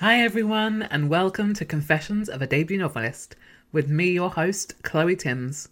Hi, 0.00 0.20
everyone, 0.22 0.82
and 0.82 1.10
welcome 1.10 1.54
to 1.54 1.64
Confessions 1.64 2.28
of 2.28 2.40
a 2.40 2.46
Debut 2.46 2.78
Novelist 2.78 3.34
with 3.72 3.88
me, 3.88 4.10
your 4.12 4.30
host, 4.30 4.80
Chloe 4.84 5.16
Timms. 5.16 5.70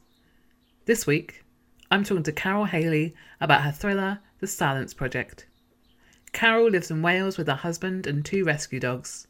This 0.85 1.07
week, 1.07 1.45
I'm 1.93 2.03
talking 2.03 2.25
to 2.25 2.33
Carole 2.33 2.65
Hailey 2.65 3.15
about 3.41 3.63
her 3.63 3.71
thriller, 3.71 4.19
The 4.41 4.49
Silence 4.49 4.95
Project. 4.95 5.47
Carole 6.33 6.71
lives 6.71 6.91
in 6.91 7.03
Wales 7.03 7.39
with 7.39 7.47
her 7.47 7.55
husband 7.55 8.09
and 8.09 8.25
two 8.25 8.43
rescue 8.43 8.81
dogs. 8.81 9.29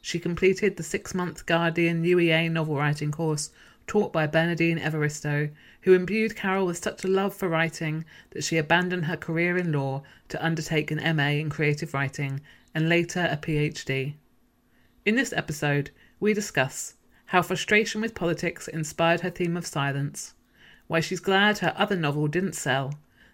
She 0.00 0.18
completed 0.18 0.78
the 0.78 0.82
six 0.82 1.14
month 1.14 1.44
Guardian 1.44 2.02
UEA 2.02 2.50
novel 2.50 2.76
writing 2.76 3.12
course 3.12 3.50
taught 3.86 4.14
by 4.14 4.26
Bernardine 4.26 4.78
Evaristo, 4.78 5.50
who 5.82 5.92
imbued 5.92 6.36
Carole 6.36 6.64
with 6.64 6.82
such 6.82 7.04
a 7.04 7.08
love 7.08 7.34
for 7.34 7.50
writing 7.50 8.06
that 8.30 8.44
she 8.44 8.56
abandoned 8.56 9.04
her 9.04 9.16
career 9.18 9.58
in 9.58 9.72
law 9.72 10.04
to 10.30 10.42
undertake 10.42 10.90
an 10.90 11.16
MA 11.16 11.32
in 11.32 11.50
creative 11.50 11.92
writing 11.92 12.40
and 12.74 12.88
later 12.88 13.28
a 13.30 13.36
PhD. 13.36 14.14
In 15.08 15.14
this 15.14 15.32
episode, 15.32 15.90
we 16.20 16.34
discuss 16.34 16.92
how 17.24 17.40
frustration 17.40 18.02
with 18.02 18.14
politics 18.14 18.68
inspired 18.68 19.22
her 19.22 19.30
theme 19.30 19.56
of 19.56 19.66
silence, 19.66 20.34
why 20.86 21.00
she's 21.00 21.18
glad 21.18 21.56
her 21.60 21.72
other 21.78 21.96
novel 21.96 22.28
didn't 22.28 22.52
sell, 22.52 22.92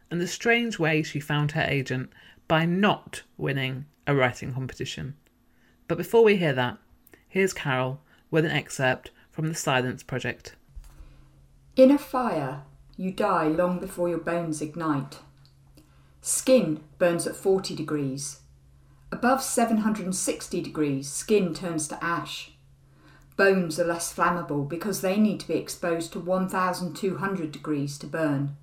and 0.09 0.21
the 0.21 0.29
strange 0.29 0.79
way 0.79 1.03
she 1.03 1.19
found 1.19 1.51
her 1.51 1.67
agent 1.69 2.13
by 2.47 2.65
not 2.65 3.23
winning 3.37 3.87
a 4.07 4.15
writing 4.15 4.55
competition. 4.55 5.17
But 5.89 5.99
before 5.99 6.23
we 6.23 6.37
hear 6.37 6.53
that, 6.53 6.79
here's 7.29 7.53
Carole 7.53 7.99
with 8.31 8.45
an 8.45 8.53
excerpt 8.53 9.11
from 9.33 9.49
The 9.49 9.57
Silence 9.57 10.05
Project. 10.05 10.55
In 11.75 11.91
a 11.91 11.99
fire, 11.99 12.63
you 12.97 13.11
die 13.11 13.49
long 13.49 13.81
before 13.81 14.09
your 14.09 14.19
bones 14.19 14.63
ignite. 14.63 15.19
Skin 16.23 16.85
burns 16.99 17.27
at 17.27 17.35
40 17.35 17.75
degrees. 17.75 18.43
Above 19.15 19.45
760 19.45 20.61
degrees, 20.61 21.09
skin 21.09 21.55
turns 21.55 21.87
to 21.87 22.03
ash. 22.03 22.51
Bones 23.37 23.79
are 23.79 23.85
less 23.85 24.13
flammable 24.13 24.69
because 24.69 25.03
they 25.03 25.19
need 25.19 25.39
to 25.39 25.47
be 25.47 25.55
exposed 25.55 26.13
to 26.13 26.19
1200 26.19 27.53
degrees 27.53 27.97
to 27.97 28.09
burn. 28.09 28.57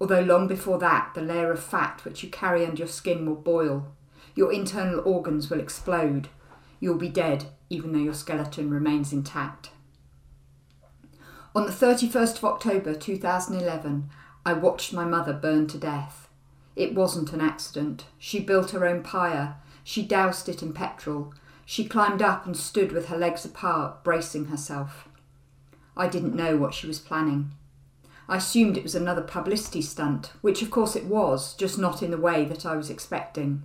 Although 0.00 0.22
long 0.22 0.48
before 0.48 0.78
that, 0.78 1.12
the 1.14 1.20
layer 1.20 1.52
of 1.52 1.62
fat 1.62 2.02
which 2.02 2.22
you 2.22 2.30
carry 2.30 2.64
under 2.64 2.78
your 2.78 2.88
skin 2.88 3.26
will 3.26 3.34
boil. 3.34 3.92
Your 4.34 4.50
internal 4.50 5.00
organs 5.00 5.50
will 5.50 5.60
explode. 5.60 6.28
You'll 6.80 6.96
be 6.96 7.10
dead, 7.10 7.48
even 7.68 7.92
though 7.92 7.98
your 7.98 8.14
skeleton 8.14 8.70
remains 8.70 9.12
intact. 9.12 9.68
On 11.54 11.66
the 11.66 11.72
31st 11.72 12.38
of 12.38 12.44
October 12.46 12.94
2011, 12.94 14.08
I 14.46 14.54
watched 14.54 14.94
my 14.94 15.04
mother 15.04 15.34
burn 15.34 15.66
to 15.66 15.76
death. 15.76 16.30
It 16.74 16.94
wasn't 16.94 17.34
an 17.34 17.42
accident. 17.42 18.06
She 18.18 18.40
built 18.40 18.70
her 18.70 18.86
own 18.86 19.02
pyre. 19.02 19.56
She 19.90 20.04
doused 20.04 20.48
it 20.48 20.62
in 20.62 20.72
petrol. 20.72 21.34
She 21.66 21.84
climbed 21.84 22.22
up 22.22 22.46
and 22.46 22.56
stood 22.56 22.92
with 22.92 23.08
her 23.08 23.18
legs 23.18 23.44
apart, 23.44 24.04
bracing 24.04 24.44
herself. 24.44 25.08
I 25.96 26.06
didn't 26.06 26.36
know 26.36 26.56
what 26.56 26.74
she 26.74 26.86
was 26.86 27.00
planning. 27.00 27.50
I 28.28 28.36
assumed 28.36 28.76
it 28.76 28.84
was 28.84 28.94
another 28.94 29.20
publicity 29.20 29.82
stunt, 29.82 30.30
which 30.42 30.62
of 30.62 30.70
course 30.70 30.94
it 30.94 31.06
was, 31.06 31.54
just 31.54 31.76
not 31.76 32.04
in 32.04 32.12
the 32.12 32.18
way 32.18 32.44
that 32.44 32.64
I 32.64 32.76
was 32.76 32.88
expecting. 32.88 33.64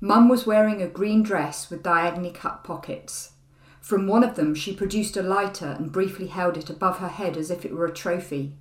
Mum 0.00 0.28
was 0.28 0.44
wearing 0.44 0.82
a 0.82 0.88
green 0.88 1.22
dress 1.22 1.70
with 1.70 1.84
diagonally 1.84 2.32
cut 2.32 2.64
pockets. 2.64 3.34
From 3.80 4.08
one 4.08 4.24
of 4.24 4.34
them, 4.34 4.56
she 4.56 4.74
produced 4.74 5.16
a 5.16 5.22
lighter 5.22 5.76
and 5.78 5.92
briefly 5.92 6.26
held 6.26 6.56
it 6.56 6.68
above 6.68 6.98
her 6.98 7.10
head 7.10 7.36
as 7.36 7.52
if 7.52 7.64
it 7.64 7.74
were 7.74 7.86
a 7.86 7.94
trophy. 7.94 8.56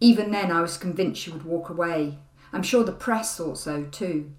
Even 0.00 0.30
then, 0.30 0.50
I 0.50 0.62
was 0.62 0.78
convinced 0.78 1.20
she 1.20 1.30
would 1.30 1.44
walk 1.44 1.68
away. 1.68 2.16
I'm 2.50 2.62
sure 2.62 2.82
the 2.82 2.92
press 2.92 3.36
thought 3.36 3.58
so 3.58 3.84
too. 3.84 4.32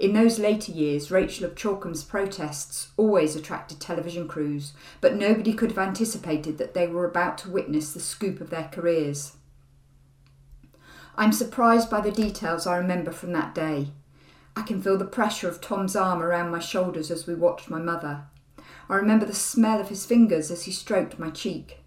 In 0.00 0.12
those 0.12 0.38
later 0.38 0.70
years, 0.70 1.10
Rachel 1.10 1.44
of 1.44 1.56
Chalkham's 1.56 2.04
protests 2.04 2.92
always 2.96 3.34
attracted 3.34 3.80
television 3.80 4.28
crews, 4.28 4.72
but 5.00 5.16
nobody 5.16 5.52
could 5.52 5.70
have 5.70 5.78
anticipated 5.78 6.56
that 6.58 6.72
they 6.72 6.86
were 6.86 7.04
about 7.04 7.36
to 7.38 7.50
witness 7.50 7.92
the 7.92 8.00
scoop 8.00 8.40
of 8.40 8.50
their 8.50 8.68
careers. 8.72 9.32
I'm 11.16 11.32
surprised 11.32 11.90
by 11.90 12.00
the 12.00 12.12
details 12.12 12.64
I 12.64 12.76
remember 12.76 13.10
from 13.10 13.32
that 13.32 13.56
day. 13.56 13.88
I 14.54 14.62
can 14.62 14.80
feel 14.80 14.96
the 14.96 15.04
pressure 15.04 15.48
of 15.48 15.60
Tom's 15.60 15.96
arm 15.96 16.22
around 16.22 16.52
my 16.52 16.60
shoulders 16.60 17.10
as 17.10 17.26
we 17.26 17.34
watched 17.34 17.68
my 17.68 17.80
mother. 17.80 18.22
I 18.88 18.94
remember 18.94 19.26
the 19.26 19.34
smell 19.34 19.80
of 19.80 19.88
his 19.88 20.06
fingers 20.06 20.52
as 20.52 20.62
he 20.62 20.70
stroked 20.70 21.18
my 21.18 21.30
cheek. 21.30 21.78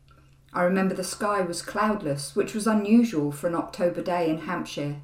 I 0.54 0.64
remember 0.64 0.94
the 0.94 1.04
sky 1.06 1.42
was 1.42 1.62
cloudless, 1.62 2.36
which 2.36 2.54
was 2.54 2.68
unusual 2.68 3.32
for 3.32 3.48
an 3.48 3.56
October 3.56 4.02
day 4.02 4.30
in 4.30 4.40
Hampshire. 4.40 4.98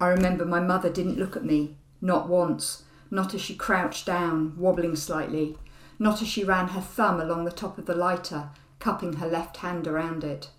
I 0.00 0.08
remember 0.08 0.44
my 0.44 0.58
mother 0.58 0.90
didn't 0.90 1.18
look 1.18 1.36
at 1.36 1.44
me, 1.44 1.76
not 2.04 2.28
once, 2.28 2.82
not 3.10 3.32
as 3.32 3.40
she 3.40 3.54
crouched 3.54 4.04
down, 4.04 4.54
wobbling 4.58 4.94
slightly, 4.94 5.56
not 5.98 6.20
as 6.20 6.28
she 6.28 6.44
ran 6.44 6.68
her 6.68 6.80
thumb 6.80 7.18
along 7.18 7.44
the 7.44 7.50
top 7.50 7.78
of 7.78 7.86
the 7.86 7.94
lighter, 7.94 8.50
cupping 8.78 9.14
her 9.14 9.26
left 9.26 9.56
hand 9.58 9.88
around 9.88 10.22
it, 10.22 10.50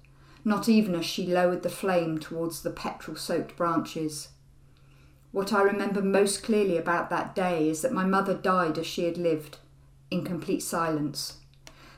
not 0.43 0.67
even 0.67 0.95
as 0.95 1.05
she 1.05 1.27
lowered 1.27 1.61
the 1.61 1.69
flame 1.69 2.17
towards 2.17 2.63
the 2.63 2.71
petrol 2.71 3.15
soaked 3.15 3.55
branches. 3.55 4.29
What 5.31 5.53
I 5.53 5.61
remember 5.61 6.01
most 6.01 6.41
clearly 6.41 6.77
about 6.77 7.11
that 7.11 7.35
day 7.35 7.69
is 7.69 7.83
that 7.83 7.93
my 7.93 8.05
mother 8.05 8.33
died 8.33 8.79
as 8.79 8.87
she 8.87 9.03
had 9.03 9.17
lived, 9.17 9.59
in 10.09 10.23
complete 10.23 10.61
silence. 10.61 11.37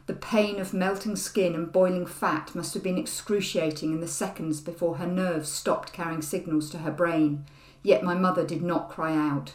The 0.07 0.13
pain 0.13 0.59
of 0.59 0.73
melting 0.73 1.15
skin 1.15 1.55
and 1.55 1.71
boiling 1.71 2.05
fat 2.05 2.53
must 2.53 2.73
have 2.73 2.83
been 2.83 2.97
excruciating 2.97 3.93
in 3.93 4.01
the 4.01 4.07
seconds 4.07 4.59
before 4.59 4.97
her 4.97 5.07
nerves 5.07 5.49
stopped 5.49 5.93
carrying 5.93 6.21
signals 6.21 6.69
to 6.71 6.79
her 6.79 6.91
brain, 6.91 7.45
yet 7.87 8.03
my 8.03 8.13
mother 8.13 8.45
did 8.45 8.61
not 8.61 8.89
cry 8.89 9.15
out. 9.15 9.53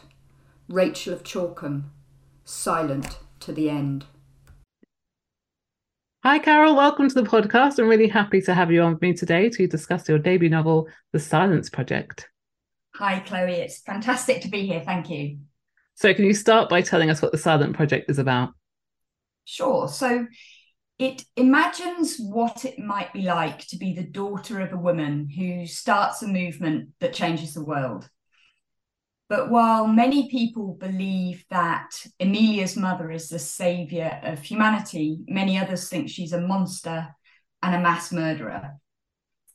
Rachel 0.67 1.13
of 1.13 1.23
Chalkham, 1.23 1.91
silent 2.43 3.19
to 3.41 3.53
the 3.53 3.69
end. 3.69 4.05
Hi, 6.23 6.39
Carole. 6.39 6.75
Welcome 6.75 7.09
to 7.09 7.13
the 7.13 7.29
podcast. 7.29 7.77
I'm 7.77 7.87
really 7.87 8.07
happy 8.07 8.41
to 8.41 8.55
have 8.55 8.71
you 8.71 8.81
on 8.81 8.93
with 8.93 9.01
me 9.03 9.13
today 9.13 9.49
to 9.49 9.67
discuss 9.67 10.09
your 10.09 10.17
debut 10.17 10.49
novel, 10.49 10.87
The 11.11 11.19
Silence 11.19 11.69
Project. 11.69 12.27
Hi, 12.95 13.19
Chloe. 13.19 13.53
It's 13.53 13.81
fantastic 13.81 14.41
to 14.41 14.47
be 14.47 14.65
here. 14.65 14.81
Thank 14.83 15.11
you. 15.11 15.37
So, 15.93 16.11
can 16.11 16.25
you 16.25 16.33
start 16.33 16.69
by 16.69 16.81
telling 16.81 17.11
us 17.11 17.21
what 17.21 17.33
The 17.33 17.37
Silence 17.37 17.75
Project 17.75 18.09
is 18.09 18.17
about? 18.17 18.53
Sure. 19.45 19.87
So, 19.87 20.25
it 20.97 21.23
imagines 21.35 22.17
what 22.17 22.65
it 22.65 22.79
might 22.79 23.13
be 23.13 23.23
like 23.23 23.67
to 23.67 23.77
be 23.77 23.93
the 23.93 24.03
daughter 24.03 24.59
of 24.59 24.73
a 24.73 24.77
woman 24.77 25.29
who 25.29 25.67
starts 25.67 26.23
a 26.23 26.27
movement 26.27 26.89
that 26.99 27.13
changes 27.13 27.53
the 27.53 27.63
world. 27.63 28.09
But 29.33 29.49
while 29.49 29.87
many 29.87 30.29
people 30.29 30.77
believe 30.79 31.43
that 31.49 31.89
Amelia's 32.19 32.77
mother 32.77 33.09
is 33.09 33.29
the 33.29 33.39
savior 33.39 34.19
of 34.21 34.43
humanity, 34.43 35.21
many 35.27 35.57
others 35.57 35.89
think 35.89 36.07
she's 36.07 36.33
a 36.33 36.39
monster 36.39 37.15
and 37.63 37.73
a 37.73 37.81
mass 37.81 38.11
murderer. 38.11 38.75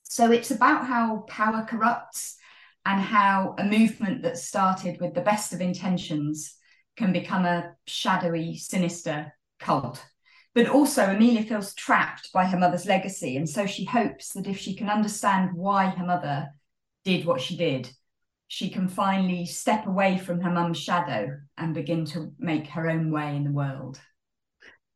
So 0.03 0.33
it's 0.33 0.51
about 0.51 0.89
how 0.89 1.19
power 1.29 1.65
corrupts 1.65 2.39
and 2.85 3.01
how 3.01 3.55
a 3.57 3.63
movement 3.63 4.25
that 4.25 4.37
started 4.39 5.01
with 5.01 5.15
the 5.15 5.21
best 5.21 5.53
of 5.53 5.61
intentions 5.61 6.57
can 6.97 7.13
become 7.13 7.45
a 7.45 7.77
shadowy, 7.87 8.57
sinister 8.57 9.33
cult. 9.61 10.05
but 10.57 10.67
also 10.67 11.05
Amelia 11.05 11.45
feels 11.45 11.73
trapped 11.75 12.33
by 12.33 12.47
her 12.47 12.59
mother's 12.59 12.87
legacy. 12.87 13.37
And 13.37 13.49
so 13.49 13.65
she 13.65 13.85
hopes 13.85 14.33
that 14.33 14.49
if 14.49 14.59
she 14.59 14.75
can 14.75 14.91
understand 14.91 15.53
why 15.55 15.91
her 15.91 16.05
mother 16.05 16.49
did 17.05 17.25
what 17.25 17.41
she 17.41 17.57
did, 17.57 17.89
she 18.49 18.71
can 18.71 18.89
finally 18.89 19.45
step 19.47 19.87
away 19.87 20.19
from 20.19 20.41
her 20.41 20.51
mum's 20.51 20.79
shadow 20.79 21.39
and 21.57 21.75
begin 21.75 22.05
to 22.07 22.33
make 22.39 22.67
her 22.69 22.89
own 22.89 23.11
way 23.11 23.37
in 23.37 23.45
the 23.45 23.53
world. 23.53 24.01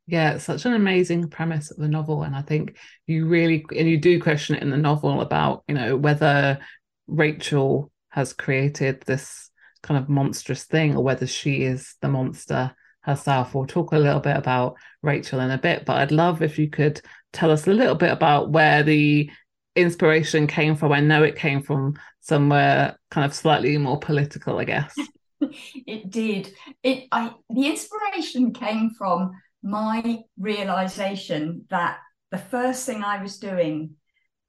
Yeah, 0.07 0.33
it's 0.33 0.43
such 0.43 0.65
an 0.65 0.73
amazing 0.73 1.29
premise 1.29 1.71
of 1.71 1.77
the 1.77 1.87
novel. 1.87 2.23
And 2.23 2.35
I 2.35 2.41
think 2.41 2.75
you 3.07 3.27
really, 3.27 3.63
and 3.77 3.87
you 3.87 3.97
do 3.97 4.19
question 4.19 4.55
it 4.55 4.63
in 4.63 4.71
the 4.71 4.77
novel 4.77 5.21
about, 5.21 5.63
you 5.67 5.75
know, 5.75 5.95
whether 5.95 6.59
Rachel 7.07 7.91
has 8.09 8.33
created 8.33 9.01
this 9.01 9.49
kind 9.83 9.99
of 10.01 10.09
monstrous 10.09 10.63
thing 10.63 10.95
or 10.95 11.03
whether 11.03 11.27
she 11.27 11.63
is 11.63 11.95
the 12.01 12.09
monster 12.09 12.75
herself. 13.01 13.53
We'll 13.53 13.67
talk 13.67 13.91
a 13.91 13.97
little 13.97 14.19
bit 14.19 14.35
about 14.35 14.75
Rachel 15.01 15.39
in 15.41 15.51
a 15.51 15.57
bit, 15.57 15.85
but 15.85 15.97
I'd 15.97 16.11
love 16.11 16.41
if 16.41 16.57
you 16.57 16.69
could 16.69 17.01
tell 17.31 17.51
us 17.51 17.67
a 17.67 17.73
little 17.73 17.95
bit 17.95 18.11
about 18.11 18.49
where 18.49 18.83
the 18.83 19.29
inspiration 19.75 20.47
came 20.47 20.75
from. 20.75 20.91
I 20.91 20.99
know 20.99 21.23
it 21.23 21.35
came 21.35 21.61
from 21.61 21.99
somewhere 22.21 22.97
kind 23.11 23.25
of 23.25 23.33
slightly 23.33 23.77
more 23.77 23.99
political, 23.99 24.59
I 24.59 24.65
guess. 24.65 24.95
it 25.41 26.09
did. 26.09 26.53
It 26.81 27.07
I 27.11 27.33
the 27.49 27.67
inspiration 27.67 28.53
came 28.53 28.91
from 28.91 29.31
my 29.61 30.19
realization 30.37 31.65
that 31.69 31.97
the 32.31 32.37
first 32.37 32.85
thing 32.85 33.03
I 33.03 33.21
was 33.21 33.39
doing 33.39 33.95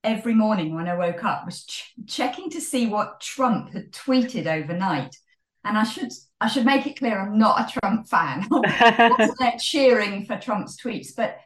every 0.03 0.35
morning 0.35 0.75
when 0.75 0.89
I 0.89 0.97
woke 0.97 1.25
up 1.25 1.47
was 1.47 1.65
ch- 1.65 1.95
checking 2.07 2.51
to 2.51 2.61
see 2.61 2.87
what 2.87 3.21
Trump 3.21 3.73
had 3.73 3.93
tweeted 3.93 4.47
overnight. 4.47 5.17
And 5.65 5.79
I 5.79 5.85
should 5.85 6.13
I 6.41 6.49
should 6.49 6.67
make 6.67 6.87
it 6.87 6.99
clear 6.99 7.19
I'm 7.19 7.39
not 7.39 7.69
a 7.69 7.79
Trump 7.81 8.09
fan. 8.09 8.47
I 8.53 9.15
wasn't 9.19 9.39
there 9.41 9.55
cheering 9.59 10.27
for 10.27 10.37
Trump's 10.37 10.81
tweets, 10.81 11.09
but 11.17 11.39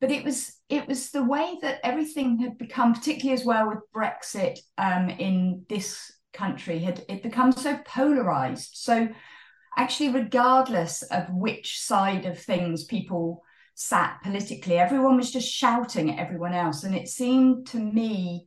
but 0.00 0.10
it 0.10 0.24
was 0.24 0.56
it 0.70 0.86
was 0.86 1.10
the 1.10 1.24
way 1.24 1.58
that 1.62 1.80
everything 1.84 2.38
had 2.38 2.56
become, 2.56 2.94
particularly 2.94 3.38
as 3.38 3.44
well 3.44 3.68
with 3.68 3.78
Brexit 3.94 4.58
um, 4.78 5.10
in 5.10 5.64
this 5.68 6.12
country, 6.32 6.78
had 6.78 7.04
it 7.08 7.22
become 7.24 7.50
so 7.50 7.78
polarized. 7.84 8.70
So 8.74 9.08
actually, 9.76 10.10
regardless 10.10 11.02
of 11.02 11.28
which 11.30 11.80
side 11.80 12.24
of 12.24 12.38
things 12.38 12.84
people 12.84 13.42
sat 13.74 14.20
politically, 14.22 14.78
everyone 14.78 15.16
was 15.16 15.32
just 15.32 15.52
shouting 15.52 16.10
at 16.10 16.20
everyone 16.20 16.54
else, 16.54 16.84
and 16.84 16.94
it 16.94 17.08
seemed 17.08 17.66
to 17.68 17.78
me. 17.78 18.46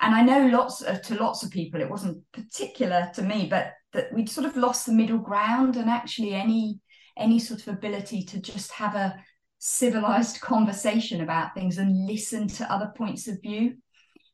And 0.00 0.14
I 0.14 0.22
know 0.22 0.46
lots 0.48 0.82
of, 0.82 1.02
to 1.02 1.14
lots 1.14 1.44
of 1.44 1.50
people, 1.50 1.80
it 1.80 1.90
wasn't 1.90 2.22
particular 2.32 3.10
to 3.14 3.22
me, 3.22 3.46
but 3.48 3.74
that 3.92 4.12
we'd 4.12 4.28
sort 4.28 4.46
of 4.46 4.56
lost 4.56 4.86
the 4.86 4.92
middle 4.92 5.18
ground 5.18 5.76
and 5.76 5.88
actually 5.88 6.34
any 6.34 6.80
any 7.16 7.38
sort 7.38 7.60
of 7.60 7.68
ability 7.68 8.22
to 8.24 8.40
just 8.40 8.72
have 8.72 8.94
a 8.94 9.14
civilized 9.60 10.40
conversation 10.40 11.20
about 11.20 11.54
things 11.54 11.78
and 11.78 12.06
listen 12.06 12.48
to 12.48 12.72
other 12.72 12.92
points 12.96 13.28
of 13.28 13.40
view. 13.40 13.76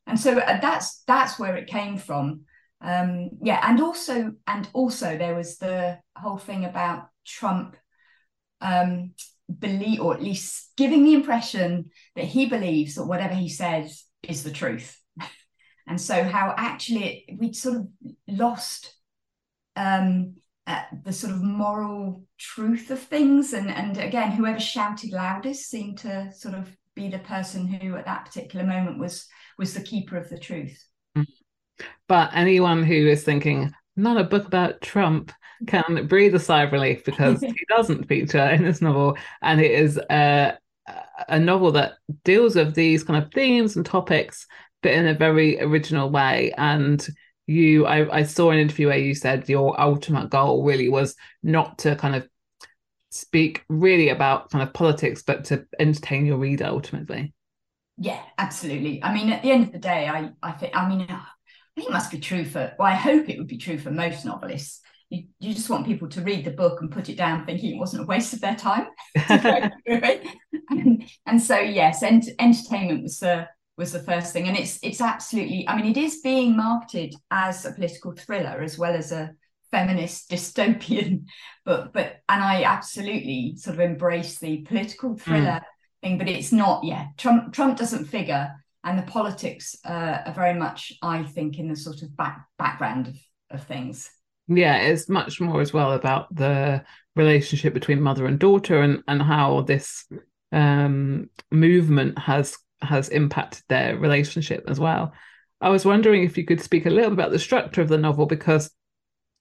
And 0.07 0.19
so 0.19 0.39
uh, 0.39 0.59
that's 0.59 1.03
that's 1.05 1.37
where 1.37 1.55
it 1.55 1.67
came 1.67 1.97
from. 1.97 2.41
Um 2.81 3.31
yeah 3.41 3.59
and 3.63 3.81
also 3.81 4.33
and 4.45 4.69
also 4.73 5.17
there 5.17 5.35
was 5.35 5.57
the 5.57 5.99
whole 6.15 6.37
thing 6.37 6.63
about 6.63 7.07
trump 7.25 7.75
um 8.61 9.13
believe 9.59 9.99
or 9.99 10.13
at 10.13 10.21
least 10.21 10.71
giving 10.77 11.03
the 11.03 11.13
impression 11.13 11.89
that 12.15 12.25
he 12.25 12.45
believes 12.45 12.95
that 12.95 13.05
whatever 13.05 13.33
he 13.33 13.49
says 13.49 14.05
is 14.23 14.43
the 14.43 14.51
truth. 14.51 14.99
And 15.89 16.01
so 16.01 16.21
how 16.21 16.53
actually 16.57 17.37
we'd 17.39 17.55
sort 17.55 17.77
of 17.77 17.87
lost 18.27 18.93
um, 19.77 20.35
uh, 20.67 20.83
the 21.03 21.13
sort 21.13 21.33
of 21.33 21.41
moral 21.41 22.23
truth 22.37 22.91
of 22.91 22.99
things. 22.99 23.53
And, 23.53 23.69
and 23.69 23.97
again, 23.97 24.31
whoever 24.31 24.59
shouted 24.59 25.13
loudest 25.13 25.69
seemed 25.69 25.97
to 25.99 26.29
sort 26.33 26.55
of 26.55 26.69
be 26.93 27.07
the 27.07 27.19
person 27.19 27.67
who 27.67 27.95
at 27.95 28.05
that 28.05 28.25
particular 28.25 28.65
moment 28.65 28.99
was 28.99 29.27
was 29.57 29.73
the 29.73 29.81
keeper 29.81 30.17
of 30.17 30.29
the 30.29 30.37
truth. 30.37 30.85
But 32.07 32.31
anyone 32.33 32.83
who 32.83 33.07
is 33.07 33.23
thinking, 33.23 33.71
not 33.95 34.17
a 34.17 34.23
book 34.23 34.45
about 34.45 34.81
Trump, 34.81 35.31
can 35.65 36.05
breathe 36.07 36.35
a 36.35 36.39
sigh 36.39 36.63
of 36.63 36.71
relief 36.71 37.03
because 37.03 37.41
he 37.41 37.65
doesn't 37.69 38.07
feature 38.07 38.49
in 38.49 38.63
this 38.63 38.81
novel. 38.81 39.17
And 39.41 39.59
it 39.59 39.71
is 39.71 39.99
a, 40.09 40.57
a 41.27 41.39
novel 41.39 41.71
that 41.71 41.93
deals 42.23 42.55
with 42.55 42.75
these 42.75 43.03
kind 43.03 43.23
of 43.23 43.31
themes 43.31 43.75
and 43.75 43.85
topics, 43.85 44.45
but 44.83 44.91
in 44.91 45.07
a 45.07 45.13
very 45.13 45.59
original 45.61 46.09
way. 46.09 46.53
And 46.57 47.07
you 47.47 47.85
I, 47.85 48.17
I 48.17 48.23
saw 48.23 48.51
an 48.51 48.59
interview 48.59 48.87
where 48.87 48.97
you 48.97 49.15
said 49.15 49.49
your 49.49 49.79
ultimate 49.79 50.29
goal 50.29 50.63
really 50.63 50.89
was 50.89 51.15
not 51.41 51.79
to 51.79 51.95
kind 51.95 52.15
of 52.15 52.27
speak 53.09 53.63
really 53.69 54.09
about 54.09 54.51
kind 54.51 54.61
of 54.61 54.73
politics 54.73 55.23
but 55.23 55.45
to 55.45 55.65
entertain 55.79 56.25
your 56.25 56.37
reader 56.37 56.65
ultimately. 56.65 57.33
Yeah 57.97 58.21
absolutely. 58.37 59.01
I 59.03 59.13
mean 59.13 59.31
at 59.31 59.41
the 59.41 59.51
end 59.51 59.63
of 59.63 59.71
the 59.71 59.79
day 59.79 60.07
i 60.07 60.29
i 60.43 60.51
think 60.51 60.75
i 60.75 60.87
mean 60.87 61.01
i 61.09 61.21
think 61.75 61.87
it 61.87 61.93
must 61.93 62.11
be 62.11 62.19
true 62.19 62.43
for 62.43 62.73
well 62.77 62.87
i 62.87 62.95
hope 62.95 63.29
it 63.29 63.37
would 63.37 63.47
be 63.47 63.57
true 63.57 63.79
for 63.79 63.91
most 63.91 64.25
novelists. 64.25 64.81
You, 65.09 65.23
you 65.39 65.53
just 65.53 65.69
want 65.69 65.85
people 65.85 66.09
to 66.09 66.21
read 66.21 66.43
the 66.43 66.51
book 66.51 66.81
and 66.81 66.91
put 66.91 67.07
it 67.07 67.15
down 67.15 67.45
thinking 67.45 67.73
it 67.73 67.79
wasn't 67.79 68.03
a 68.03 68.05
waste 68.05 68.33
of 68.33 68.41
their 68.41 68.55
time. 68.55 68.87
And, 70.69 71.09
and, 71.25 71.41
so 71.41 71.57
yes 71.57 72.03
ent- 72.03 72.27
entertainment 72.39 73.03
was 73.03 73.19
the 73.19 73.47
was 73.77 73.91
the 73.91 73.99
first 73.99 74.33
thing 74.33 74.47
and 74.47 74.57
it's 74.57 74.79
it's 74.81 75.01
absolutely 75.01 75.67
i 75.67 75.75
mean 75.75 75.85
it 75.85 75.97
is 75.97 76.21
being 76.21 76.57
marketed 76.57 77.13
as 77.31 77.65
a 77.65 77.71
political 77.71 78.11
thriller 78.11 78.61
as 78.61 78.77
well 78.77 78.93
as 78.93 79.11
a 79.11 79.31
feminist 79.71 80.29
dystopian 80.31 81.25
but 81.63 81.93
but 81.93 82.17
and 82.27 82.43
i 82.43 82.63
absolutely 82.63 83.53
sort 83.55 83.75
of 83.75 83.79
embrace 83.79 84.39
the 84.39 84.61
political 84.61 85.11
hmm. 85.11 85.17
thriller 85.17 85.61
mm. 85.61 86.01
thing 86.01 86.17
but 86.17 86.27
it's 86.27 86.51
not 86.51 86.83
yeah 86.83 87.07
trump 87.17 87.53
trump 87.53 87.77
doesn't 87.77 88.05
figure 88.05 88.51
and 88.83 88.97
the 88.97 89.11
politics 89.11 89.75
uh, 89.85 90.19
are 90.25 90.33
very 90.33 90.53
much 90.53 90.93
i 91.01 91.23
think 91.23 91.59
in 91.59 91.67
the 91.67 91.75
sort 91.75 92.01
of 92.01 92.15
back 92.17 92.47
background 92.57 93.07
of, 93.07 93.15
of 93.51 93.63
things 93.67 94.09
yeah 94.47 94.77
it's 94.77 95.09
much 95.09 95.39
more 95.41 95.61
as 95.61 95.73
well 95.73 95.91
about 95.91 96.33
the 96.33 96.83
relationship 97.15 97.73
between 97.73 98.01
mother 98.01 98.25
and 98.25 98.39
daughter 98.39 98.81
and 98.81 99.03
and 99.07 99.21
how 99.21 99.61
this 99.61 100.05
um 100.53 101.29
movement 101.51 102.17
has 102.17 102.57
has 102.81 103.09
impacted 103.09 103.63
their 103.67 103.97
relationship 103.97 104.65
as 104.67 104.79
well. 104.79 105.13
I 105.59 105.69
was 105.69 105.85
wondering 105.85 106.23
if 106.23 106.37
you 106.37 106.45
could 106.45 106.61
speak 106.61 106.85
a 106.85 106.91
little 106.91 107.13
about 107.13 107.31
the 107.31 107.39
structure 107.39 107.81
of 107.81 107.87
the 107.89 107.97
novel 107.97 108.25
because 108.25 108.69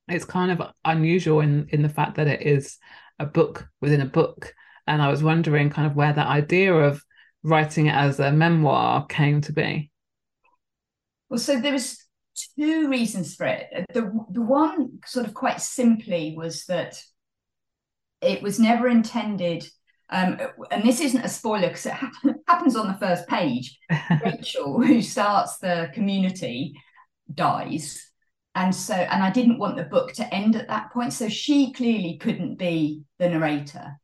it's 0.08 0.24
kind 0.24 0.50
of 0.50 0.62
unusual 0.84 1.40
in 1.40 1.68
in 1.70 1.82
the 1.82 1.88
fact 1.88 2.16
that 2.16 2.28
it 2.28 2.42
is 2.42 2.78
a 3.18 3.26
book 3.26 3.68
within 3.80 4.00
a 4.00 4.06
book, 4.06 4.54
and 4.86 5.02
I 5.02 5.08
was 5.08 5.22
wondering 5.22 5.70
kind 5.70 5.86
of 5.86 5.96
where 5.96 6.12
that 6.12 6.26
idea 6.26 6.72
of 6.72 7.02
writing 7.42 7.86
it 7.86 7.94
as 7.94 8.20
a 8.20 8.32
memoir 8.32 9.06
came 9.06 9.40
to 9.42 9.52
be. 9.52 9.90
Well, 11.28 11.40
so 11.40 11.60
there 11.60 11.72
was 11.72 11.98
two 12.56 12.88
reasons 12.88 13.34
for 13.34 13.46
it. 13.46 13.66
The 13.92 14.10
the 14.30 14.42
one 14.42 15.00
sort 15.04 15.26
of 15.26 15.34
quite 15.34 15.60
simply 15.60 16.34
was 16.36 16.64
that 16.66 17.00
it 18.20 18.42
was 18.42 18.58
never 18.58 18.88
intended 18.88 19.68
um, 20.10 20.38
and 20.70 20.84
this 20.84 21.00
isn't 21.00 21.24
a 21.24 21.28
spoiler 21.28 21.68
because 21.68 21.86
it 21.86 21.94
happens 22.46 22.76
on 22.76 22.86
the 22.86 22.98
first 22.98 23.26
page. 23.26 23.78
Rachel, 24.24 24.80
who 24.80 25.02
starts 25.02 25.58
the 25.58 25.90
community, 25.94 26.74
dies. 27.32 28.02
And 28.54 28.74
so, 28.74 28.94
and 28.94 29.22
I 29.22 29.30
didn't 29.30 29.58
want 29.58 29.76
the 29.76 29.84
book 29.84 30.12
to 30.14 30.34
end 30.34 30.56
at 30.56 30.68
that 30.68 30.92
point. 30.92 31.12
So 31.12 31.28
she 31.28 31.72
clearly 31.72 32.18
couldn't 32.18 32.56
be 32.56 33.02
the 33.18 33.28
narrator. 33.28 33.98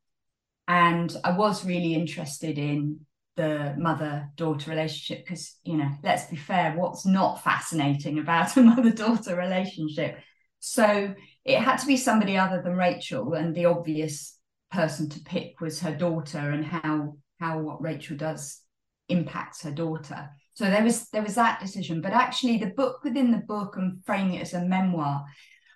And 0.68 1.14
I 1.24 1.36
was 1.36 1.64
really 1.64 1.94
interested 1.94 2.58
in 2.58 3.00
the 3.36 3.74
mother 3.78 4.28
daughter 4.36 4.70
relationship 4.70 5.24
because, 5.24 5.56
you 5.64 5.76
know, 5.76 5.90
let's 6.02 6.26
be 6.26 6.36
fair, 6.36 6.74
what's 6.76 7.06
not 7.06 7.42
fascinating 7.42 8.18
about 8.18 8.56
a 8.56 8.62
mother 8.62 8.90
daughter 8.90 9.36
relationship? 9.36 10.18
So 10.58 11.14
it 11.44 11.58
had 11.58 11.76
to 11.78 11.86
be 11.86 11.96
somebody 11.96 12.36
other 12.36 12.60
than 12.60 12.76
Rachel. 12.76 13.34
And 13.34 13.54
the 13.54 13.66
obvious 13.66 14.31
person 14.72 15.08
to 15.10 15.20
pick 15.20 15.60
was 15.60 15.80
her 15.80 15.94
daughter 15.94 16.50
and 16.50 16.64
how 16.64 17.16
how 17.40 17.58
what 17.58 17.82
Rachel 17.82 18.16
does 18.16 18.60
impacts 19.08 19.62
her 19.62 19.70
daughter. 19.70 20.30
So 20.54 20.64
there 20.64 20.82
was 20.82 21.08
there 21.10 21.22
was 21.22 21.34
that 21.36 21.60
decision. 21.60 22.00
But 22.00 22.12
actually 22.12 22.58
the 22.58 22.66
book 22.66 23.04
within 23.04 23.30
the 23.30 23.38
book 23.38 23.76
and 23.76 24.02
framing 24.04 24.34
it 24.34 24.42
as 24.42 24.54
a 24.54 24.64
memoir 24.64 25.24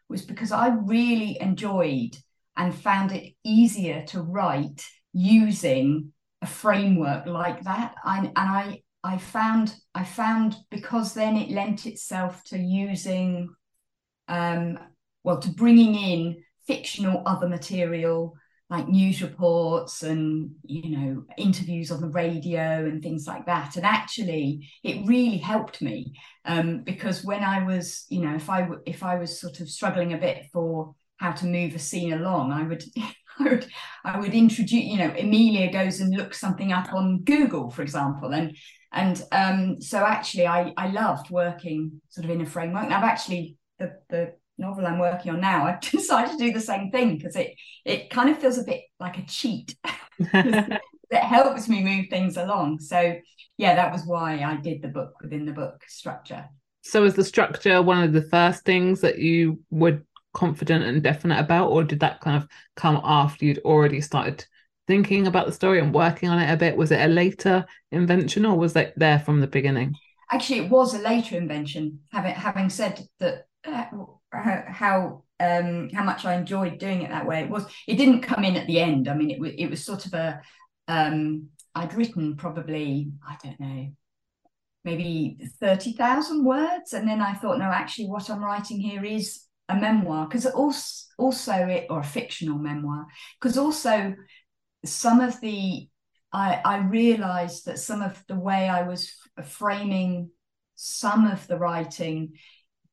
was 0.08 0.22
because 0.22 0.52
I 0.52 0.68
really 0.68 1.38
enjoyed 1.40 2.16
and 2.56 2.74
found 2.74 3.12
it 3.12 3.34
easier 3.44 4.04
to 4.06 4.22
write 4.22 4.86
using 5.12 6.12
a 6.42 6.46
framework 6.46 7.26
like 7.26 7.62
that. 7.64 7.94
I, 8.04 8.18
and 8.18 8.32
I 8.36 8.82
I 9.02 9.18
found 9.18 9.74
I 9.94 10.04
found 10.04 10.56
because 10.70 11.14
then 11.14 11.36
it 11.36 11.50
lent 11.50 11.86
itself 11.86 12.42
to 12.44 12.58
using 12.58 13.48
um 14.28 14.78
well 15.22 15.38
to 15.40 15.50
bringing 15.50 15.94
in 15.94 16.42
fictional 16.66 17.22
other 17.26 17.48
material 17.48 18.34
like 18.68 18.88
news 18.88 19.22
reports 19.22 20.02
and 20.02 20.50
you 20.64 20.96
know 20.96 21.24
interviews 21.38 21.90
on 21.90 22.00
the 22.00 22.08
radio 22.08 22.84
and 22.84 23.02
things 23.02 23.26
like 23.26 23.46
that 23.46 23.76
and 23.76 23.86
actually 23.86 24.68
it 24.82 25.06
really 25.06 25.38
helped 25.38 25.80
me 25.80 26.12
um, 26.44 26.82
because 26.82 27.24
when 27.24 27.44
i 27.44 27.62
was 27.62 28.06
you 28.08 28.20
know 28.20 28.34
if 28.34 28.50
i 28.50 28.68
if 28.84 29.02
i 29.02 29.16
was 29.16 29.40
sort 29.40 29.60
of 29.60 29.68
struggling 29.68 30.12
a 30.12 30.18
bit 30.18 30.46
for 30.52 30.94
how 31.18 31.30
to 31.30 31.46
move 31.46 31.74
a 31.74 31.78
scene 31.78 32.12
along 32.12 32.50
i 32.50 32.62
would 32.62 32.82
I 33.38 33.42
would 33.44 33.66
I 34.04 34.18
would 34.18 34.34
introduce, 34.34 34.84
you 34.84 34.96
know, 34.96 35.14
Amelia 35.18 35.70
goes 35.70 36.00
and 36.00 36.14
looks 36.14 36.40
something 36.40 36.72
up 36.72 36.92
on 36.94 37.22
Google, 37.22 37.70
for 37.70 37.82
example, 37.82 38.32
and 38.32 38.56
and 38.92 39.22
um, 39.32 39.80
so 39.80 39.98
actually 39.98 40.46
I 40.46 40.72
I 40.76 40.88
loved 40.88 41.30
working 41.30 42.00
sort 42.08 42.24
of 42.24 42.30
in 42.30 42.40
a 42.40 42.46
framework. 42.46 42.84
And 42.84 42.94
I've 42.94 43.04
actually 43.04 43.56
the 43.78 43.92
the 44.08 44.32
novel 44.58 44.86
I'm 44.86 44.98
working 44.98 45.32
on 45.32 45.40
now, 45.40 45.66
I've 45.66 45.80
decided 45.80 46.32
to 46.32 46.38
do 46.38 46.52
the 46.52 46.60
same 46.60 46.90
thing 46.90 47.16
because 47.16 47.36
it 47.36 47.54
it 47.84 48.10
kind 48.10 48.30
of 48.30 48.38
feels 48.38 48.58
a 48.58 48.64
bit 48.64 48.82
like 48.98 49.18
a 49.18 49.26
cheat. 49.26 49.76
it 50.18 50.80
helps 51.12 51.68
me 51.68 51.82
move 51.82 52.06
things 52.08 52.36
along. 52.36 52.80
So 52.80 53.16
yeah, 53.56 53.74
that 53.74 53.92
was 53.92 54.04
why 54.04 54.42
I 54.42 54.56
did 54.56 54.82
the 54.82 54.88
book 54.88 55.14
within 55.22 55.46
the 55.46 55.52
book 55.52 55.82
structure. 55.88 56.46
So 56.82 57.04
is 57.04 57.14
the 57.14 57.24
structure 57.24 57.82
one 57.82 58.02
of 58.02 58.12
the 58.12 58.22
first 58.22 58.64
things 58.64 59.00
that 59.00 59.18
you 59.18 59.60
were 59.70 60.02
confident 60.34 60.84
and 60.84 61.02
definite 61.02 61.40
about, 61.40 61.70
or 61.70 61.82
did 61.82 62.00
that 62.00 62.20
kind 62.20 62.36
of 62.36 62.48
come 62.76 63.00
after 63.02 63.44
you'd 63.44 63.58
already 63.58 64.00
started 64.00 64.44
thinking 64.86 65.26
about 65.26 65.46
the 65.46 65.52
story 65.52 65.80
and 65.80 65.94
working 65.94 66.28
on 66.28 66.38
it 66.38 66.52
a 66.52 66.56
bit? 66.56 66.76
Was 66.76 66.92
it 66.92 67.00
a 67.00 67.08
later 67.08 67.64
invention 67.90 68.46
or 68.46 68.56
was 68.56 68.74
that 68.74 68.92
there 68.96 69.18
from 69.18 69.40
the 69.40 69.46
beginning? 69.46 69.94
Actually, 70.30 70.60
it 70.60 70.70
was 70.70 70.94
a 70.94 70.98
later 70.98 71.36
invention. 71.36 72.00
Having 72.12 72.34
having 72.34 72.70
said 72.70 73.06
that, 73.20 73.46
uh, 73.64 73.84
how 74.32 75.22
um, 75.38 75.90
how 75.90 76.04
much 76.04 76.24
I 76.24 76.34
enjoyed 76.34 76.78
doing 76.78 77.02
it 77.02 77.10
that 77.10 77.26
way. 77.26 77.40
It 77.40 77.50
was 77.50 77.66
it 77.86 77.96
didn't 77.96 78.22
come 78.22 78.44
in 78.44 78.56
at 78.56 78.66
the 78.66 78.80
end. 78.80 79.08
I 79.08 79.14
mean, 79.14 79.30
it 79.30 79.40
was 79.40 79.52
it 79.56 79.66
was 79.66 79.84
sort 79.84 80.06
of 80.06 80.14
a 80.14 80.40
um, 80.88 81.48
I'd 81.74 81.94
written 81.94 82.36
probably 82.36 83.10
I 83.26 83.36
don't 83.42 83.60
know 83.60 83.88
maybe 84.84 85.38
thirty 85.60 85.92
thousand 85.92 86.44
words, 86.44 86.92
and 86.92 87.08
then 87.08 87.20
I 87.20 87.34
thought, 87.34 87.58
no, 87.58 87.66
actually, 87.66 88.06
what 88.06 88.30
I'm 88.30 88.42
writing 88.42 88.80
here 88.80 89.04
is 89.04 89.42
a 89.68 89.76
memoir 89.76 90.26
because 90.26 90.46
also 90.46 91.06
also 91.18 91.52
it 91.52 91.86
or 91.90 92.00
a 92.00 92.04
fictional 92.04 92.58
memoir 92.58 93.06
because 93.40 93.58
also 93.58 94.14
some 94.84 95.20
of 95.20 95.40
the 95.40 95.88
I, 96.32 96.60
I 96.64 96.78
realized 96.78 97.66
that 97.66 97.78
some 97.78 98.02
of 98.02 98.22
the 98.28 98.36
way 98.36 98.68
I 98.68 98.82
was 98.82 99.12
framing 99.44 100.30
some 100.74 101.26
of 101.26 101.46
the 101.46 101.56
writing 101.56 102.34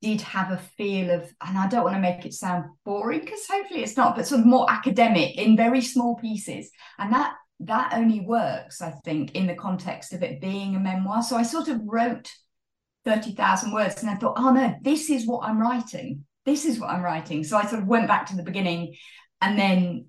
did 0.03 0.21
have 0.21 0.51
a 0.51 0.57
feel 0.77 1.09
of, 1.11 1.33
and 1.41 1.57
I 1.57 1.67
don't 1.67 1.83
want 1.83 1.95
to 1.95 2.01
make 2.01 2.25
it 2.25 2.33
sound 2.33 2.65
boring 2.83 3.21
because 3.21 3.47
hopefully 3.49 3.81
it's 3.81 3.95
not, 3.95 4.15
but 4.15 4.27
sort 4.27 4.41
of 4.41 4.45
more 4.45 4.69
academic 4.69 5.37
in 5.37 5.55
very 5.55 5.81
small 5.81 6.15
pieces. 6.17 6.69
And 6.99 7.13
that 7.13 7.33
that 7.61 7.93
only 7.93 8.19
works, 8.19 8.81
I 8.81 8.91
think, 9.05 9.31
in 9.35 9.47
the 9.47 9.55
context 9.55 10.11
of 10.11 10.21
it 10.21 10.41
being 10.41 10.75
a 10.75 10.79
memoir. 10.79 11.23
So 11.23 11.37
I 11.37 11.43
sort 11.43 11.69
of 11.69 11.79
wrote 11.85 12.29
30,000 13.05 13.71
words 13.71 14.01
and 14.01 14.09
I 14.09 14.15
thought, 14.15 14.37
oh 14.37 14.51
no, 14.51 14.75
this 14.81 15.09
is 15.09 15.25
what 15.25 15.45
I'm 15.45 15.59
writing. 15.59 16.25
This 16.45 16.65
is 16.65 16.79
what 16.79 16.89
I'm 16.89 17.01
writing. 17.01 17.45
So 17.45 17.55
I 17.57 17.65
sort 17.65 17.81
of 17.81 17.87
went 17.87 18.09
back 18.09 18.25
to 18.27 18.35
the 18.35 18.43
beginning 18.43 18.95
and 19.41 19.57
then 19.57 20.07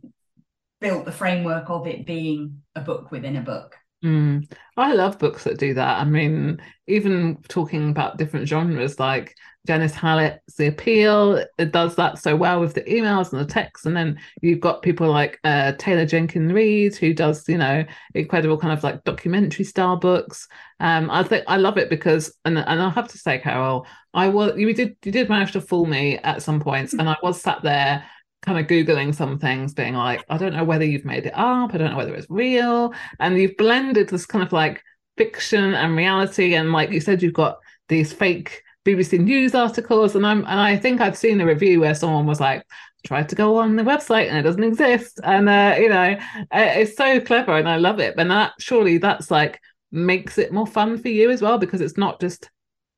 built 0.81 1.05
the 1.05 1.13
framework 1.13 1.71
of 1.71 1.87
it 1.87 2.07
being 2.07 2.63
a 2.75 2.81
book 2.81 3.13
within 3.13 3.37
a 3.37 3.43
book. 3.43 3.77
Mm. 4.05 4.53
I 4.77 4.93
love 4.93 5.19
books 5.19 5.45
that 5.45 5.59
do 5.59 5.73
that. 5.75 6.01
I 6.01 6.05
mean, 6.05 6.61
even 6.87 7.39
talking 7.49 7.89
about 7.91 8.19
different 8.19 8.47
genres, 8.47 9.01
like 9.01 9.35
Janice 9.67 9.95
Hallett's 9.95 10.57
The 10.57 10.67
Appeal, 10.67 11.43
it 11.57 11.73
does 11.73 11.97
that 11.97 12.19
so 12.19 12.37
well 12.37 12.61
with 12.61 12.75
the 12.75 12.83
emails 12.83 13.33
and 13.33 13.41
the 13.41 13.51
texts. 13.51 13.87
And 13.87 13.97
then 13.97 14.21
you've 14.43 14.61
got 14.61 14.83
people 14.83 15.11
like 15.11 15.41
uh, 15.43 15.73
Taylor 15.79 16.05
Jenkins 16.05 16.53
Reid, 16.53 16.97
who 16.97 17.15
does, 17.15 17.49
you 17.49 17.57
know, 17.57 17.83
incredible 18.15 18.59
kind 18.59 18.77
of 18.77 18.85
like 18.85 19.05
documentary 19.05 19.65
style 19.65 19.97
books. 19.97 20.49
Um, 20.81 21.11
I 21.11 21.23
think 21.23 21.45
I 21.49 21.57
love 21.57 21.79
it 21.79 21.89
because, 21.89 22.37
and 22.45 22.59
and 22.59 22.83
I 22.83 22.91
have 22.91 23.09
to 23.09 23.19
say, 23.19 23.39
Carole, 23.39 23.87
I 24.13 24.29
was 24.29 24.59
you 24.59 24.75
did 24.75 24.97
you 25.03 25.13
did 25.13 25.31
manage 25.31 25.53
to 25.53 25.63
fool 25.63 25.87
me 25.87 26.19
at 26.19 26.43
some 26.43 26.61
points, 26.61 26.93
and 26.93 27.09
I 27.09 27.17
was 27.23 27.41
sat 27.41 27.63
there 27.63 28.05
kind 28.45 28.59
of 28.59 28.67
googling 28.67 29.15
some 29.15 29.39
things 29.39 29.73
being 29.73 29.95
like 29.95 30.25
i 30.29 30.37
don't 30.37 30.53
know 30.53 30.65
whether 30.65 30.85
you've 30.85 31.05
made 31.05 31.27
it 31.27 31.33
up 31.35 31.75
i 31.75 31.79
don't 31.79 31.91
know 31.91 31.97
whether 31.97 32.15
it's 32.15 32.29
real 32.29 32.93
and 33.19 33.39
you've 33.39 33.57
blended 33.57 34.09
this 34.09 34.27
kind 34.27 34.45
of 34.45 34.53
like 34.53 34.83
fiction 35.17 35.75
and 35.75 35.97
reality 35.97 36.55
and 36.55 36.73
like 36.73 36.91
you 36.91 37.01
said 37.01 37.23
you've 37.23 37.33
got 37.33 37.59
these 37.89 38.13
fake 38.13 38.63
bbc 38.85 39.19
news 39.19 39.55
articles 39.55 40.15
and 40.15 40.27
i'm 40.27 40.41
and 40.41 40.61
i 40.61 40.77
think 40.77 41.01
i've 41.01 41.17
seen 41.17 41.41
a 41.41 41.47
review 41.47 41.81
where 41.81 41.95
someone 41.95 42.27
was 42.27 42.41
like 42.41 42.65
tried 43.07 43.29
to 43.29 43.35
go 43.35 43.59
on 43.59 43.77
the 43.77 43.83
website 43.83 44.29
and 44.29 44.39
it 44.39 44.43
doesn't 44.43 44.65
exist 44.65 45.21
and 45.25 45.49
uh, 45.49 45.75
you 45.79 45.89
know 45.89 46.17
it's 46.53 46.97
so 46.97 47.21
clever 47.21 47.57
and 47.57 47.69
i 47.69 47.77
love 47.77 48.01
it 48.01 48.17
but 48.17 48.29
that 48.29 48.53
surely 48.59 48.99
that's 48.99 49.31
like 49.31 49.61
makes 49.93 50.39
it 50.39 50.53
more 50.53 50.67
fun 50.67 50.99
for 50.99 51.09
you 51.09 51.31
as 51.31 51.41
well 51.41 51.59
because 51.59 51.81
it's 51.81 51.97
not 51.97 52.21
just 52.21 52.51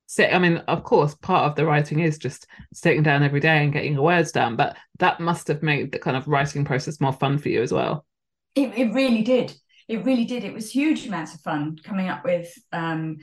sit 0.07 0.33
i 0.33 0.39
mean 0.39 0.57
of 0.69 0.85
course 0.85 1.15
part 1.17 1.45
of 1.45 1.57
the 1.57 1.65
writing 1.65 2.01
is 2.01 2.19
just 2.19 2.47
sitting 2.73 3.03
down 3.03 3.23
every 3.23 3.41
day 3.41 3.63
and 3.63 3.73
getting 3.73 3.95
your 3.95 4.03
words 4.03 4.33
down 4.33 4.57
but 4.57 4.77
that 4.99 5.21
must 5.21 5.49
have 5.49 5.63
made 5.63 5.93
the 5.93 5.99
kind 5.99 6.17
of 6.17 6.29
writing 6.29 6.65
process 6.65 7.01
more 7.01 7.13
fun 7.13 7.39
for 7.39 7.49
you 7.49 7.63
as 7.63 7.73
well. 7.73 8.05
It, 8.55 8.73
it 8.77 8.93
really 8.93 9.23
did. 9.23 9.55
It 9.89 10.05
really 10.05 10.25
did. 10.25 10.45
It 10.45 10.55
was 10.55 10.71
huge 10.71 11.07
amounts 11.07 11.35
of 11.35 11.41
fun 11.41 11.77
coming 11.85 12.09
up 12.09 12.25
with 12.25 12.53
um, 12.73 13.19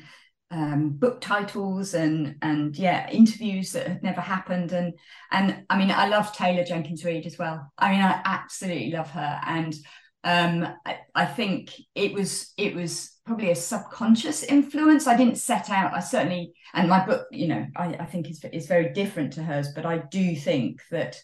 um, 0.52 0.92
book 0.92 1.20
titles 1.20 1.96
and 1.96 2.36
and 2.42 2.78
yeah 2.78 3.10
interviews 3.10 3.72
that 3.72 3.88
had 3.88 4.04
never 4.04 4.22
happened. 4.22 4.72
And 4.72 4.94
and 5.32 5.66
I 5.70 5.78
mean 5.78 5.92
I 5.92 6.08
love 6.08 6.34
Taylor 6.34 6.64
Jenkins 6.64 7.04
Reid 7.04 7.26
as 7.26 7.38
well. 7.38 7.72
I 7.78 7.92
mean 7.92 8.02
I 8.02 8.22
absolutely 8.24 8.92
love 8.92 9.10
her. 9.12 9.42
And 9.46 9.76
um, 10.24 10.68
I, 10.86 11.00
I 11.14 11.26
think 11.26 11.74
it 11.96 12.14
was 12.14 12.54
it 12.58 12.76
was 12.76 13.12
probably 13.26 13.52
a 13.52 13.56
subconscious 13.56 14.44
influence. 14.44 15.08
I 15.08 15.18
didn't 15.18 15.38
set 15.38 15.70
out. 15.70 15.94
I 15.94 16.00
certainly, 16.00 16.54
and 16.74 16.90
my 16.90 17.06
book, 17.06 17.28
you 17.32 17.48
know, 17.48 17.66
I, 17.76 17.96
I 17.96 18.06
think 18.06 18.30
is 18.30 18.44
is 18.54 18.68
very 18.68 18.94
different 18.94 19.34
to 19.34 19.44
hers. 19.44 19.70
But 19.76 19.86
I 19.86 19.98
do 19.98 20.36
think 20.36 20.82
that 20.92 21.18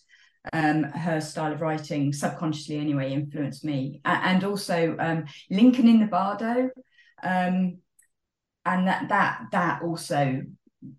um, 0.52 0.84
her 0.84 1.22
style 1.22 1.54
of 1.54 1.62
writing, 1.62 2.12
subconsciously 2.12 2.78
anyway, 2.78 3.14
influenced 3.14 3.64
me. 3.64 4.02
And 4.04 4.44
also 4.44 4.96
um, 5.00 5.26
Lincoln 5.50 5.88
in 5.88 6.00
the 6.00 6.06
Bardo, 6.06 6.70
um, 7.24 7.78
and 8.66 8.88
that 8.88 9.08
that 9.10 9.44
that 9.52 9.82
also 9.82 10.42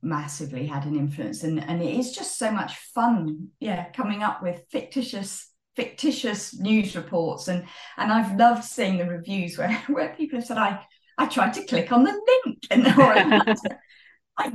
massively 0.02 0.66
had 0.66 0.86
an 0.86 0.96
influence. 0.96 1.42
And 1.42 1.62
and 1.62 1.82
it 1.82 1.98
is 1.98 2.12
just 2.12 2.38
so 2.38 2.50
much 2.50 2.76
fun, 2.94 3.48
yeah, 3.60 3.90
coming 3.90 4.22
up 4.22 4.42
with 4.42 4.62
fictitious 4.70 5.49
fictitious 5.76 6.58
news 6.58 6.96
reports 6.96 7.48
and 7.48 7.64
and 7.96 8.12
I've 8.12 8.36
loved 8.36 8.64
seeing 8.64 8.98
the 8.98 9.06
reviews 9.06 9.56
where 9.56 9.72
where 9.88 10.14
people 10.14 10.38
have 10.38 10.46
said 10.46 10.58
I 10.58 10.84
I 11.18 11.26
tried 11.26 11.54
to 11.54 11.64
click 11.64 11.92
on 11.92 12.04
the 12.04 12.12
link 12.12 12.58
and 12.70 12.84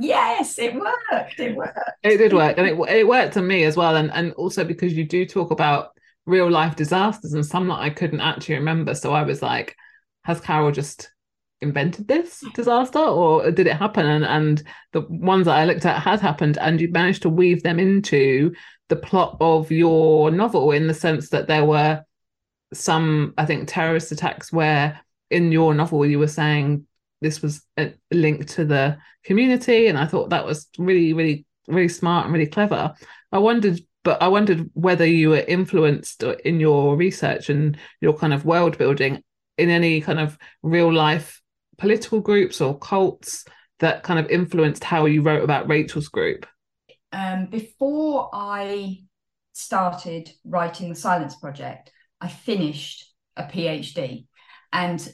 yes 0.00 0.58
it 0.58 0.74
worked 0.74 1.38
it 1.38 1.56
worked. 1.56 1.78
It 2.02 2.18
did 2.18 2.32
work 2.32 2.58
and 2.58 2.66
it, 2.66 2.78
it 2.90 3.06
worked 3.06 3.36
on 3.36 3.46
me 3.46 3.64
as 3.64 3.76
well 3.76 3.96
and 3.96 4.12
and 4.12 4.32
also 4.34 4.64
because 4.64 4.92
you 4.92 5.04
do 5.04 5.24
talk 5.24 5.50
about 5.50 5.90
real 6.26 6.50
life 6.50 6.76
disasters 6.76 7.34
and 7.34 7.46
some 7.46 7.68
that 7.68 7.78
I 7.78 7.90
couldn't 7.90 8.20
actually 8.20 8.56
remember 8.56 8.94
so 8.94 9.12
I 9.12 9.22
was 9.22 9.42
like 9.42 9.76
has 10.24 10.40
Carole 10.40 10.72
just 10.72 11.10
invented 11.60 12.06
this 12.06 12.44
disaster 12.54 12.98
or 12.98 13.50
did 13.50 13.66
it 13.66 13.76
happen? 13.76 14.06
And 14.06 14.24
and 14.24 14.62
the 14.92 15.02
ones 15.08 15.46
that 15.46 15.56
I 15.56 15.64
looked 15.64 15.86
at 15.86 16.02
had 16.02 16.20
happened 16.20 16.58
and 16.58 16.80
you 16.80 16.90
managed 16.90 17.22
to 17.22 17.28
weave 17.28 17.62
them 17.62 17.78
into 17.78 18.54
the 18.88 18.96
plot 18.96 19.36
of 19.40 19.70
your 19.70 20.30
novel 20.30 20.70
in 20.72 20.86
the 20.86 20.94
sense 20.94 21.30
that 21.30 21.48
there 21.48 21.64
were 21.64 22.04
some, 22.72 23.34
I 23.36 23.46
think, 23.46 23.68
terrorist 23.68 24.12
attacks 24.12 24.52
where 24.52 25.00
in 25.30 25.52
your 25.52 25.74
novel 25.74 26.06
you 26.06 26.18
were 26.18 26.28
saying 26.28 26.86
this 27.20 27.42
was 27.42 27.62
a 27.78 27.94
link 28.10 28.46
to 28.50 28.64
the 28.64 28.98
community, 29.24 29.86
and 29.86 29.98
I 29.98 30.06
thought 30.06 30.30
that 30.30 30.46
was 30.46 30.68
really, 30.78 31.12
really, 31.12 31.46
really 31.66 31.88
smart 31.88 32.26
and 32.26 32.32
really 32.32 32.46
clever. 32.46 32.94
I 33.32 33.38
wondered, 33.38 33.80
but 34.04 34.22
I 34.22 34.28
wondered 34.28 34.70
whether 34.74 35.06
you 35.06 35.30
were 35.30 35.38
influenced 35.38 36.22
in 36.22 36.60
your 36.60 36.96
research 36.96 37.48
and 37.48 37.76
your 38.00 38.14
kind 38.14 38.32
of 38.32 38.44
world 38.44 38.78
building 38.78 39.22
in 39.58 39.70
any 39.70 40.00
kind 40.00 40.20
of 40.20 40.38
real 40.62 40.92
life 40.92 41.40
political 41.78 42.20
groups 42.20 42.60
or 42.60 42.78
cults 42.78 43.44
that 43.80 44.02
kind 44.02 44.18
of 44.18 44.30
influenced 44.30 44.84
how 44.84 45.06
you 45.06 45.22
wrote 45.22 45.44
about 45.44 45.68
Rachel's 45.68 46.08
group 46.08 46.46
um, 47.12 47.46
before 47.46 48.30
I 48.32 48.98
started 49.52 50.30
writing 50.44 50.88
the 50.88 50.94
Silence 50.94 51.34
Project, 51.36 51.90
I 52.20 52.28
finished 52.28 53.12
a 53.36 53.44
PhD, 53.44 54.26
and 54.72 55.12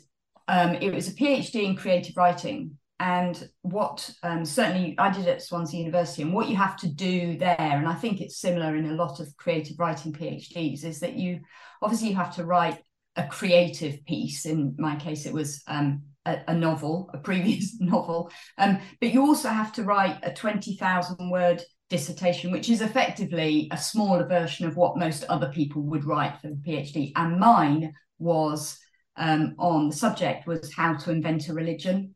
um, 0.48 0.74
it 0.74 0.92
was 0.92 1.08
a 1.08 1.14
PhD 1.14 1.64
in 1.64 1.76
creative 1.76 2.16
writing. 2.16 2.78
And 2.98 3.48
what 3.62 4.08
um, 4.22 4.44
certainly 4.44 4.94
I 4.96 5.10
did 5.10 5.26
at 5.26 5.42
Swansea 5.42 5.80
University, 5.80 6.22
and 6.22 6.32
what 6.32 6.48
you 6.48 6.56
have 6.56 6.76
to 6.78 6.88
do 6.88 7.36
there, 7.36 7.56
and 7.58 7.88
I 7.88 7.94
think 7.94 8.20
it's 8.20 8.38
similar 8.38 8.76
in 8.76 8.86
a 8.86 8.94
lot 8.94 9.18
of 9.18 9.36
creative 9.36 9.78
writing 9.78 10.12
PhDs, 10.12 10.84
is 10.84 11.00
that 11.00 11.14
you 11.14 11.40
obviously 11.80 12.10
you 12.10 12.16
have 12.16 12.36
to 12.36 12.44
write 12.44 12.78
a 13.16 13.26
creative 13.26 14.04
piece. 14.04 14.46
In 14.46 14.76
my 14.78 14.96
case, 14.96 15.26
it 15.26 15.32
was 15.32 15.62
um, 15.66 16.02
a, 16.24 16.38
a, 16.48 16.54
novel, 16.54 17.10
a 17.12 17.18
previous 17.18 17.76
novel, 17.80 18.30
um, 18.56 18.78
but 19.00 19.12
you 19.12 19.22
also 19.22 19.48
have 19.48 19.72
to 19.74 19.82
write 19.82 20.18
a 20.22 20.32
twenty 20.32 20.76
thousand 20.76 21.28
word 21.28 21.60
dissertation, 21.92 22.50
which 22.50 22.70
is 22.70 22.80
effectively 22.80 23.68
a 23.70 23.76
smaller 23.76 24.26
version 24.26 24.66
of 24.66 24.76
what 24.76 24.96
most 24.96 25.24
other 25.24 25.50
people 25.52 25.82
would 25.82 26.06
write 26.06 26.40
for 26.40 26.48
the 26.48 26.56
PhD. 26.56 27.12
And 27.14 27.38
mine 27.38 27.92
was 28.18 28.78
um, 29.16 29.54
on 29.58 29.90
the 29.90 29.94
subject 29.94 30.46
was 30.46 30.74
how 30.74 30.94
to 30.94 31.10
invent 31.10 31.48
a 31.48 31.54
religion. 31.54 32.14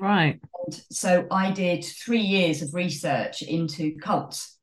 Right. 0.00 0.40
And 0.66 0.74
so 0.90 1.28
I 1.30 1.52
did 1.52 1.84
three 1.84 2.20
years 2.20 2.62
of 2.62 2.74
research 2.74 3.42
into 3.42 3.96
cults, 3.98 4.58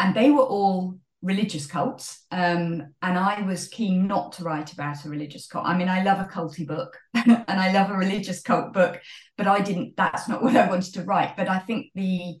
and 0.00 0.16
they 0.16 0.30
were 0.30 0.42
all 0.56 0.98
religious 1.22 1.66
cults. 1.66 2.24
Um, 2.32 2.82
and 3.02 3.16
I 3.16 3.42
was 3.42 3.68
keen 3.68 4.08
not 4.08 4.32
to 4.32 4.42
write 4.42 4.72
about 4.72 5.04
a 5.04 5.08
religious 5.08 5.46
cult. 5.46 5.64
I 5.64 5.76
mean, 5.76 5.88
I 5.88 6.02
love 6.02 6.18
a 6.18 6.28
culty 6.28 6.66
book 6.66 6.98
and 7.14 7.44
I 7.48 7.72
love 7.72 7.90
a 7.90 7.96
religious 7.96 8.42
cult 8.42 8.72
book, 8.72 9.00
but 9.38 9.46
I 9.46 9.60
didn't, 9.60 9.96
that's 9.96 10.28
not 10.28 10.42
what 10.42 10.56
I 10.56 10.68
wanted 10.68 10.94
to 10.94 11.04
write. 11.04 11.36
But 11.36 11.48
I 11.48 11.60
think 11.60 11.92
the, 11.94 12.38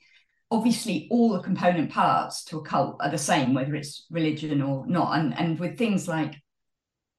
obviously 0.52 1.08
all 1.10 1.32
the 1.32 1.40
component 1.40 1.90
parts 1.90 2.44
to 2.44 2.58
a 2.58 2.62
cult 2.62 2.96
are 3.00 3.10
the 3.10 3.18
same, 3.18 3.54
whether 3.54 3.74
it's 3.74 4.06
religion 4.10 4.62
or 4.62 4.86
not. 4.86 5.18
And, 5.18 5.36
and 5.36 5.58
with 5.58 5.76
things 5.76 6.06
like 6.06 6.36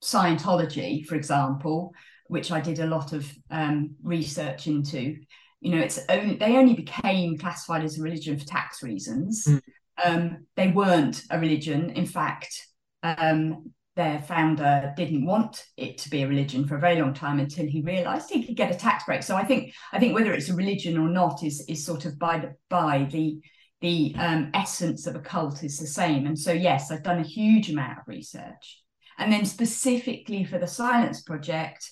Scientology, 0.02 1.06
for 1.06 1.16
example, 1.16 1.94
which 2.28 2.52
I 2.52 2.62
did 2.62 2.80
a 2.80 2.88
lot 2.88 3.12
of 3.12 3.30
um, 3.50 3.96
research 4.04 4.68
into, 4.68 5.18
you 5.60 5.76
know, 5.76 5.82
it's 5.82 6.00
only, 6.10 6.36
they 6.36 6.56
only 6.58 6.74
became 6.74 7.38
classified 7.38 7.84
as 7.84 8.00
a 8.00 8.04
religion 8.04 8.38
for 8.38 8.46
tax 8.46 8.82
reasons. 8.82 9.46
Mm 9.48 9.62
um, 10.04 10.46
they 10.56 10.70
weren't 10.70 11.24
a 11.30 11.40
religion. 11.40 11.92
In 11.92 12.06
fact, 12.06 12.68
um, 13.04 13.72
their 13.96 14.20
founder 14.22 14.94
didn't 14.98 15.26
want 15.26 15.66
it 15.78 16.00
to 16.00 16.10
be 16.10 16.24
a 16.24 16.28
religion 16.28 16.68
for 16.68 16.76
a 16.76 16.80
very 16.80 17.00
long 17.00 17.14
time 17.14 17.40
until 17.40 17.66
he 17.66 17.82
realized 17.82 18.30
he 18.30 18.44
could 18.44 18.56
get 18.56 18.72
a 18.72 18.78
tax 18.78 19.04
break. 19.04 19.22
So 19.24 19.36
I 19.36 19.44
think 19.44 19.74
I 19.92 20.00
think 20.00 20.14
whether 20.14 20.34
it's 20.34 20.50
a 20.50 20.56
religion 20.56 20.98
or 20.98 21.10
not 21.10 21.44
is 21.44 21.64
is 21.68 21.86
sort 21.86 22.06
of 22.06 22.18
by 22.18 22.40
the 22.40 22.56
by 22.70 23.08
the 23.12 23.40
the 23.82 24.16
um, 24.18 24.50
essence 24.54 25.06
of 25.08 25.16
a 25.16 25.20
cult 25.20 25.64
is 25.64 25.78
the 25.78 25.88
same. 25.88 26.26
And 26.26 26.40
so 26.40 26.52
yes, 26.52 26.90
I've 26.90 27.04
done 27.04 27.20
a 27.20 27.28
huge 27.28 27.70
amount 27.70 28.00
of 28.00 28.08
research, 28.08 28.82
and 29.18 29.32
then 29.32 29.46
specifically 29.46 30.44
for 30.44 30.58
the 30.58 30.68
Silence 30.68 31.22
Project, 31.22 31.92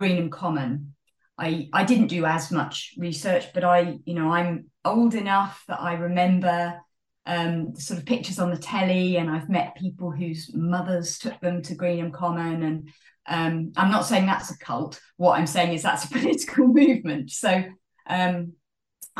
Greenham 0.00 0.30
Common. 0.30 0.94
I, 1.36 1.68
I 1.72 1.82
didn't 1.82 2.06
do 2.06 2.26
as 2.26 2.52
much 2.52 2.94
research, 2.96 3.52
but 3.52 3.64
I, 3.64 3.98
you 4.04 4.14
know, 4.14 4.30
I'm 4.30 4.70
old 4.84 5.16
enough 5.16 5.64
that 5.66 5.80
I 5.80 5.94
remember 5.94 6.78
um, 7.26 7.74
sort 7.74 7.98
of 7.98 8.06
pictures 8.06 8.38
on 8.38 8.50
the 8.50 8.58
telly, 8.58 9.16
and 9.16 9.30
I've 9.30 9.48
met 9.48 9.76
people 9.76 10.10
whose 10.10 10.50
mothers 10.54 11.18
took 11.18 11.40
them 11.40 11.62
to 11.62 11.74
Greenham 11.74 12.12
Common. 12.12 12.62
And 12.62 12.88
um, 13.26 13.72
I'm 13.76 13.90
not 13.90 14.06
saying 14.06 14.26
that's 14.26 14.50
a 14.50 14.58
cult. 14.58 15.00
What 15.16 15.38
I'm 15.38 15.46
saying 15.46 15.72
is 15.72 15.82
that's 15.82 16.04
a 16.04 16.08
political 16.12 16.66
movement. 16.66 17.30
So 17.30 17.64
um, 18.06 18.52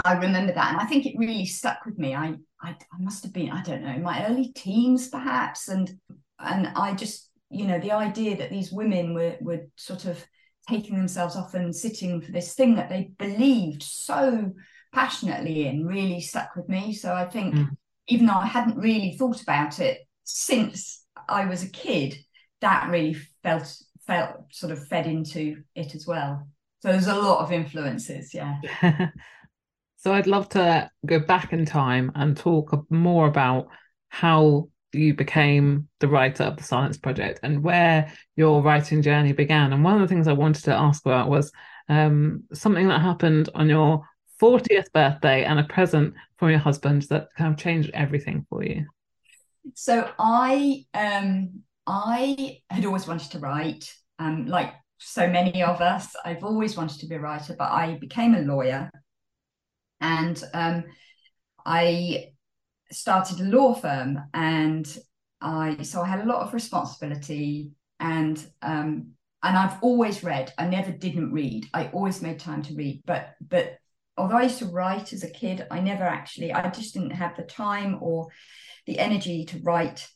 I 0.05 0.15
remember 0.15 0.53
that, 0.53 0.73
and 0.73 0.81
I 0.81 0.85
think 0.85 1.07
it 1.07 1.19
really 1.19 1.47
stuck 1.47 1.87
with 1.87 1.99
me. 1.99 2.15
I, 2.15 2.35
I, 2.61 2.71
I 2.71 2.99
must 2.99 3.25
have 3.25 3.33
been 3.33 3.51
I 3.51 3.63
don't 3.63 3.83
know 3.83 3.99
my 3.99 4.27
early 4.27 4.53
teens 4.55 5.09
perhaps, 5.09 5.69
and 5.69 5.91
and 6.39 6.69
I 6.77 6.95
just 6.95 7.31
you 7.49 7.67
know 7.67 7.79
the 7.79 7.93
idea 7.93 8.37
that 8.37 8.51
these 8.51 8.73
women 8.73 9.15
were 9.15 9.37
were 9.41 9.67
sort 9.77 10.05
of 10.05 10.23
taking 10.69 10.97
themselves 10.97 11.37
off 11.37 11.55
and 11.55 11.75
sitting 11.75 12.21
for 12.21 12.33
this 12.33 12.55
thing 12.55 12.75
that 12.75 12.89
they 12.89 13.13
believed 13.19 13.83
so 13.83 14.53
passionately 14.93 15.67
in 15.67 15.87
really 15.87 16.21
stuck 16.21 16.55
with 16.55 16.69
me. 16.69 16.93
So 16.93 17.15
I 17.15 17.25
think. 17.25 17.55
Mm 17.55 17.77
even 18.09 18.27
though 18.27 18.35
I 18.35 18.47
hadn't 18.47 18.79
really 18.79 19.17
thought 19.19 19.43
about 19.43 19.81
it 19.81 20.01
since 20.25 21.05
I 21.29 21.47
was 21.47 21.63
a 21.63 21.71
kid, 21.71 22.17
that 22.61 22.89
really 22.91 23.15
felt 23.43 23.77
felt 24.07 24.37
sort 24.51 24.73
of 24.73 24.87
fed 24.89 25.07
into 25.07 25.63
it 25.75 25.95
as 25.95 26.07
well. 26.07 26.47
So 26.81 26.89
there's 26.89 27.07
a 27.07 27.15
lot 27.15 27.41
of 27.41 27.53
influences, 27.53 28.35
yeah. 28.35 28.61
so 29.97 30.13
I'd 30.13 30.27
love 30.27 30.51
to 30.51 30.91
go 31.07 31.19
back 31.19 31.53
in 31.55 31.65
time 31.65 32.13
and 32.15 32.37
talk 32.37 32.85
more 32.91 33.27
about 33.27 33.69
how 34.09 34.69
you 34.93 35.15
became 35.15 35.89
the 36.01 36.09
writer 36.09 36.45
of 36.45 36.57
the 36.57 36.63
Silence 36.63 36.99
Project 36.99 37.41
and 37.43 37.63
where 37.63 38.13
your 38.37 38.63
writing 38.63 39.03
journey 39.03 39.33
began. 39.33 39.73
And 39.73 39.83
one 39.83 39.95
of 39.95 40.01
the 40.01 40.09
things 40.09 40.29
I 40.29 40.33
wanted 40.33 40.65
to 40.65 40.75
ask 40.75 41.05
about 41.05 41.31
was 41.31 41.51
um, 41.89 42.45
something 42.53 42.89
that 42.89 43.01
happened 43.01 43.49
on 43.55 43.69
your 43.69 44.03
40th 44.41 44.93
birthday 44.93 45.45
and 45.45 45.59
a 45.59 45.65
present 45.65 46.15
from 46.37 46.51
your 46.51 46.59
husband 46.59 47.03
that 47.03 47.29
kind 47.37 47.53
of 47.53 47.59
changed 47.59 47.91
everything 47.95 48.47
for 48.49 48.65
you? 48.65 48.87
So 49.75 50.11
I 50.19 50.85
um 50.95 51.63
I 51.87 52.59
had 52.71 52.85
always 52.85 53.07
wanted 53.07 53.31
to 53.33 53.39
write, 53.39 53.93
um, 54.19 54.47
like 54.47 54.73
so 54.99 55.29
many 55.29 55.63
of 55.63 55.81
us. 55.81 56.15
I've 56.25 56.45
always 56.45 56.77
wanted 56.77 57.01
to 57.01 57.07
be 57.07 57.15
a 57.17 57.21
writer, 57.21 57.55
but 57.59 57.71
I 57.71 57.99
became 57.99 58.35
a 58.35 58.41
lawyer 58.41 58.91
and 60.01 60.43
um 60.53 60.85
I 61.65 62.33
started 62.91 63.41
a 63.41 63.45
law 63.45 63.75
firm 63.75 64.21
and 64.35 64.87
I 65.41 65.83
so 65.83 66.03
I 66.03 66.09
had 66.09 66.21
a 66.21 66.29
lot 66.29 66.43
of 66.43 66.55
responsibility 66.55 67.73
and 68.01 68.45
um 68.63 69.13
and 69.43 69.59
I've 69.59 69.83
always 69.83 70.25
read. 70.25 70.53
I 70.57 70.67
never 70.67 70.91
didn't 70.91 71.33
read. 71.33 71.67
I 71.75 71.89
always 71.89 72.23
made 72.23 72.41
time 72.41 72.63
to 72.63 72.75
read, 72.75 73.03
but 73.05 73.35
but 73.47 73.77
although 74.17 74.37
I 74.37 74.45
used 74.45 74.59
to 74.61 74.67
write 74.67 75.13
as 75.13 75.25
a 75.25 75.31
kid, 75.31 75.67
I 75.71 75.81
never 75.81 76.05
actually, 76.05 76.53
I 76.53 76.71
just 76.71 76.95
didn't 76.95 77.11
have 77.11 77.37
the 77.37 77.43
time 77.43 77.99
or 78.01 78.29
the 78.87 78.99
energy 78.99 79.45
to 79.47 79.61
write 79.63 80.07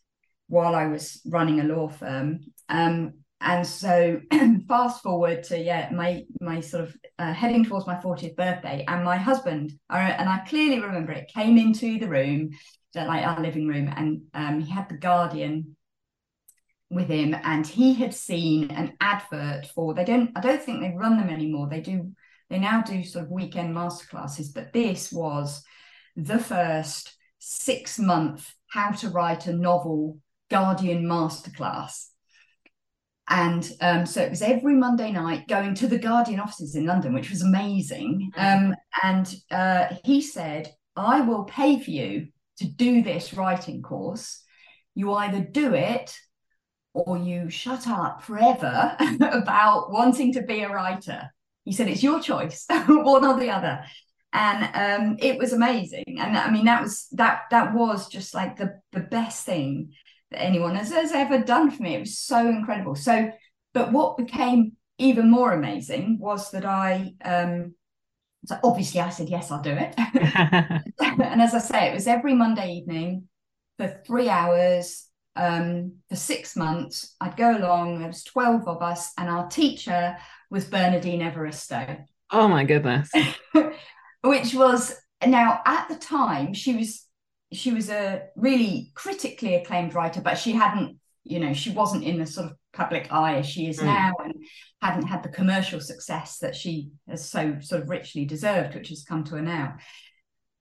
while 0.48 0.74
I 0.74 0.86
was 0.86 1.20
running 1.26 1.60
a 1.60 1.64
law 1.64 1.88
firm. 1.88 2.40
Um, 2.68 3.14
and 3.40 3.66
so 3.66 4.20
fast 4.68 5.02
forward 5.02 5.44
to 5.44 5.58
yeah 5.58 5.88
my 5.92 6.24
my 6.40 6.60
sort 6.60 6.84
of 6.84 6.96
uh, 7.18 7.32
heading 7.32 7.64
towards 7.64 7.86
my 7.86 7.94
40th 7.94 8.36
birthday 8.36 8.84
and 8.88 9.04
my 9.04 9.16
husband 9.16 9.72
and 9.90 10.28
i 10.28 10.38
clearly 10.48 10.80
remember 10.80 11.12
it 11.12 11.30
came 11.32 11.56
into 11.56 11.98
the 11.98 12.08
room 12.08 12.50
like 12.94 13.24
our 13.24 13.40
living 13.40 13.68
room 13.68 13.92
and 13.94 14.22
um, 14.34 14.60
he 14.60 14.68
had 14.72 14.88
the 14.88 14.96
guardian 14.96 15.76
with 16.90 17.06
him 17.08 17.36
and 17.44 17.64
he 17.64 17.94
had 17.94 18.12
seen 18.12 18.70
an 18.72 18.92
advert 19.00 19.66
for 19.66 19.94
they 19.94 20.04
don't 20.04 20.30
i 20.34 20.40
don't 20.40 20.62
think 20.62 20.80
they 20.80 20.92
run 20.96 21.16
them 21.16 21.28
anymore 21.28 21.68
they 21.70 21.80
do 21.80 22.10
they 22.50 22.58
now 22.58 22.82
do 22.82 23.04
sort 23.04 23.24
of 23.24 23.30
weekend 23.30 23.74
masterclasses, 23.74 24.52
but 24.54 24.72
this 24.72 25.12
was 25.12 25.62
the 26.16 26.38
first 26.38 27.14
six 27.38 27.98
month 27.98 28.52
how 28.70 28.90
to 28.90 29.08
write 29.10 29.46
a 29.46 29.52
novel 29.52 30.18
Guardian 30.50 31.04
masterclass. 31.04 32.08
And 33.28 33.70
um, 33.82 34.06
so 34.06 34.22
it 34.22 34.30
was 34.30 34.40
every 34.40 34.74
Monday 34.74 35.12
night 35.12 35.48
going 35.48 35.74
to 35.76 35.86
the 35.86 35.98
Guardian 35.98 36.40
offices 36.40 36.74
in 36.74 36.86
London, 36.86 37.12
which 37.12 37.30
was 37.30 37.42
amazing. 37.42 38.30
Mm-hmm. 38.34 38.68
Um, 38.68 38.74
and 39.02 39.34
uh, 39.50 39.94
he 40.04 40.22
said, 40.22 40.72
I 40.96 41.20
will 41.20 41.44
pay 41.44 41.78
for 41.78 41.90
you 41.90 42.28
to 42.58 42.66
do 42.66 43.02
this 43.02 43.34
writing 43.34 43.82
course. 43.82 44.42
You 44.94 45.12
either 45.12 45.40
do 45.40 45.74
it 45.74 46.16
or 46.94 47.18
you 47.18 47.50
shut 47.50 47.86
up 47.86 48.22
forever 48.22 48.96
about 49.20 49.92
wanting 49.92 50.32
to 50.32 50.42
be 50.42 50.60
a 50.60 50.72
writer. 50.72 51.30
He 51.68 51.74
said, 51.74 51.88
it's 51.88 52.02
your 52.02 52.18
choice, 52.18 52.64
one 52.86 53.26
or 53.26 53.38
the 53.38 53.50
other. 53.50 53.84
And 54.32 54.64
um, 54.74 55.16
it 55.20 55.36
was 55.38 55.52
amazing. 55.52 56.16
And 56.18 56.36
I 56.36 56.50
mean, 56.50 56.64
that 56.64 56.80
was 56.80 57.08
that 57.12 57.42
that 57.50 57.74
was 57.74 58.08
just 58.08 58.32
like 58.32 58.56
the 58.56 58.80
the 58.92 59.00
best 59.00 59.44
thing 59.44 59.92
that 60.30 60.42
anyone 60.42 60.76
has, 60.76 60.90
has 60.90 61.12
ever 61.12 61.40
done 61.40 61.70
for 61.70 61.82
me. 61.82 61.94
It 61.94 62.00
was 62.00 62.18
so 62.18 62.48
incredible. 62.48 62.94
So, 62.94 63.30
but 63.74 63.92
what 63.92 64.16
became 64.16 64.72
even 64.96 65.30
more 65.30 65.52
amazing 65.52 66.18
was 66.18 66.50
that 66.52 66.64
I 66.64 67.12
um 67.22 67.74
so 68.46 68.56
obviously 68.64 69.00
I 69.00 69.10
said 69.10 69.28
yes, 69.28 69.50
I'll 69.50 69.60
do 69.60 69.76
it. 69.76 69.94
and 69.98 71.42
as 71.42 71.52
I 71.52 71.58
say, 71.58 71.90
it 71.90 71.94
was 71.94 72.06
every 72.06 72.34
Monday 72.34 72.72
evening 72.72 73.28
for 73.76 73.88
three 74.06 74.30
hours 74.30 75.07
um, 75.36 75.94
for 76.08 76.16
six 76.16 76.56
months. 76.56 77.14
I'd 77.20 77.36
go 77.36 77.56
along. 77.56 77.98
There 77.98 78.08
was 78.08 78.24
twelve 78.24 78.66
of 78.66 78.82
us, 78.82 79.12
and 79.18 79.28
our 79.28 79.48
teacher 79.48 80.16
was 80.50 80.64
Bernardine 80.64 81.20
Evaristo. 81.20 82.04
Oh 82.30 82.48
my 82.48 82.64
goodness. 82.64 83.10
Which 84.22 84.54
was 84.54 84.94
now 85.26 85.60
at 85.64 85.88
the 85.88 85.96
time 85.96 86.54
she 86.54 86.76
was 86.76 87.04
she 87.52 87.72
was 87.72 87.88
a 87.88 88.24
really 88.36 88.90
critically 88.94 89.54
acclaimed 89.54 89.94
writer, 89.94 90.20
but 90.20 90.36
she 90.36 90.52
hadn't, 90.52 90.98
you 91.24 91.40
know, 91.40 91.54
she 91.54 91.70
wasn't 91.70 92.04
in 92.04 92.18
the 92.18 92.26
sort 92.26 92.46
of 92.50 92.56
public 92.72 93.10
eye 93.10 93.36
as 93.36 93.46
she 93.46 93.68
is 93.68 93.78
mm. 93.78 93.84
now 93.84 94.12
and 94.22 94.34
hadn't 94.82 95.06
had 95.06 95.22
the 95.22 95.30
commercial 95.30 95.80
success 95.80 96.38
that 96.38 96.54
she 96.54 96.90
has 97.08 97.28
so 97.28 97.58
sort 97.60 97.82
of 97.82 97.88
richly 97.88 98.24
deserved, 98.26 98.74
which 98.74 98.90
has 98.90 99.04
come 99.04 99.24
to 99.24 99.36
her 99.36 99.42
now. 99.42 99.76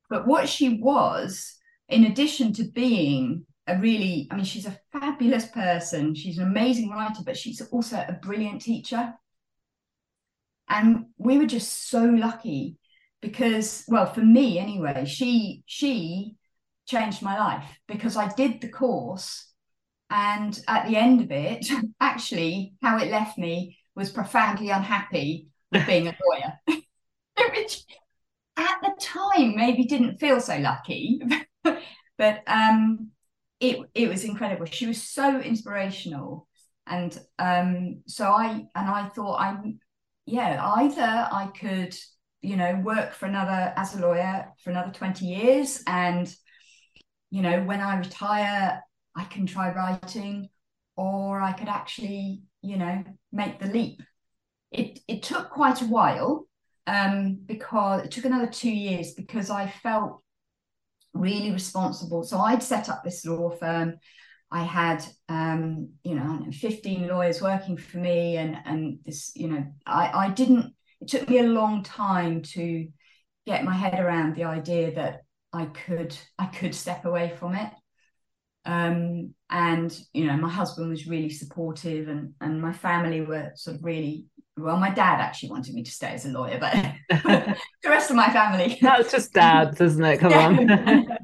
But 0.09 0.27
what 0.27 0.47
she 0.47 0.79
was, 0.81 1.55
in 1.89 2.05
addition 2.05 2.53
to 2.53 2.63
being 2.63 3.45
a 3.67 3.77
really, 3.77 4.27
I 4.31 4.35
mean, 4.35 4.45
she's 4.45 4.65
a 4.65 4.79
fabulous 4.91 5.47
person, 5.47 6.15
she's 6.15 6.37
an 6.37 6.47
amazing 6.47 6.89
writer, 6.89 7.21
but 7.25 7.37
she's 7.37 7.61
also 7.61 7.97
a 7.97 8.13
brilliant 8.13 8.61
teacher. 8.61 9.13
And 10.69 11.07
we 11.17 11.37
were 11.37 11.45
just 11.45 11.89
so 11.89 12.03
lucky 12.03 12.77
because, 13.21 13.83
well, 13.87 14.05
for 14.05 14.21
me 14.21 14.59
anyway, 14.59 15.05
she 15.05 15.63
she 15.65 16.35
changed 16.85 17.21
my 17.21 17.37
life 17.37 17.65
because 17.87 18.15
I 18.17 18.33
did 18.33 18.61
the 18.61 18.69
course 18.69 19.47
and 20.09 20.57
at 20.67 20.87
the 20.87 20.95
end 20.95 21.21
of 21.21 21.31
it, 21.31 21.67
actually, 21.99 22.73
how 22.81 22.97
it 22.97 23.11
left 23.11 23.37
me 23.37 23.77
was 23.95 24.11
profoundly 24.11 24.69
unhappy 24.69 25.47
with 25.71 25.85
being 25.85 26.07
a 26.07 26.15
lawyer. 26.25 26.59
Which 27.55 27.83
at 28.55 28.81
the 28.81 28.93
time 28.99 29.55
maybe 29.55 29.85
didn't 29.85 30.19
feel 30.19 30.39
so 30.39 30.57
lucky. 30.57 31.21
but 32.17 32.43
um 32.47 33.11
it 33.59 33.79
it 33.93 34.09
was 34.09 34.23
incredible. 34.23 34.65
She 34.65 34.87
was 34.87 35.01
so 35.01 35.39
inspirational. 35.39 36.47
And 36.85 37.17
um 37.39 38.01
so 38.07 38.25
I 38.31 38.65
and 38.75 38.89
I 38.89 39.09
thought 39.09 39.39
I'm 39.41 39.79
yeah, 40.25 40.61
either 40.63 41.27
I 41.31 41.47
could, 41.59 41.95
you 42.41 42.57
know, 42.57 42.81
work 42.83 43.13
for 43.13 43.25
another 43.25 43.73
as 43.75 43.95
a 43.95 44.01
lawyer 44.01 44.47
for 44.63 44.71
another 44.71 44.91
20 44.91 45.25
years 45.25 45.83
and 45.87 46.33
you 47.29 47.41
know, 47.41 47.63
when 47.63 47.81
I 47.81 47.97
retire, 47.97 48.81
I 49.15 49.23
can 49.25 49.45
try 49.45 49.73
writing, 49.73 50.49
or 50.95 51.41
I 51.41 51.51
could 51.53 51.67
actually, 51.67 52.43
you 52.61 52.77
know, 52.77 53.03
make 53.31 53.59
the 53.59 53.67
leap. 53.67 54.01
It 54.71 54.99
it 55.07 55.23
took 55.23 55.49
quite 55.49 55.81
a 55.81 55.85
while 55.85 56.47
um, 56.87 57.39
because 57.45 58.03
it 58.05 58.11
took 58.11 58.25
another 58.25 58.47
two 58.47 58.71
years 58.71 59.13
because 59.13 59.49
I 59.49 59.67
felt 59.69 60.21
really 61.13 61.51
responsible. 61.51 62.23
So 62.23 62.39
I'd 62.39 62.63
set 62.63 62.89
up 62.89 63.03
this 63.03 63.25
law 63.25 63.49
firm. 63.49 63.95
I 64.49 64.63
had, 64.63 65.03
um, 65.27 65.89
you 66.03 66.15
know, 66.15 66.45
15 66.51 67.07
lawyers 67.07 67.41
working 67.41 67.77
for 67.77 67.97
me, 67.97 68.37
and 68.37 68.57
and 68.65 68.99
this, 69.05 69.31
you 69.35 69.49
know, 69.49 69.65
I 69.85 70.27
I 70.27 70.29
didn't. 70.29 70.73
It 71.01 71.09
took 71.09 71.29
me 71.29 71.39
a 71.39 71.43
long 71.43 71.83
time 71.83 72.41
to 72.53 72.87
get 73.45 73.63
my 73.63 73.73
head 73.73 73.99
around 73.99 74.35
the 74.35 74.45
idea 74.45 74.95
that 74.95 75.21
I 75.53 75.65
could 75.65 76.17
I 76.39 76.45
could 76.45 76.73
step 76.75 77.05
away 77.05 77.33
from 77.37 77.55
it. 77.55 77.71
Um, 78.65 79.33
and 79.49 79.97
you 80.13 80.25
know, 80.25 80.37
my 80.37 80.49
husband 80.49 80.89
was 80.89 81.07
really 81.07 81.29
supportive, 81.29 82.07
and 82.07 82.33
and 82.39 82.61
my 82.61 82.73
family 82.73 83.21
were 83.21 83.51
sort 83.55 83.77
of 83.77 83.83
really 83.83 84.25
well. 84.57 84.77
My 84.77 84.89
dad 84.89 85.19
actually 85.19 85.49
wanted 85.49 85.73
me 85.73 85.83
to 85.83 85.91
stay 85.91 86.07
as 86.07 86.25
a 86.25 86.29
lawyer, 86.29 86.59
but 86.59 86.73
the 87.83 87.89
rest 87.89 88.09
of 88.09 88.15
my 88.15 88.29
family. 88.29 88.77
That's 88.81 89.11
just 89.11 89.33
dads, 89.33 89.79
isn't 89.81 90.03
it? 90.03 90.19
Come 90.19 90.33
on. 90.33 91.17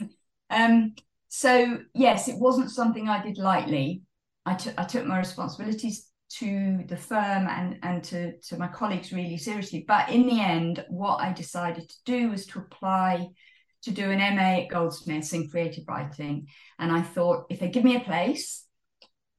um. 0.50 0.94
So 1.28 1.78
yes, 1.94 2.28
it 2.28 2.38
wasn't 2.38 2.70
something 2.70 3.08
I 3.08 3.22
did 3.22 3.38
lightly. 3.38 4.02
I 4.44 4.54
took 4.54 4.78
I 4.78 4.84
took 4.84 5.06
my 5.06 5.18
responsibilities 5.18 6.08
to 6.38 6.84
the 6.88 6.96
firm 6.96 7.46
and 7.46 7.78
and 7.82 8.04
to 8.04 8.38
to 8.38 8.56
my 8.58 8.68
colleagues 8.68 9.12
really 9.12 9.38
seriously. 9.38 9.84
But 9.86 10.10
in 10.10 10.26
the 10.26 10.40
end, 10.40 10.84
what 10.88 11.16
I 11.16 11.32
decided 11.32 11.88
to 11.88 11.96
do 12.04 12.30
was 12.30 12.46
to 12.46 12.58
apply 12.58 13.28
to 13.82 13.90
do 13.90 14.10
an 14.10 14.18
MA 14.36 14.62
at 14.62 14.68
Goldsmiths 14.68 15.32
in 15.32 15.48
creative 15.48 15.84
writing. 15.88 16.46
And 16.78 16.92
I 16.92 17.02
thought, 17.02 17.46
if 17.50 17.60
they 17.60 17.68
give 17.68 17.84
me 17.84 17.96
a 17.96 18.00
place, 18.00 18.64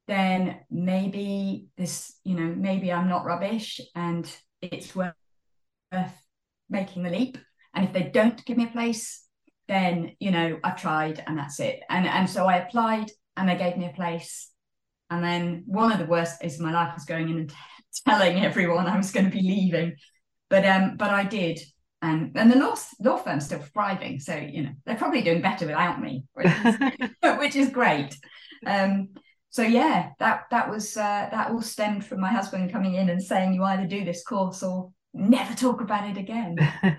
then 0.08 0.60
maybe 0.70 1.68
this, 1.78 2.16
you 2.24 2.36
know, 2.36 2.54
maybe 2.56 2.92
I'm 2.92 3.10
not 3.10 3.26
rubbish 3.26 3.80
and 3.96 4.30
it's 4.62 4.96
worth 4.96 5.14
making 6.70 7.04
the 7.04 7.10
leap. 7.10 7.38
And 7.74 7.86
if 7.86 7.94
they 7.94 8.04
don't 8.04 8.44
give 8.46 8.58
me 8.58 8.66
a 8.66 8.72
place, 8.72 9.24
then, 9.68 10.16
you 10.20 10.32
know, 10.32 10.60
I've 10.64 10.82
tried 10.82 11.24
and 11.26 11.38
that's 11.38 11.60
it. 11.60 11.80
And 11.90 12.06
and 12.06 12.30
so 12.30 12.46
I 12.46 12.58
applied 12.58 13.12
and 13.38 13.48
they 13.48 13.56
gave 13.56 13.78
me 13.78 13.86
a 13.86 13.94
place. 13.94 14.50
And 15.10 15.24
then 15.24 15.64
one 15.66 15.92
of 15.92 16.00
the 16.00 16.06
worst 16.06 16.42
days 16.42 16.56
of 16.56 16.66
my 16.66 16.72
life 16.72 16.94
was 16.94 17.06
going 17.06 17.30
in 17.30 17.38
and 17.38 17.54
telling 18.08 18.44
everyone 18.44 18.88
I 18.88 18.98
was 18.98 19.12
going 19.12 19.26
to 19.26 19.32
be 19.32 19.42
leaving. 19.42 19.96
But 20.50 20.66
um, 20.66 20.98
but 20.98 21.10
I 21.10 21.24
did 21.24 21.60
and 22.04 22.32
and 22.36 22.52
the 22.52 22.58
law 22.58 22.76
law 23.00 23.18
firm's 23.18 23.46
still 23.46 23.62
thriving 23.74 24.20
so 24.20 24.36
you 24.36 24.64
know 24.64 24.72
they're 24.86 24.98
probably 24.98 25.22
doing 25.22 25.42
better 25.42 25.66
without 25.66 26.02
me 26.02 26.26
which 26.34 26.48
is, 26.48 26.76
which 27.40 27.56
is 27.56 27.70
great 27.70 28.16
um, 28.68 29.10
so 29.54 29.62
yeah 29.62 30.10
that 30.20 30.46
that 30.50 30.70
was 30.70 30.98
uh, 30.98 31.30
that 31.32 31.52
all 31.52 31.62
stemmed 31.62 32.04
from 32.04 32.20
my 32.20 32.30
husband 32.30 32.72
coming 32.72 32.96
in 32.96 33.10
and 33.10 33.22
saying 33.22 33.54
you 33.54 33.64
either 33.64 33.86
do 33.86 34.04
this 34.04 34.24
course 34.24 34.64
or 34.64 34.92
never 35.14 35.54
talk 35.54 35.80
about 35.80 36.10
it 36.10 36.18
again 36.18 36.58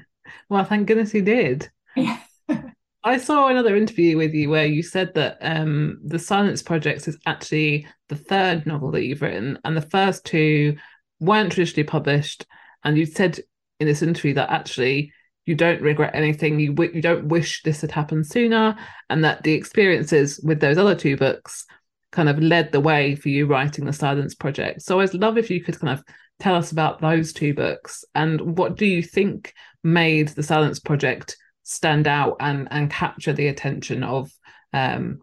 well 0.49 0.65
thank 0.65 0.87
goodness 0.87 1.13
he 1.13 1.21
did 1.21 1.69
yeah 1.97 2.19
I 3.07 3.19
saw 3.19 3.49
another 3.49 3.77
interview 3.77 4.17
with 4.17 4.33
you 4.33 4.49
where 4.49 4.65
you 4.65 4.83
said 4.83 5.13
that 5.13 5.37
um, 5.43 6.01
the 6.03 6.19
Silence 6.19 6.63
Project 6.63 7.07
is 7.07 7.19
actually 7.27 7.87
the 8.09 8.17
third 8.17 8.65
novel 8.65 8.91
that 8.93 9.05
you've 9.05 9.21
written, 9.21 9.59
and 9.63 9.77
the 9.77 9.83
first 9.83 10.25
two 10.25 10.79
weren't 11.21 11.53
traditionally 11.53 11.85
published. 11.85 12.47
And 12.83 12.97
you 12.97 13.05
said 13.05 13.41
in 13.79 13.87
this 13.87 14.01
interview 14.01 14.33
that 14.35 14.49
actually 14.49 15.13
you 15.45 15.55
don't 15.55 15.83
regret 15.83 16.15
anything 16.15 16.59
you 16.59 16.71
w- 16.73 16.93
you 16.95 17.03
don't 17.03 17.29
wish 17.29 17.63
this 17.63 17.83
had 17.83 17.91
happened 17.91 18.27
sooner 18.27 18.75
and 19.11 19.23
that 19.25 19.43
the 19.43 19.53
experiences 19.53 20.41
with 20.43 20.61
those 20.61 20.79
other 20.79 20.95
two 20.95 21.17
books 21.17 21.67
kind 22.15 22.29
of 22.29 22.39
led 22.39 22.71
the 22.71 22.81
way 22.81 23.15
for 23.15 23.29
you 23.29 23.47
writing 23.47 23.85
the 23.85 23.93
silence 23.93 24.35
project 24.35 24.81
so 24.81 25.01
i'd 25.01 25.13
love 25.15 25.37
if 25.37 25.51
you 25.51 25.63
could 25.63 25.79
kind 25.79 25.99
of 25.99 26.05
tell 26.39 26.55
us 26.55 26.73
about 26.73 27.01
those 27.01 27.33
two 27.33 27.53
books 27.53 28.05
and 28.15 28.57
what 28.57 28.77
do 28.77 28.87
you 28.87 29.03
think 29.03 29.53
made 29.83 30.29
the 30.29 30.43
silence 30.43 30.79
project 30.79 31.37
stand 31.65 32.07
out 32.07 32.37
and 32.41 32.69
and 32.71 32.91
capture 32.91 33.33
the 33.33 33.49
attention 33.49 34.03
of 34.03 34.31
um, 34.73 35.21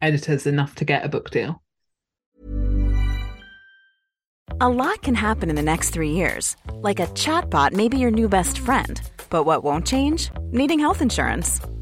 editors 0.00 0.46
enough 0.46 0.74
to 0.74 0.84
get 0.84 1.04
a 1.04 1.08
book 1.08 1.30
deal 1.30 1.62
a 4.60 4.68
lot 4.68 5.02
can 5.02 5.14
happen 5.14 5.50
in 5.50 5.56
the 5.56 5.62
next 5.62 5.90
three 5.90 6.10
years. 6.10 6.56
Like 6.72 6.98
a 6.98 7.06
chatbot 7.08 7.72
may 7.72 7.88
be 7.88 7.98
your 7.98 8.10
new 8.10 8.28
best 8.28 8.58
friend. 8.58 9.00
But 9.30 9.44
what 9.44 9.62
won't 9.62 9.86
change? 9.86 10.30
Needing 10.50 10.80
health 10.80 11.00
insurance. 11.00 11.60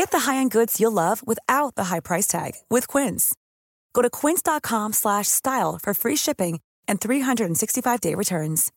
Get 0.00 0.12
the 0.12 0.30
high-end 0.30 0.50
goods 0.50 0.80
you'll 0.80 0.92
love 0.92 1.20
without 1.26 1.74
the 1.74 1.84
high 1.84 2.00
price 2.00 2.26
tag 2.26 2.52
with 2.70 2.88
Quince. 2.88 3.34
Go 3.92 4.00
to 4.00 4.08
quince.com/style 4.08 5.78
for 5.82 5.92
free 5.92 6.16
shipping 6.16 6.60
and 6.88 6.98
365-day 6.98 8.14
returns. 8.14 8.72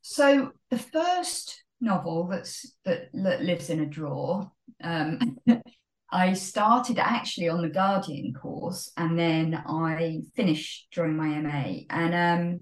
So 0.00 0.52
the 0.70 0.78
first 0.78 1.62
novel 1.78 2.28
that's 2.28 2.74
that, 2.86 3.10
that 3.12 3.42
lives 3.42 3.68
in 3.68 3.80
a 3.80 3.86
drawer. 3.86 4.50
Um, 4.82 5.36
I 6.10 6.32
started 6.32 6.98
actually 6.98 7.50
on 7.50 7.60
the 7.60 7.68
Guardian 7.68 8.32
course, 8.32 8.90
and 8.96 9.18
then 9.18 9.54
I 9.54 10.22
finished 10.34 10.88
during 10.90 11.18
my 11.18 11.38
MA, 11.42 11.80
and 11.90 12.14
um, 12.14 12.60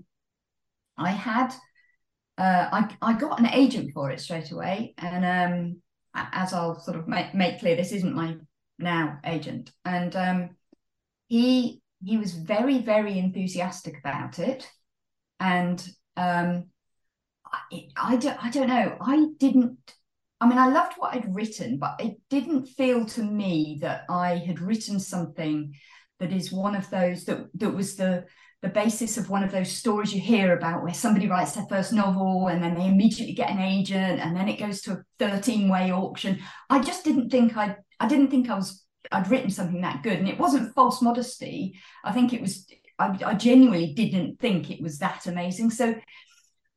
I 0.98 1.12
had 1.12 1.54
uh, 2.38 2.68
I 2.72 2.96
I 3.02 3.12
got 3.14 3.40
an 3.40 3.46
agent 3.46 3.92
for 3.94 4.10
it 4.10 4.20
straight 4.20 4.50
away, 4.50 4.94
and 4.98 5.24
um, 5.24 5.82
as 6.14 6.52
I'll 6.52 6.78
sort 6.80 6.98
of 6.98 7.08
make, 7.08 7.34
make 7.34 7.60
clear, 7.60 7.76
this 7.76 7.92
isn't 7.92 8.14
my 8.14 8.36
now 8.78 9.18
agent, 9.24 9.72
and 9.84 10.14
um, 10.16 10.50
he 11.28 11.80
he 12.04 12.18
was 12.18 12.34
very 12.34 12.78
very 12.78 13.18
enthusiastic 13.18 13.98
about 13.98 14.38
it, 14.38 14.70
and 15.40 15.86
um, 16.16 16.66
I, 17.72 17.88
I 17.96 18.16
don't 18.16 18.44
I 18.44 18.50
don't 18.50 18.68
know. 18.68 18.96
I 19.00 19.26
didn't 19.38 19.78
I 20.40 20.48
mean, 20.48 20.58
I 20.58 20.68
loved 20.68 20.94
what 20.98 21.14
I'd 21.14 21.34
written, 21.34 21.78
but 21.78 21.98
it 21.98 22.18
didn't 22.28 22.66
feel 22.66 23.06
to 23.06 23.22
me 23.22 23.78
that 23.80 24.04
I 24.10 24.36
had 24.36 24.60
written 24.60 25.00
something 25.00 25.74
that 26.20 26.32
is 26.32 26.52
one 26.52 26.74
of 26.74 26.88
those 26.90 27.24
that 27.24 27.46
that 27.54 27.70
was 27.70 27.96
the 27.96 28.26
the 28.62 28.68
basis 28.68 29.16
of 29.16 29.28
one 29.28 29.44
of 29.44 29.52
those 29.52 29.70
stories 29.70 30.14
you 30.14 30.20
hear 30.20 30.56
about 30.56 30.82
where 30.82 30.94
somebody 30.94 31.28
writes 31.28 31.52
their 31.52 31.66
first 31.66 31.92
novel 31.92 32.48
and 32.48 32.62
then 32.62 32.74
they 32.74 32.86
immediately 32.86 33.34
get 33.34 33.50
an 33.50 33.60
agent 33.60 34.20
and 34.20 34.34
then 34.34 34.48
it 34.48 34.58
goes 34.58 34.80
to 34.82 34.92
a 34.92 35.02
13 35.18 35.68
way 35.68 35.92
auction. 35.92 36.38
I 36.70 36.80
just 36.80 37.04
didn't 37.04 37.30
think 37.30 37.56
I 37.56 37.76
I 38.00 38.08
didn't 38.08 38.28
think 38.28 38.48
I 38.48 38.54
was 38.54 38.84
I'd 39.12 39.30
written 39.30 39.50
something 39.50 39.82
that 39.82 40.02
good. 40.02 40.18
And 40.18 40.28
it 40.28 40.38
wasn't 40.38 40.74
false 40.74 41.00
modesty. 41.02 41.78
I 42.02 42.12
think 42.12 42.32
it 42.32 42.40
was 42.40 42.66
I, 42.98 43.18
I 43.24 43.34
genuinely 43.34 43.92
didn't 43.92 44.40
think 44.40 44.70
it 44.70 44.82
was 44.82 44.98
that 44.98 45.26
amazing. 45.26 45.70
So 45.70 45.94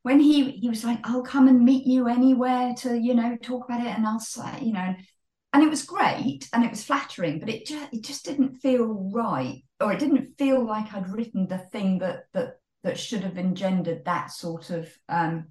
when 0.04 0.20
he 0.20 0.52
he 0.52 0.70
was 0.70 0.84
like, 0.84 1.00
"I'll 1.04 1.24
come 1.24 1.48
and 1.48 1.64
meet 1.64 1.86
you 1.86 2.08
anywhere 2.08 2.74
to 2.80 2.98
you 2.98 3.14
know 3.14 3.38
talk 3.42 3.66
about 3.66 3.86
it," 3.86 3.96
and 3.96 4.06
I'll 4.06 4.20
say, 4.20 4.60
you 4.62 4.74
know, 4.74 4.94
and 5.54 5.64
it 5.64 5.70
was 5.70 5.84
great 5.84 6.48
and 6.54 6.64
it 6.64 6.72
was 6.72 6.84
flattering, 6.84 7.40
but 7.40 7.50
it 7.50 7.66
just 7.66 7.94
it 7.94 8.04
just 8.04 8.26
didn't 8.26 8.56
feel 8.58 9.10
right, 9.14 9.64
or 9.80 9.94
it 9.94 10.00
didn't 10.00 10.38
feel 10.38 10.66
like 10.66 10.94
I'd 10.94 11.10
written 11.10 11.48
the 11.48 11.58
thing 11.58 12.00
that 12.00 12.26
that 12.34 12.60
that 12.84 13.00
should 13.00 13.24
have 13.24 13.38
engendered 13.38 14.06
that 14.06 14.32
sort 14.32 14.70
of 14.70 14.90
um, 15.10 15.48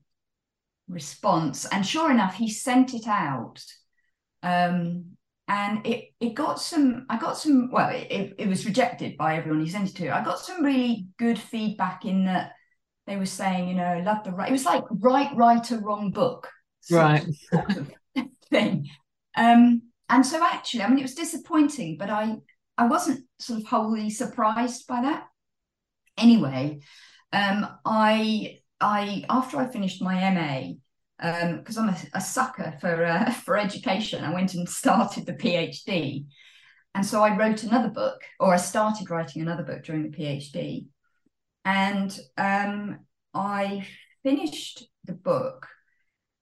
response. 0.89 1.67
And 1.67 1.85
sure 1.85 2.11
enough, 2.11 2.35
he 2.35 2.51
sent 2.51 2.95
it 2.95 3.07
out. 3.07 3.63
Um, 4.43 5.17
and 5.49 5.87
it 5.87 6.11
it 6.21 6.35
got 6.35 6.61
some 6.61 7.07
i 7.09 7.19
got 7.19 7.39
some 7.39 7.71
well 7.73 7.89
it, 7.91 8.35
it 8.37 8.47
was 8.47 8.67
rejected 8.67 9.17
by 9.17 9.35
everyone 9.35 9.65
he 9.65 9.71
sent 9.71 9.89
it 9.89 9.97
to 9.97 10.15
i 10.15 10.23
got 10.23 10.39
some 10.39 10.63
really 10.63 11.07
good 11.17 11.39
feedback 11.39 12.05
in 12.05 12.27
that 12.27 12.53
they 13.09 13.17
were 13.17 13.27
saying, 13.27 13.69
you 13.69 13.75
know, 13.75 14.03
love 14.05 14.23
the 14.23 14.31
right. 14.31 14.51
It 14.51 14.53
was 14.53 14.67
like 14.67 14.85
right 14.91 15.31
right 15.35 15.37
writer, 15.37 15.81
wrong 15.81 16.11
book, 16.11 16.49
right 16.91 17.27
sort 17.51 17.77
of 17.77 17.91
thing. 18.51 18.89
Um, 19.35 19.83
and 20.11 20.25
so 20.25 20.45
actually, 20.45 20.83
I 20.83 20.89
mean, 20.89 20.99
it 20.99 21.03
was 21.03 21.15
disappointing, 21.15 21.97
but 21.99 22.11
I 22.11 22.37
I 22.79 22.87
wasn't 22.87 23.25
sort 23.41 23.61
of 23.61 23.67
wholly 23.67 24.09
surprised 24.09 24.87
by 24.87 25.03
that. 25.03 25.25
Anyway, 26.17 26.81
um, 27.33 27.67
I 27.85 28.61
I 28.81 29.25
after 29.29 29.59
I 29.59 29.67
finished 29.67 30.01
my 30.01 30.15
MA, 30.31 30.75
because 31.59 31.77
um, 31.77 31.89
I'm 31.89 31.95
a, 31.95 31.99
a, 32.15 32.21
sucker 32.21 32.79
for 32.81 33.05
uh, 33.05 33.31
for 33.45 33.59
education, 33.59 34.25
I 34.25 34.33
went 34.33 34.55
and 34.55 34.69
started 34.69 35.27
the 35.27 35.33
PhD, 35.33 36.27
and 36.95 37.05
so 37.05 37.21
I 37.21 37.37
wrote 37.37 37.65
another 37.65 37.91
book, 37.91 38.21
or 38.39 38.55
I 38.55 38.59
started 38.59 39.11
writing 39.11 39.43
another 39.43 39.65
book 39.65 39.83
during 39.83 40.09
the 40.09 40.17
PhD, 40.17 40.87
and 41.65 42.17
um, 42.37 43.01
I 43.35 43.89
finished 44.23 44.85
the 45.05 45.15
book, 45.15 45.67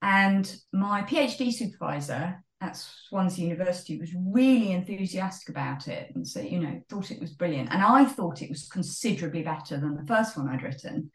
and 0.03 0.55
my 0.71 1.03
PhD 1.03 1.51
supervisor 1.51 2.45
at 2.61 2.77
Swansea 2.77 3.45
University 3.45 3.99
was 3.99 4.15
really 4.15 4.73
enthusiastic 4.73 5.51
about 5.51 5.89
it 5.89 6.15
and 6.15 6.27
so, 6.27 6.41
you 6.41 6.59
know, 6.59 6.81
thought 6.89 7.11
it 7.11 7.21
was 7.21 7.33
brilliant. 7.33 7.71
And 7.71 7.83
I 7.83 8.05
thought 8.05 8.43
it 8.43 8.49
was 8.49 8.69
considerably 8.69 9.43
better 9.43 9.79
than 9.79 9.95
the 9.95 10.07
first 10.07 10.37
one 10.37 10.49
I'd 10.49 10.63
written. 10.63 11.11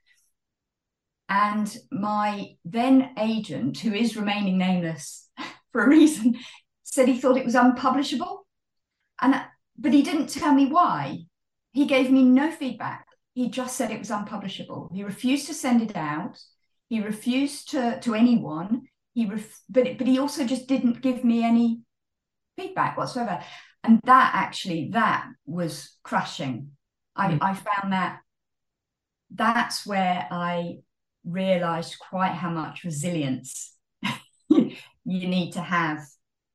And 1.30 1.75
my 1.91 2.56
then 2.65 3.12
agent, 3.17 3.80
who 3.80 3.93
is 3.93 4.17
remaining 4.17 4.58
nameless 4.58 5.30
for 5.71 5.84
a 5.84 5.89
reason, 5.89 6.38
said 6.84 7.08
he 7.08 7.19
thought 7.19 7.38
it 7.38 7.45
was 7.45 7.56
unpublishable. 7.56 8.45
And 9.21 9.41
but 9.77 9.93
he 9.93 10.04
didn't 10.04 10.27
tell 10.27 10.54
me 10.54 10.65
why. 10.67 11.19
He 11.71 11.86
gave 11.86 12.12
me 12.12 12.23
no 12.23 12.51
feedback 12.51 13.08
he 13.34 13.49
just 13.49 13.77
said 13.77 13.91
it 13.91 13.99
was 13.99 14.12
unpublishable. 14.12 14.89
He 14.93 15.04
refused 15.04 15.47
to 15.47 15.54
send 15.54 15.82
it 15.82 15.95
out. 15.95 16.38
He 16.89 17.01
refused 17.01 17.71
to 17.71 17.99
to 18.01 18.13
anyone. 18.13 18.84
He 19.13 19.26
ref- 19.26 19.62
but 19.69 19.97
but 19.97 20.08
he 20.08 20.19
also 20.19 20.45
just 20.45 20.67
didn't 20.67 21.02
give 21.02 21.24
me 21.24 21.43
any 21.43 21.82
feedback 22.58 22.97
whatsoever. 22.97 23.41
And 23.84 24.00
that 24.04 24.32
actually 24.36 24.89
that 24.93 25.28
was 25.45 25.97
crushing. 26.04 26.71
I, 27.15 27.34
mm. 27.34 27.39
I 27.41 27.54
found 27.54 27.93
that 27.93 28.19
that's 29.34 29.86
where 29.86 30.28
I 30.30 30.80
realized 31.26 31.97
quite 32.00 32.34
how 32.34 32.50
much 32.50 32.84
resilience 32.84 33.74
you 34.50 34.74
need 35.06 35.52
to 35.52 35.62
have 35.62 36.00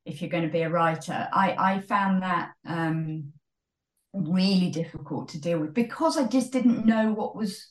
if 0.04 0.20
you're 0.20 0.30
going 0.30 0.44
to 0.44 0.52
be 0.52 0.62
a 0.62 0.70
writer. 0.70 1.28
I 1.32 1.56
I 1.58 1.80
found 1.80 2.22
that 2.22 2.52
um, 2.66 3.32
really 4.12 4.70
difficult 4.70 5.30
to 5.30 5.40
deal 5.40 5.58
with 5.58 5.74
because 5.74 6.16
I 6.16 6.26
just 6.26 6.52
didn't 6.52 6.86
know 6.86 7.12
what 7.12 7.36
was 7.36 7.70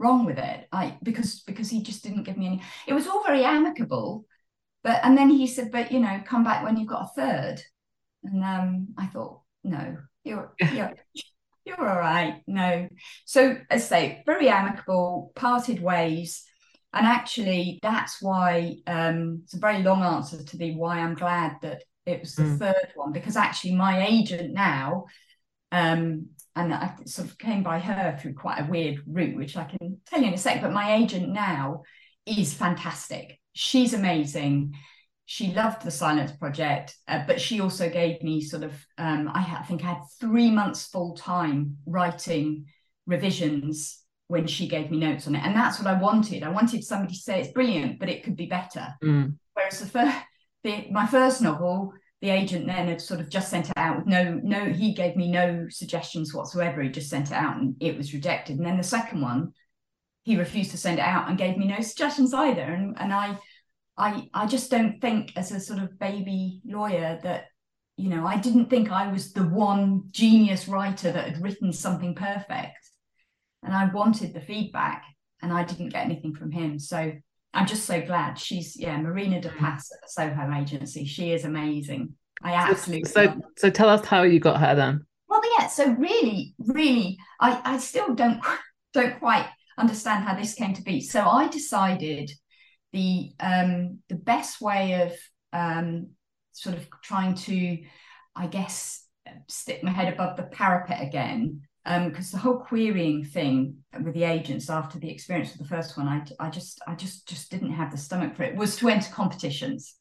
wrong 0.00 0.24
with 0.24 0.38
it. 0.38 0.66
I 0.72 0.96
because 1.02 1.40
because 1.40 1.70
he 1.70 1.82
just 1.82 2.02
didn't 2.02 2.24
give 2.24 2.36
me 2.36 2.46
any. 2.46 2.62
It 2.86 2.94
was 2.94 3.06
all 3.06 3.22
very 3.24 3.44
amicable, 3.44 4.24
but 4.82 5.00
and 5.04 5.16
then 5.16 5.30
he 5.30 5.46
said, 5.46 5.70
"But 5.70 5.92
you 5.92 6.00
know, 6.00 6.20
come 6.24 6.42
back 6.42 6.64
when 6.64 6.76
you've 6.76 6.88
got 6.88 7.04
a 7.04 7.20
third. 7.20 7.62
And 8.22 8.44
um, 8.44 8.88
I 8.98 9.06
thought, 9.06 9.40
no, 9.64 9.96
you're 10.24 10.52
you're 10.72 10.94
you're 11.64 11.88
all 11.88 11.98
right. 11.98 12.42
No. 12.46 12.88
So 13.26 13.56
as 13.70 13.84
I 13.84 13.86
say, 13.86 14.22
very 14.26 14.48
amicable, 14.48 15.32
parted 15.34 15.80
ways. 15.80 16.44
And 16.92 17.06
actually, 17.06 17.78
that's 17.82 18.20
why 18.20 18.78
um, 18.88 19.42
it's 19.44 19.54
a 19.54 19.58
very 19.58 19.82
long 19.82 20.02
answer 20.02 20.42
to 20.42 20.56
the 20.56 20.74
why 20.74 20.98
I'm 20.98 21.14
glad 21.14 21.56
that 21.62 21.84
it 22.04 22.20
was 22.20 22.34
the 22.34 22.42
mm. 22.42 22.58
third 22.58 22.88
one 22.96 23.12
because 23.12 23.36
actually 23.36 23.76
my 23.76 24.04
agent 24.04 24.52
now 24.52 25.04
um, 25.70 26.26
and 26.60 26.74
I 26.74 26.94
sort 27.06 27.28
of 27.28 27.38
came 27.38 27.62
by 27.62 27.78
her 27.78 28.18
through 28.20 28.34
quite 28.34 28.60
a 28.60 28.70
weird 28.70 29.02
route, 29.06 29.36
which 29.36 29.56
I 29.56 29.64
can 29.64 29.98
tell 30.06 30.20
you 30.20 30.28
in 30.28 30.34
a 30.34 30.38
sec. 30.38 30.60
But 30.60 30.72
my 30.72 30.94
agent 30.94 31.28
now 31.28 31.82
is 32.26 32.54
fantastic. 32.54 33.38
She's 33.52 33.94
amazing. 33.94 34.74
She 35.26 35.52
loved 35.52 35.82
the 35.82 35.90
Silence 35.90 36.32
Project, 36.32 36.96
uh, 37.06 37.22
but 37.26 37.40
she 37.40 37.60
also 37.60 37.88
gave 37.88 38.22
me 38.22 38.40
sort 38.40 38.64
of, 38.64 38.72
um, 38.98 39.28
I, 39.32 39.58
I 39.60 39.62
think 39.62 39.84
I 39.84 39.88
had 39.88 40.02
three 40.20 40.50
months 40.50 40.86
full 40.86 41.14
time 41.14 41.78
writing 41.86 42.66
revisions 43.06 44.00
when 44.26 44.46
she 44.46 44.68
gave 44.68 44.90
me 44.90 44.98
notes 44.98 45.26
on 45.26 45.34
it. 45.34 45.44
And 45.44 45.56
that's 45.56 45.78
what 45.78 45.88
I 45.88 46.00
wanted. 46.00 46.42
I 46.42 46.50
wanted 46.50 46.84
somebody 46.84 47.14
to 47.14 47.20
say 47.20 47.40
it's 47.40 47.52
brilliant, 47.52 47.98
but 47.98 48.08
it 48.08 48.22
could 48.22 48.36
be 48.36 48.46
better. 48.46 48.94
Mm. 49.02 49.36
Whereas 49.54 49.80
the 49.80 49.86
first, 49.86 50.16
the, 50.62 50.86
my 50.90 51.06
first 51.06 51.42
novel, 51.42 51.92
the 52.20 52.30
agent 52.30 52.66
then 52.66 52.88
had 52.88 53.00
sort 53.00 53.20
of 53.20 53.30
just 53.30 53.48
sent 53.48 53.70
it 53.70 53.76
out 53.76 53.96
with 53.96 54.06
no 54.06 54.38
no 54.42 54.66
he 54.66 54.92
gave 54.92 55.16
me 55.16 55.30
no 55.30 55.66
suggestions 55.70 56.34
whatsoever. 56.34 56.82
He 56.82 56.90
just 56.90 57.10
sent 57.10 57.28
it 57.28 57.34
out 57.34 57.56
and 57.56 57.76
it 57.80 57.96
was 57.96 58.12
rejected. 58.12 58.58
And 58.58 58.66
then 58.66 58.76
the 58.76 58.82
second 58.82 59.22
one 59.22 59.52
he 60.22 60.36
refused 60.36 60.70
to 60.72 60.76
send 60.76 60.98
it 60.98 61.04
out 61.04 61.28
and 61.28 61.38
gave 61.38 61.56
me 61.56 61.66
no 61.66 61.80
suggestions 61.80 62.34
either. 62.34 62.62
And 62.62 62.96
and 62.98 63.12
i 63.12 63.38
i 63.96 64.28
i 64.34 64.46
just 64.46 64.70
don't 64.70 65.00
think 65.00 65.32
as 65.36 65.50
a 65.50 65.60
sort 65.60 65.80
of 65.80 65.98
baby 65.98 66.60
lawyer 66.64 67.18
that 67.22 67.46
you 67.96 68.08
know 68.08 68.26
i 68.26 68.36
didn't 68.36 68.70
think 68.70 68.90
i 68.90 69.10
was 69.10 69.32
the 69.32 69.44
one 69.44 70.04
genius 70.10 70.68
writer 70.68 71.10
that 71.10 71.28
had 71.28 71.42
written 71.42 71.72
something 71.72 72.14
perfect. 72.14 72.90
And 73.62 73.74
i 73.74 73.86
wanted 73.86 74.34
the 74.34 74.42
feedback 74.42 75.04
and 75.40 75.52
i 75.52 75.64
didn't 75.64 75.88
get 75.88 76.04
anything 76.04 76.34
from 76.34 76.50
him. 76.50 76.78
So 76.78 77.12
I'm 77.52 77.66
just 77.66 77.84
so 77.84 78.00
glad 78.00 78.38
she's 78.38 78.76
yeah 78.78 79.00
Marina 79.00 79.40
De 79.40 79.48
mm. 79.48 79.58
Pass 79.58 79.90
at 79.92 80.10
Soho 80.10 80.52
agency. 80.54 81.04
She 81.04 81.32
is 81.32 81.44
amazing. 81.44 82.14
I 82.42 82.52
absolutely 82.52 83.08
so 83.08 83.26
so, 83.26 83.40
so 83.56 83.70
tell 83.70 83.88
us 83.88 84.04
how 84.04 84.22
you 84.22 84.40
got 84.40 84.60
her 84.60 84.74
then. 84.74 85.04
Well, 85.28 85.42
yeah. 85.58 85.68
So 85.68 85.92
really, 85.92 86.54
really, 86.58 87.18
I 87.40 87.60
I 87.64 87.78
still 87.78 88.14
don't 88.14 88.40
don't 88.92 89.18
quite 89.18 89.46
understand 89.78 90.24
how 90.24 90.34
this 90.34 90.54
came 90.54 90.74
to 90.74 90.82
be. 90.82 91.00
So 91.00 91.22
I 91.26 91.48
decided 91.48 92.30
the 92.92 93.32
um 93.40 93.98
the 94.08 94.16
best 94.16 94.60
way 94.60 95.02
of 95.02 95.12
um 95.52 96.10
sort 96.52 96.76
of 96.76 96.88
trying 97.02 97.34
to, 97.34 97.78
I 98.34 98.46
guess, 98.46 99.06
stick 99.48 99.82
my 99.82 99.90
head 99.90 100.12
above 100.12 100.36
the 100.36 100.44
parapet 100.44 101.02
again 101.02 101.62
because 101.90 102.32
um, 102.32 102.38
the 102.38 102.38
whole 102.38 102.58
querying 102.58 103.24
thing 103.24 103.78
with 104.04 104.14
the 104.14 104.24
agents 104.24 104.70
after 104.70 104.98
the 104.98 105.10
experience 105.10 105.52
of 105.52 105.58
the 105.58 105.64
first 105.64 105.96
one, 105.96 106.06
I, 106.06 106.22
I 106.38 106.50
just 106.50 106.80
I 106.86 106.94
just 106.94 107.26
just 107.26 107.50
didn't 107.50 107.72
have 107.72 107.90
the 107.90 107.98
stomach 107.98 108.36
for 108.36 108.44
it. 108.44 108.54
Was 108.54 108.76
to 108.76 108.88
enter 108.88 109.10
competitions. 109.10 109.96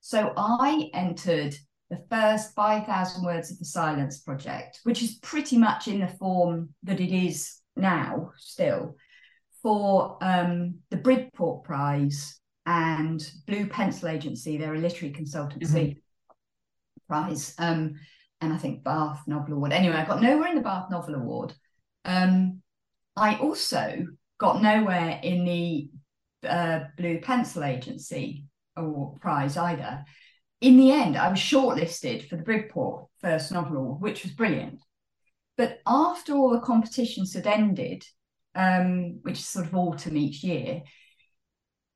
So 0.00 0.32
I 0.36 0.90
entered 0.94 1.54
the 1.90 2.02
first 2.10 2.54
five 2.54 2.86
thousand 2.86 3.24
words 3.24 3.50
of 3.50 3.58
the 3.58 3.64
Silence 3.64 4.18
Project, 4.20 4.80
which 4.82 5.02
is 5.02 5.16
pretty 5.16 5.56
much 5.56 5.86
in 5.86 6.00
the 6.00 6.08
form 6.08 6.70
that 6.82 7.00
it 7.00 7.14
is 7.14 7.60
now 7.76 8.32
still, 8.36 8.96
for 9.62 10.18
um, 10.22 10.76
the 10.90 10.96
Bridport 10.96 11.64
Prize 11.64 12.40
and 12.64 13.30
Blue 13.46 13.66
Pencil 13.66 14.08
Agency. 14.08 14.56
They're 14.56 14.74
a 14.74 14.78
literary 14.78 15.14
consultancy 15.14 15.70
mm-hmm. 15.70 15.98
prize. 17.06 17.54
Um, 17.58 17.94
and 18.40 18.52
I 18.52 18.58
think 18.58 18.84
Bath 18.84 19.22
Novel 19.26 19.54
Award. 19.54 19.72
Anyway, 19.72 19.96
I 19.96 20.04
got 20.04 20.22
nowhere 20.22 20.48
in 20.48 20.56
the 20.56 20.62
Bath 20.62 20.90
Novel 20.90 21.14
Award. 21.14 21.54
Um, 22.04 22.62
I 23.16 23.36
also 23.36 24.06
got 24.38 24.62
nowhere 24.62 25.20
in 25.22 25.44
the 25.44 25.90
uh, 26.46 26.80
Blue 26.96 27.18
Pencil 27.20 27.64
Agency 27.64 28.44
Award 28.76 29.20
prize 29.20 29.56
either. 29.56 30.04
In 30.60 30.76
the 30.76 30.92
end, 30.92 31.16
I 31.16 31.28
was 31.28 31.38
shortlisted 31.38 32.28
for 32.28 32.36
the 32.36 32.42
Bridport 32.42 33.06
First 33.20 33.52
Novel 33.52 33.76
Award, 33.78 34.00
which 34.00 34.22
was 34.22 34.32
brilliant. 34.32 34.80
But 35.56 35.80
after 35.86 36.34
all 36.34 36.50
the 36.50 36.60
competitions 36.60 37.32
had 37.32 37.46
ended, 37.46 38.04
um, 38.54 39.20
which 39.22 39.38
is 39.38 39.46
sort 39.46 39.66
of 39.66 39.74
autumn 39.74 40.16
each 40.16 40.44
year, 40.44 40.82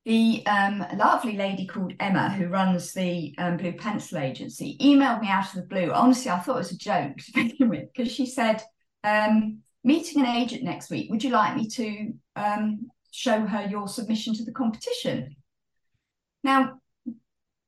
the 0.05 0.43
um, 0.47 0.83
lovely 0.95 1.37
lady 1.37 1.67
called 1.67 1.93
Emma, 1.99 2.29
who 2.29 2.47
runs 2.47 2.93
the 2.93 3.35
um, 3.37 3.57
Blue 3.57 3.73
Pencil 3.73 4.17
Agency, 4.17 4.77
emailed 4.81 5.21
me 5.21 5.27
out 5.27 5.49
of 5.49 5.55
the 5.55 5.67
blue. 5.67 5.91
Honestly, 5.91 6.31
I 6.31 6.39
thought 6.39 6.55
it 6.55 6.59
was 6.59 6.71
a 6.71 6.77
joke 6.77 7.17
to 7.17 7.31
begin 7.35 7.69
with 7.69 7.93
because 7.93 8.11
she 8.11 8.25
said, 8.25 8.63
um, 9.03 9.59
"Meeting 9.83 10.21
an 10.21 10.35
agent 10.35 10.63
next 10.63 10.89
week. 10.89 11.11
Would 11.11 11.23
you 11.23 11.29
like 11.29 11.55
me 11.55 11.67
to 11.67 12.13
um, 12.35 12.89
show 13.11 13.45
her 13.45 13.67
your 13.67 13.87
submission 13.87 14.33
to 14.35 14.43
the 14.43 14.51
competition?" 14.51 15.35
Now, 16.43 16.79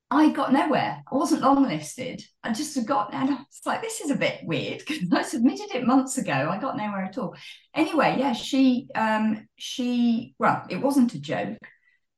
I 0.10 0.32
got 0.32 0.54
nowhere. 0.54 1.04
I 1.12 1.15
wasn't 1.15 1.43
longlisted. 1.43 2.24
I 2.43 2.52
just 2.52 2.84
got, 2.88 3.13
and 3.13 3.30
I 3.30 3.34
was 3.34 3.62
like, 3.63 3.84
"This 3.84 4.02
is 4.02 4.10
a 4.10 4.15
bit 4.15 4.39
weird," 4.43 4.82
because 4.88 5.13
I 5.13 5.22
submitted 5.22 5.76
it 5.76 5.86
months 5.86 6.17
ago. 6.17 6.50
I 6.50 6.58
got 6.58 6.78
nowhere 6.78 7.04
at 7.04 7.19
all. 7.19 7.36
Anyway, 7.76 8.15
yeah, 8.17 8.34
she, 8.34 8.88
um, 8.96 9.48
she, 9.56 10.34
well, 10.39 10.65
it 10.67 10.78
wasn't 10.78 11.13
a 11.13 11.22
joke 11.22 11.60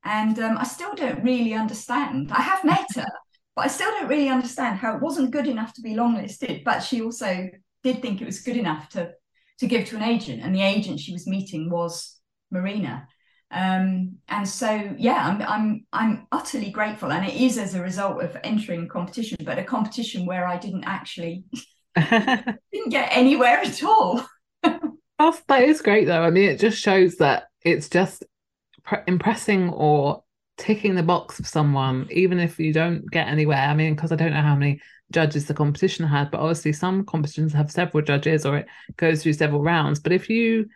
and 0.05 0.37
um, 0.39 0.57
I 0.57 0.63
still 0.63 0.93
don't 0.93 1.23
really 1.23 1.53
understand. 1.53 2.31
I 2.31 2.41
have 2.41 2.63
met 2.63 2.85
her, 2.95 3.07
but 3.55 3.65
I 3.65 3.67
still 3.67 3.91
don't 3.91 4.07
really 4.07 4.29
understand 4.29 4.77
how 4.77 4.95
it 4.95 5.01
wasn't 5.01 5.31
good 5.31 5.47
enough 5.47 5.73
to 5.73 5.81
be 5.81 5.93
longlisted, 5.93 6.63
but 6.63 6.79
she 6.79 7.01
also 7.01 7.49
did 7.83 8.01
think 8.01 8.21
it 8.21 8.25
was 8.25 8.41
good 8.41 8.57
enough 8.57 8.89
to 8.89 9.11
to 9.59 9.67
give 9.67 9.87
to 9.87 9.95
an 9.95 10.03
agent, 10.03 10.43
and 10.43 10.53
the 10.53 10.61
agent 10.61 10.99
she 10.99 11.13
was 11.13 11.27
meeting 11.27 11.69
was 11.69 12.19
Marina. 12.51 13.07
Um, 13.51 14.17
and 14.27 14.47
so, 14.47 14.95
yeah, 14.97 15.27
I'm 15.27 15.41
I'm 15.41 15.85
I'm 15.91 16.27
utterly 16.31 16.71
grateful, 16.71 17.11
and 17.11 17.25
it 17.25 17.35
is 17.35 17.57
as 17.57 17.73
a 17.73 17.81
result 17.81 18.21
of 18.21 18.37
entering 18.43 18.87
competition, 18.87 19.37
but 19.43 19.59
a 19.59 19.63
competition 19.63 20.25
where 20.25 20.45
I 20.45 20.57
didn't 20.57 20.83
actually 20.83 21.45
didn't 21.95 22.89
get 22.89 23.09
anywhere 23.11 23.59
at 23.59 23.83
all. 23.83 24.25
That's, 25.17 25.39
that 25.47 25.63
is 25.63 25.81
great, 25.81 26.05
though. 26.05 26.21
I 26.21 26.29
mean, 26.29 26.49
it 26.49 26.59
just 26.59 26.77
shows 26.77 27.15
that 27.17 27.45
it's 27.63 27.87
just 27.87 28.25
impressing 29.07 29.69
or 29.69 30.23
ticking 30.57 30.95
the 30.95 31.03
box 31.03 31.39
of 31.39 31.47
someone, 31.47 32.07
even 32.11 32.39
if 32.39 32.59
you 32.59 32.73
don't 32.73 33.09
get 33.11 33.27
anywhere. 33.27 33.57
I 33.57 33.73
mean, 33.73 33.95
because 33.95 34.11
I 34.11 34.15
don't 34.15 34.33
know 34.33 34.41
how 34.41 34.55
many 34.55 34.81
judges 35.11 35.45
the 35.45 35.53
competition 35.53 36.05
had, 36.05 36.31
but 36.31 36.39
obviously 36.39 36.73
some 36.73 37.05
competitions 37.05 37.53
have 37.53 37.71
several 37.71 38.03
judges 38.03 38.45
or 38.45 38.57
it 38.57 38.67
goes 38.97 39.23
through 39.23 39.33
several 39.33 39.61
rounds. 39.61 39.99
But 39.99 40.11
if 40.11 40.29
you 40.29 40.67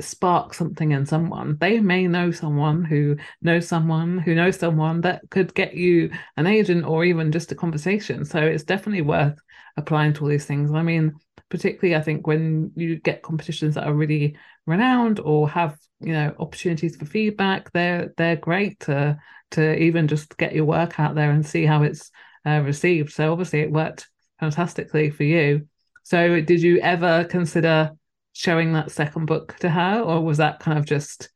spark 0.00 0.54
something 0.54 0.92
in 0.92 1.04
someone, 1.06 1.56
they 1.60 1.80
may 1.80 2.06
know 2.06 2.30
someone 2.30 2.84
who 2.84 3.16
knows 3.42 3.66
someone 3.66 4.18
who 4.18 4.34
knows 4.34 4.58
someone 4.58 5.00
that 5.02 5.22
could 5.30 5.54
get 5.54 5.74
you 5.74 6.10
an 6.36 6.46
agent 6.46 6.84
or 6.84 7.04
even 7.04 7.32
just 7.32 7.52
a 7.52 7.54
conversation. 7.54 8.24
So 8.24 8.38
it's 8.38 8.64
definitely 8.64 9.02
worth 9.02 9.38
applying 9.76 10.12
to 10.14 10.22
all 10.22 10.28
these 10.28 10.46
things. 10.46 10.72
I 10.72 10.82
mean, 10.82 11.14
particularly 11.48 11.96
I 11.96 12.02
think 12.02 12.26
when 12.26 12.72
you 12.76 12.96
get 12.96 13.22
competitions 13.22 13.74
that 13.74 13.86
are 13.86 13.94
really 13.94 14.36
renowned 14.68 15.18
or 15.20 15.48
have 15.48 15.76
you 16.00 16.12
know 16.12 16.32
opportunities 16.38 16.94
for 16.94 17.06
feedback 17.06 17.72
they're 17.72 18.12
they're 18.16 18.36
great 18.36 18.78
to 18.78 19.18
to 19.50 19.76
even 19.78 20.08
just 20.08 20.36
get 20.36 20.54
your 20.54 20.64
work 20.64 21.00
out 21.00 21.14
there 21.14 21.30
and 21.30 21.44
see 21.44 21.64
how 21.64 21.82
it's 21.82 22.10
uh, 22.46 22.60
received. 22.60 23.12
So 23.12 23.32
obviously 23.32 23.60
it 23.60 23.72
worked 23.72 24.08
fantastically 24.40 25.10
for 25.10 25.24
you. 25.24 25.66
So 26.02 26.40
did 26.40 26.62
you 26.62 26.80
ever 26.80 27.24
consider 27.24 27.92
showing 28.32 28.72
that 28.72 28.90
second 28.90 29.26
book 29.26 29.56
to 29.58 29.68
her 29.68 30.00
or 30.00 30.22
was 30.22 30.38
that 30.38 30.60
kind 30.60 30.78
of 30.78 30.86
just 30.86 31.28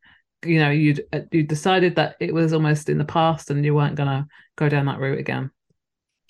you 0.44 0.60
know 0.60 0.70
you'd 0.70 1.04
you 1.30 1.42
decided 1.42 1.96
that 1.96 2.16
it 2.20 2.32
was 2.32 2.52
almost 2.52 2.88
in 2.88 2.98
the 2.98 3.04
past 3.04 3.50
and 3.50 3.64
you 3.64 3.74
weren't 3.74 3.96
going 3.96 4.08
to 4.08 4.26
go 4.56 4.68
down 4.68 4.86
that 4.86 4.98
route 4.98 5.18
again 5.18 5.50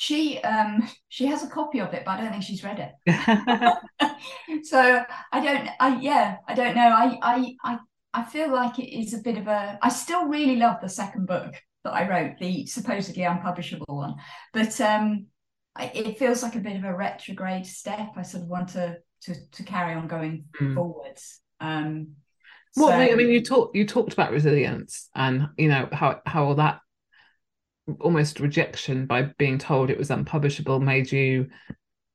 she 0.02 0.40
um 0.40 0.82
she 1.08 1.26
has 1.26 1.44
a 1.44 1.48
copy 1.48 1.78
of 1.78 1.94
it 1.94 2.02
but 2.04 2.18
i 2.18 2.20
don't 2.20 2.32
think 2.32 2.42
she's 2.42 2.64
read 2.64 2.80
it. 2.80 2.92
So 4.64 5.04
i 5.32 5.40
don't 5.40 5.68
i 5.78 6.00
yeah 6.00 6.36
i 6.48 6.54
don't 6.54 6.74
know. 6.74 6.88
I, 6.88 7.18
I 7.22 7.54
i 7.64 7.78
i 8.12 8.24
feel 8.24 8.52
like 8.52 8.80
it 8.80 8.92
is 8.92 9.14
a 9.14 9.18
bit 9.18 9.38
of 9.38 9.46
a 9.46 9.78
i 9.80 9.88
still 9.88 10.26
really 10.26 10.56
love 10.56 10.78
the 10.80 10.88
second 10.88 11.26
book 11.26 11.54
that 11.84 11.92
i 11.92 12.08
wrote 12.08 12.38
the 12.40 12.66
supposedly 12.66 13.22
unpublishable 13.22 13.96
one. 13.96 14.16
But 14.52 14.80
um 14.80 15.26
I, 15.76 15.84
it 15.94 16.18
feels 16.18 16.42
like 16.42 16.56
a 16.56 16.60
bit 16.60 16.76
of 16.76 16.84
a 16.84 16.94
retrograde 16.94 17.64
step. 17.64 18.10
I 18.16 18.22
sort 18.22 18.42
of 18.42 18.48
want 18.48 18.70
to 18.70 18.98
to, 19.22 19.34
to 19.52 19.62
carry 19.62 19.94
on 19.94 20.08
going 20.08 20.46
mm. 20.60 20.74
forwards. 20.74 21.40
Um 21.60 22.16
well 22.76 22.88
so... 22.88 22.94
i 22.94 23.14
mean 23.14 23.28
you 23.28 23.42
talked 23.42 23.76
you 23.76 23.86
talked 23.86 24.14
about 24.14 24.32
resilience 24.32 25.10
and 25.14 25.48
you 25.58 25.68
know 25.68 25.88
how 25.92 26.20
how 26.26 26.46
all 26.46 26.54
that 26.56 26.80
almost 28.00 28.40
rejection 28.40 29.06
by 29.06 29.22
being 29.38 29.58
told 29.58 29.90
it 29.90 29.98
was 29.98 30.10
unpublishable 30.10 30.78
made 30.80 31.10
you 31.10 31.48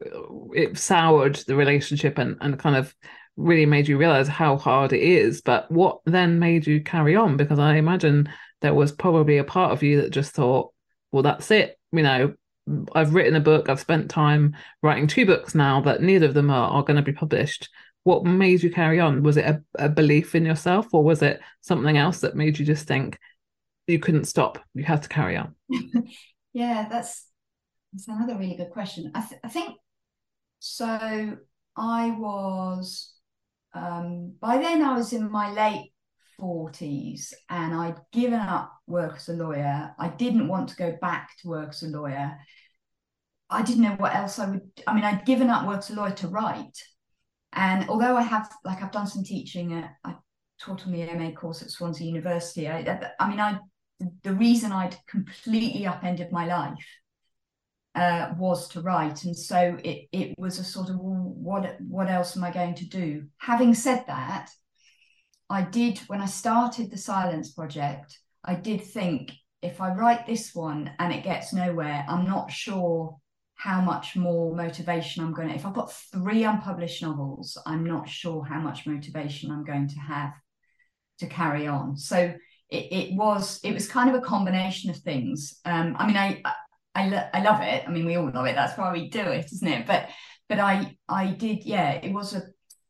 uh, 0.05 0.19
it 0.53 0.77
soured 0.77 1.35
the 1.47 1.55
relationship 1.55 2.17
and, 2.17 2.37
and 2.41 2.59
kind 2.59 2.75
of 2.75 2.95
really 3.35 3.65
made 3.65 3.87
you 3.87 3.97
realize 3.97 4.27
how 4.27 4.57
hard 4.57 4.93
it 4.93 5.01
is. 5.01 5.41
But 5.41 5.69
what 5.71 5.99
then 6.05 6.39
made 6.39 6.65
you 6.65 6.81
carry 6.81 7.15
on? 7.15 7.37
Because 7.37 7.59
i 7.59 7.75
imagine 7.75 8.29
there 8.61 8.73
was 8.73 8.91
probably 8.91 9.37
a 9.37 9.43
part 9.43 9.71
of 9.71 9.83
you 9.83 10.01
that 10.01 10.11
just 10.11 10.33
thought 10.33 10.73
well 11.11 11.23
that's 11.23 11.51
it 11.51 11.77
you 11.91 12.03
know 12.03 12.33
i've 12.93 13.13
written 13.13 13.35
a 13.35 13.39
book 13.39 13.69
i've 13.69 13.79
spent 13.79 14.09
time 14.09 14.55
writing 14.83 15.07
two 15.07 15.25
books 15.25 15.55
now 15.55 15.79
but 15.79 16.01
neither 16.01 16.25
of 16.25 16.33
them 16.33 16.49
are, 16.49 16.69
are 16.69 16.83
going 16.83 16.97
to 16.97 17.01
be 17.01 17.13
published. 17.13 17.69
What 18.03 18.23
made 18.23 18.63
you 18.63 18.71
carry 18.71 19.01
on? 19.01 19.21
Was 19.21 19.35
it 19.35 19.45
a, 19.45 19.61
a 19.77 19.89
belief 19.89 20.33
in 20.33 20.45
yourself 20.45 20.87
or 20.93 21.03
was 21.03 21.21
it 21.21 21.41
something 21.59 21.97
else 21.97 22.21
that 22.21 22.35
made 22.35 22.57
you 22.57 22.65
just 22.65 22.87
think 22.87 23.19
you 23.87 23.99
couldn't 23.99 24.25
stop. 24.25 24.59
You 24.73 24.83
had 24.83 25.03
to 25.03 25.09
carry 25.09 25.37
on. 25.37 25.55
Yeah 26.53 26.87
that's 26.89 27.27
that's 27.93 28.07
another 28.07 28.35
really 28.35 28.55
good 28.55 28.71
question. 28.71 29.11
I, 29.13 29.21
th- 29.21 29.41
I 29.43 29.47
think 29.47 29.77
so 30.59 31.37
i 31.77 32.09
was 32.17 33.13
um, 33.75 34.33
by 34.41 34.57
then 34.57 34.81
i 34.81 34.97
was 34.97 35.13
in 35.13 35.29
my 35.29 35.51
late 35.51 35.93
40s 36.41 37.31
and 37.49 37.75
i'd 37.75 37.99
given 38.11 38.39
up 38.39 38.73
work 38.87 39.17
as 39.17 39.29
a 39.29 39.33
lawyer. 39.33 39.93
I 39.99 40.07
didn't 40.09 40.47
want 40.47 40.69
to 40.69 40.75
go 40.75 40.97
back 40.99 41.29
to 41.41 41.47
work 41.49 41.69
as 41.69 41.83
a 41.83 41.87
lawyer. 41.87 42.37
I 43.49 43.61
didn't 43.61 43.83
know 43.83 43.95
what 43.97 44.15
else 44.15 44.39
i 44.39 44.49
would 44.49 44.61
i 44.87 44.93
mean 44.93 45.03
i'd 45.03 45.25
given 45.25 45.49
up 45.49 45.67
work 45.67 45.79
as 45.79 45.91
a 45.91 45.95
lawyer 45.95 46.11
to 46.15 46.27
write. 46.27 46.77
And 47.53 47.87
although 47.89 48.17
i 48.17 48.23
have 48.23 48.51
like 48.65 48.81
i've 48.81 48.91
done 48.91 49.07
some 49.07 49.23
teaching 49.23 49.73
at, 49.73 49.91
i 50.03 50.15
taught 50.59 50.85
on 50.87 50.91
the 50.91 51.05
ma 51.13 51.31
course 51.31 51.61
at 51.61 51.69
swansea 51.69 52.07
university. 52.07 52.67
I, 52.67 53.11
I 53.19 53.29
mean 53.29 53.39
i 53.39 53.59
the 54.23 54.33
reason 54.33 54.71
I'd 54.71 54.97
completely 55.07 55.85
upended 55.85 56.31
my 56.31 56.45
life 56.45 56.85
uh, 57.95 58.33
was 58.37 58.67
to 58.69 58.81
write, 58.81 59.23
and 59.23 59.35
so 59.35 59.77
it 59.83 60.07
it 60.11 60.35
was 60.37 60.59
a 60.59 60.63
sort 60.63 60.89
of 60.89 60.97
what 60.99 61.79
what 61.81 62.09
else 62.09 62.37
am 62.37 62.43
I 62.43 62.51
going 62.51 62.75
to 62.75 62.85
do? 62.85 63.27
Having 63.37 63.73
said 63.73 64.05
that, 64.07 64.49
I 65.49 65.63
did 65.63 65.97
when 66.07 66.21
I 66.21 66.27
started 66.27 66.91
the 66.91 66.97
Silence 66.97 67.51
Project. 67.53 68.19
I 68.43 68.55
did 68.55 68.83
think 68.83 69.31
if 69.61 69.81
I 69.81 69.93
write 69.93 70.27
this 70.27 70.53
one 70.53 70.91
and 70.99 71.11
it 71.11 71.23
gets 71.23 71.53
nowhere, 71.53 72.05
I'm 72.07 72.25
not 72.25 72.51
sure 72.51 73.17
how 73.55 73.81
much 73.81 74.15
more 74.15 74.55
motivation 74.55 75.23
I'm 75.23 75.33
going 75.33 75.49
to. 75.49 75.55
If 75.55 75.65
I've 75.65 75.73
got 75.73 75.91
three 75.91 76.43
unpublished 76.43 77.01
novels, 77.01 77.57
I'm 77.65 77.83
not 77.83 78.07
sure 78.07 78.45
how 78.45 78.59
much 78.59 78.85
motivation 78.85 79.49
I'm 79.51 79.65
going 79.65 79.87
to 79.87 79.99
have 79.99 80.33
to 81.19 81.27
carry 81.27 81.65
on. 81.65 81.97
So 81.97 82.35
it, 82.69 83.13
was 83.15 83.59
it 83.63 83.73
was 83.73 83.87
kind 83.87 84.09
of 84.09 84.15
a 84.15 84.25
combination 84.25 84.89
of 84.89 84.97
things. 84.97 85.59
Um, 85.65 85.95
I 85.97 86.07
mean, 86.07 86.17
I 86.17 86.41
I, 86.93 87.07
lo- 87.07 87.29
I 87.33 87.41
love 87.41 87.61
it. 87.61 87.83
I 87.87 87.91
mean, 87.91 88.05
we 88.05 88.15
all 88.15 88.31
love 88.31 88.45
it. 88.47 88.55
That's 88.55 88.77
why 88.77 88.91
we 88.91 89.09
do 89.09 89.21
it, 89.21 89.45
isn't 89.51 89.67
it? 89.67 89.85
But 89.87 90.09
but 90.49 90.59
I 90.59 90.97
I 91.07 91.27
did 91.27 91.63
yeah. 91.65 91.91
It 91.91 92.13
was 92.13 92.33
a 92.33 92.43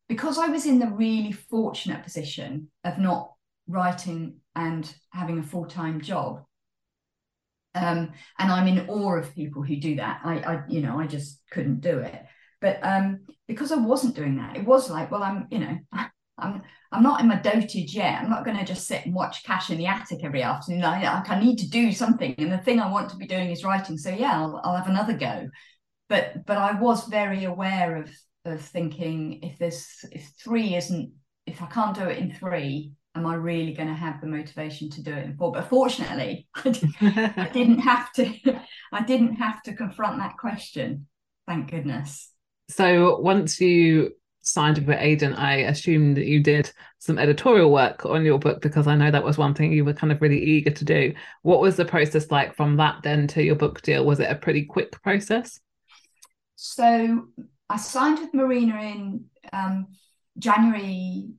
because 0.08 0.38
I 0.38 0.48
was 0.48 0.66
in 0.66 0.80
the 0.80 0.88
really 0.88 1.32
fortunate 1.32 2.04
position 2.04 2.70
of 2.84 2.98
not 2.98 3.34
writing 3.68 4.38
and 4.56 4.92
having 5.12 5.40
a 5.40 5.44
full 5.44 5.66
time 5.66 6.02
job. 6.02 6.44
Um, 7.76 8.14
and 8.40 8.52
I'm 8.52 8.68
in 8.68 8.90
awe 8.90 9.18
of 9.18 9.36
people 9.36 9.62
who 9.62 9.76
do 9.76 9.98
that. 9.98 10.22
I, 10.24 10.40
I, 10.40 10.64
you 10.68 10.82
know, 10.82 11.00
I 11.00 11.06
just 11.06 11.42
couldn't 11.52 11.82
do 11.82 12.00
it. 12.00 12.26
But 12.60 12.80
um, 12.82 13.28
because 13.48 13.72
I 13.72 13.76
wasn't 13.76 14.16
doing 14.16 14.38
that, 14.38 14.58
it 14.58 14.66
was 14.66 14.90
like, 14.90 15.12
well, 15.12 15.22
I'm, 15.22 15.48
you 15.52 15.60
know, 15.60 15.78
I'm 16.38 16.62
I'm 16.92 17.04
not 17.04 17.20
in 17.20 17.28
my 17.28 17.36
dotage 17.36 17.94
yet. 17.94 18.22
I'm 18.22 18.30
not 18.30 18.46
going 18.46 18.58
to 18.58 18.64
just 18.64 18.88
sit 18.88 19.06
and 19.06 19.14
watch 19.14 19.44
Cash 19.44 19.70
in 19.70 19.78
the 19.78 19.88
Attic 19.88 20.24
every 20.24 20.42
afternoon. 20.42 20.84
I, 20.84 21.02
like, 21.02 21.30
I 21.30 21.40
need 21.40 21.58
to 21.58 21.70
do 21.70 21.92
something, 21.92 22.34
and 22.38 22.52
the 22.52 22.58
thing 22.58 22.80
I 22.80 22.92
want 22.92 23.10
to 23.10 23.18
be 23.18 23.28
doing 23.28 23.52
is 23.52 23.64
writing. 23.64 23.98
So 23.98 24.10
yeah, 24.10 24.40
I'll, 24.40 24.62
I'll 24.64 24.78
have 24.78 24.88
another 24.88 25.14
go. 25.14 25.50
But 26.10 26.46
but 26.46 26.58
I 26.58 26.80
was 26.80 27.08
very 27.08 27.44
aware 27.44 27.98
of 27.98 28.10
of 28.46 28.62
thinking 28.62 29.44
if 29.44 29.58
there's 29.58 30.06
if 30.12 30.32
three 30.42 30.76
isn't 30.76 31.12
if 31.46 31.62
I 31.62 31.68
can't 31.68 31.96
do 31.96 32.04
it 32.04 32.20
in 32.20 32.34
three, 32.34 32.92
am 33.16 33.26
I 33.26 33.36
really 33.36 33.74
going 33.74 33.88
to 33.90 33.96
have 33.96 34.22
the 34.22 34.28
motivation 34.28 34.90
to 34.92 35.04
do 35.04 35.12
it 35.12 35.26
in 35.26 35.38
four? 35.38 35.52
But 35.52 35.70
fortunately, 35.70 36.48
I 36.56 37.50
didn't 37.54 37.80
have 37.80 38.12
to. 38.14 38.34
I 38.94 39.04
didn't 39.04 39.36
have 39.36 39.62
to 39.64 39.74
confront 39.74 40.20
that 40.20 40.38
question. 40.38 41.08
Thank 41.48 41.72
goodness. 41.72 42.32
So 42.70 43.20
once 43.20 43.60
you 43.60 44.12
signed 44.48 44.86
with 44.86 44.98
agent, 45.00 45.38
I 45.38 45.58
assumed 45.58 46.18
that 46.18 46.26
you 46.26 46.42
did 46.42 46.72
some 47.00 47.20
editorial 47.20 47.72
work 47.72 48.06
on 48.06 48.24
your 48.24 48.40
book 48.40 48.62
because 48.62 48.88
I 48.88 48.96
know 48.96 49.12
that 49.12 49.24
was 49.24 49.38
one 49.38 49.54
thing 49.54 49.74
you 49.74 49.86
were 49.86 49.94
kind 49.94 50.12
of 50.12 50.22
really 50.22 50.42
eager 50.42 50.72
to 50.72 50.86
do. 50.86 51.14
What 51.42 51.60
was 51.60 51.76
the 51.76 51.86
process 51.86 52.32
like 52.32 52.56
from 52.56 52.78
that 52.78 53.04
then 53.04 53.28
to 53.28 53.44
your 53.44 53.56
book 53.56 53.82
deal? 53.82 54.06
Was 54.06 54.20
it 54.20 54.32
a 54.32 54.36
pretty 54.36 54.66
quick 54.66 54.92
process? 55.04 55.60
So 56.56 57.28
I 57.70 57.78
signed 57.78 58.20
with 58.20 58.34
Marina 58.34 58.82
in 58.82 59.26
um, 59.52 59.88
January 60.40 61.30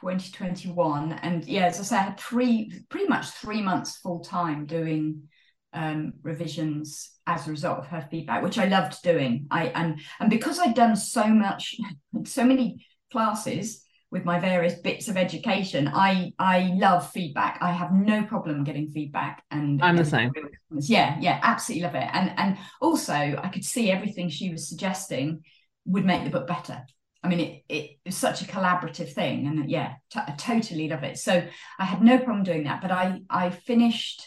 2021. 0.00 1.12
And 1.12 1.44
yeah, 1.44 1.66
as 1.66 1.80
I 1.80 1.82
say, 1.82 1.96
I 1.96 2.02
had 2.02 2.18
three, 2.18 2.72
pretty 2.88 3.06
much 3.06 3.30
three 3.30 3.62
months 3.62 3.98
full 3.98 4.20
time 4.20 4.66
doing 4.66 5.28
um, 5.72 6.14
revisions 6.22 7.10
as 7.26 7.46
a 7.46 7.50
result 7.50 7.78
of 7.78 7.86
her 7.88 8.06
feedback, 8.10 8.42
which 8.42 8.58
I 8.58 8.66
loved 8.66 9.02
doing. 9.02 9.46
I 9.50 9.66
and 9.66 10.00
and 10.20 10.30
because 10.30 10.58
I'd 10.58 10.74
done 10.74 10.96
so 10.96 11.26
much, 11.26 11.76
so 12.24 12.44
many 12.44 12.86
classes 13.10 13.84
with 14.10 14.24
my 14.24 14.38
various 14.40 14.74
bits 14.80 15.08
of 15.08 15.16
education, 15.16 15.88
I 15.92 16.32
I 16.38 16.72
love 16.74 17.10
feedback. 17.10 17.58
I 17.60 17.72
have 17.72 17.92
no 17.92 18.22
problem 18.24 18.64
getting 18.64 18.88
feedback, 18.88 19.44
and 19.50 19.82
I'm 19.82 19.96
the 19.96 20.04
same. 20.04 20.32
Yeah, 20.80 21.18
yeah, 21.20 21.40
absolutely 21.42 21.84
love 21.84 21.94
it. 21.94 22.08
And 22.12 22.32
and 22.38 22.58
also, 22.80 23.12
I 23.14 23.48
could 23.48 23.64
see 23.64 23.90
everything 23.90 24.30
she 24.30 24.50
was 24.50 24.68
suggesting 24.68 25.42
would 25.84 26.06
make 26.06 26.24
the 26.24 26.30
book 26.30 26.46
better. 26.46 26.84
I 27.22 27.28
mean, 27.28 27.40
it, 27.40 27.62
it 27.68 27.90
was 28.06 28.16
such 28.16 28.42
a 28.42 28.46
collaborative 28.46 29.12
thing, 29.12 29.46
and 29.46 29.68
yeah, 29.70 29.94
t- 30.10 30.20
I 30.26 30.32
totally 30.38 30.88
love 30.88 31.02
it. 31.02 31.18
So 31.18 31.46
I 31.78 31.84
had 31.84 32.02
no 32.02 32.18
problem 32.18 32.44
doing 32.44 32.64
that. 32.64 32.80
But 32.80 32.90
I 32.90 33.20
I 33.28 33.50
finished. 33.50 34.26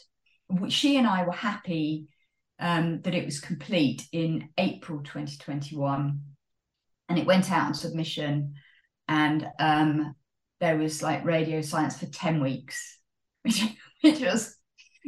She 0.70 0.98
and 0.98 1.08
I 1.08 1.24
were 1.24 1.32
happy 1.32 2.08
um, 2.60 3.02
that 3.02 3.16
it 3.16 3.26
was 3.26 3.40
complete 3.40 4.08
in 4.12 4.50
April 4.58 5.00
2021, 5.00 6.22
and 7.10 7.20
it 7.20 7.26
went 7.26 7.52
out 7.52 7.68
on 7.68 7.74
submission, 7.74 8.54
and 9.08 9.48
um, 9.60 10.16
there 10.60 10.78
was 10.78 11.02
like 11.02 11.26
radio 11.26 11.62
science 11.62 11.98
for 11.98 12.06
10 12.06 12.42
weeks, 12.42 13.00
which 13.44 13.64
which 14.02 14.20
was 14.22 14.58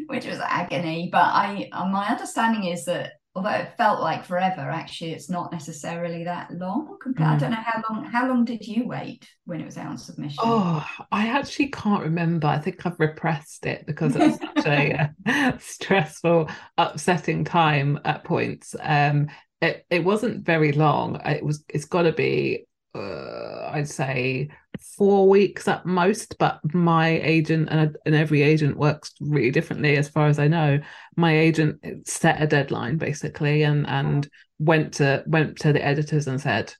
which 0.08 0.26
was 0.26 0.40
agony. 0.40 1.10
But 1.12 1.26
I 1.26 1.70
my 1.72 2.08
understanding 2.08 2.66
is 2.66 2.86
that 2.86 3.14
although 3.36 3.50
it 3.50 3.76
felt 3.78 4.00
like 4.00 4.26
forever, 4.26 4.62
actually 4.62 5.12
it's 5.14 5.30
not 5.30 5.52
necessarily 5.52 6.24
that 6.24 6.52
long. 6.52 6.98
Mm. 7.08 7.22
I 7.22 7.38
don't 7.38 7.52
know 7.52 7.58
how 7.58 7.82
long. 7.90 8.06
How 8.06 8.28
long 8.28 8.46
did 8.46 8.66
you 8.68 8.88
wait 8.88 9.28
when 9.46 9.60
it 9.60 9.66
was 9.66 9.78
out 9.78 9.88
on 9.88 9.98
submission? 9.98 10.40
Oh, 10.42 10.86
I 11.12 11.28
actually 11.28 11.70
can't 11.70 12.04
remember. 12.04 12.48
I 12.48 12.60
think 12.60 12.86
I've 12.86 13.00
repressed 13.00 13.66
it 13.66 13.86
because 13.86 14.16
it 14.16 14.22
was 14.22 14.40
such 14.40 14.66
a 14.68 15.10
uh, 15.26 15.58
stressful, 15.60 16.50
upsetting 16.78 17.44
time 17.44 18.00
at 18.06 18.24
points. 18.24 18.76
Um, 18.80 19.30
it 19.62 19.86
it 19.90 20.04
wasn't 20.04 20.46
very 20.46 20.72
long. 20.72 21.20
It 21.26 21.44
was. 21.44 21.64
It's 21.70 21.86
got 21.86 22.04
to 22.04 22.12
be. 22.12 22.66
Uh, 22.96 23.72
I'd 23.74 23.90
say 23.90 24.50
four 24.80 25.28
weeks 25.28 25.68
at 25.68 25.86
most, 25.86 26.38
but 26.38 26.60
my 26.74 27.20
agent 27.20 27.70
and, 27.72 27.98
and 28.06 28.16
every 28.16 28.44
agent 28.44 28.78
works 28.78 29.14
really 29.20 29.50
differently 29.50 29.98
as 29.98 30.10
far 30.10 30.28
as 30.28 30.38
I 30.38 30.48
know. 30.48 30.80
My 31.16 31.38
agent 31.38 32.08
set 32.08 32.42
a 32.42 32.48
deadline 32.48 32.98
basically 32.98 33.64
and 33.64 33.88
and 33.88 34.30
went 34.60 34.94
to 34.96 35.24
went 35.26 35.58
to 35.60 35.74
the 35.74 35.84
editors 35.84 36.28
and 36.28 36.40
said, 36.40 36.74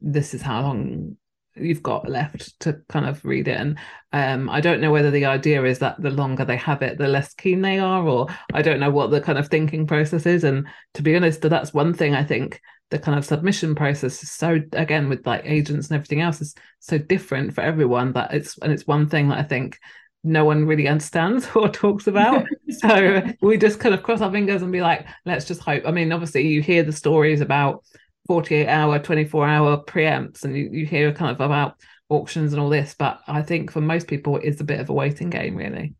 This 0.00 0.34
is 0.34 0.42
how 0.42 0.62
long 0.62 1.16
you've 1.56 1.82
got 1.82 2.08
left 2.08 2.58
to 2.60 2.80
kind 2.88 3.06
of 3.06 3.24
read 3.24 3.48
it. 3.48 3.60
And 3.60 3.78
um, 4.12 4.50
I 4.50 4.60
don't 4.60 4.80
know 4.80 4.90
whether 4.90 5.10
the 5.10 5.26
idea 5.26 5.62
is 5.64 5.78
that 5.78 6.00
the 6.00 6.10
longer 6.10 6.44
they 6.44 6.56
have 6.56 6.82
it, 6.82 6.98
the 6.98 7.08
less 7.08 7.32
keen 7.34 7.62
they 7.62 7.78
are, 7.78 8.06
or 8.06 8.26
I 8.52 8.62
don't 8.62 8.80
know 8.80 8.90
what 8.90 9.10
the 9.10 9.20
kind 9.20 9.38
of 9.38 9.48
thinking 9.48 9.86
process 9.86 10.26
is. 10.26 10.44
And 10.44 10.66
to 10.94 11.02
be 11.02 11.14
honest, 11.14 11.42
that's 11.42 11.72
one 11.72 11.94
thing 11.94 12.14
I 12.14 12.24
think 12.24 12.60
the 12.94 12.98
kind 13.00 13.18
of 13.18 13.24
submission 13.24 13.74
process 13.74 14.22
is 14.22 14.30
so 14.30 14.60
again 14.72 15.08
with 15.08 15.26
like 15.26 15.42
agents 15.44 15.88
and 15.88 15.96
everything 15.96 16.20
else 16.20 16.40
is 16.40 16.54
so 16.78 16.96
different 16.96 17.52
for 17.52 17.60
everyone 17.60 18.12
that 18.12 18.32
it's 18.32 18.56
and 18.58 18.72
it's 18.72 18.86
one 18.86 19.08
thing 19.08 19.28
that 19.28 19.38
I 19.38 19.42
think 19.42 19.80
no 20.22 20.44
one 20.44 20.64
really 20.64 20.86
understands 20.86 21.48
or 21.56 21.68
talks 21.68 22.06
about. 22.06 22.46
so 22.70 23.20
we 23.42 23.58
just 23.58 23.80
kind 23.80 23.96
of 23.96 24.04
cross 24.04 24.20
our 24.20 24.30
fingers 24.30 24.62
and 24.62 24.70
be 24.70 24.80
like, 24.80 25.06
let's 25.26 25.44
just 25.44 25.60
hope. 25.60 25.82
I 25.84 25.90
mean, 25.90 26.12
obviously 26.12 26.46
you 26.46 26.62
hear 26.62 26.84
the 26.84 26.92
stories 26.92 27.40
about 27.40 27.84
48 28.28 28.68
hour, 28.68 29.00
24 29.00 29.44
hour 29.44 29.76
preempts 29.82 30.44
and 30.44 30.56
you, 30.56 30.70
you 30.72 30.86
hear 30.86 31.12
kind 31.12 31.32
of 31.32 31.40
about 31.40 31.74
auctions 32.08 32.52
and 32.52 32.62
all 32.62 32.70
this, 32.70 32.94
but 32.96 33.18
I 33.26 33.42
think 33.42 33.72
for 33.72 33.80
most 33.80 34.06
people 34.06 34.38
it's 34.40 34.60
a 34.60 34.64
bit 34.64 34.78
of 34.78 34.88
a 34.88 34.94
waiting 34.94 35.30
game 35.30 35.56
really. 35.56 35.94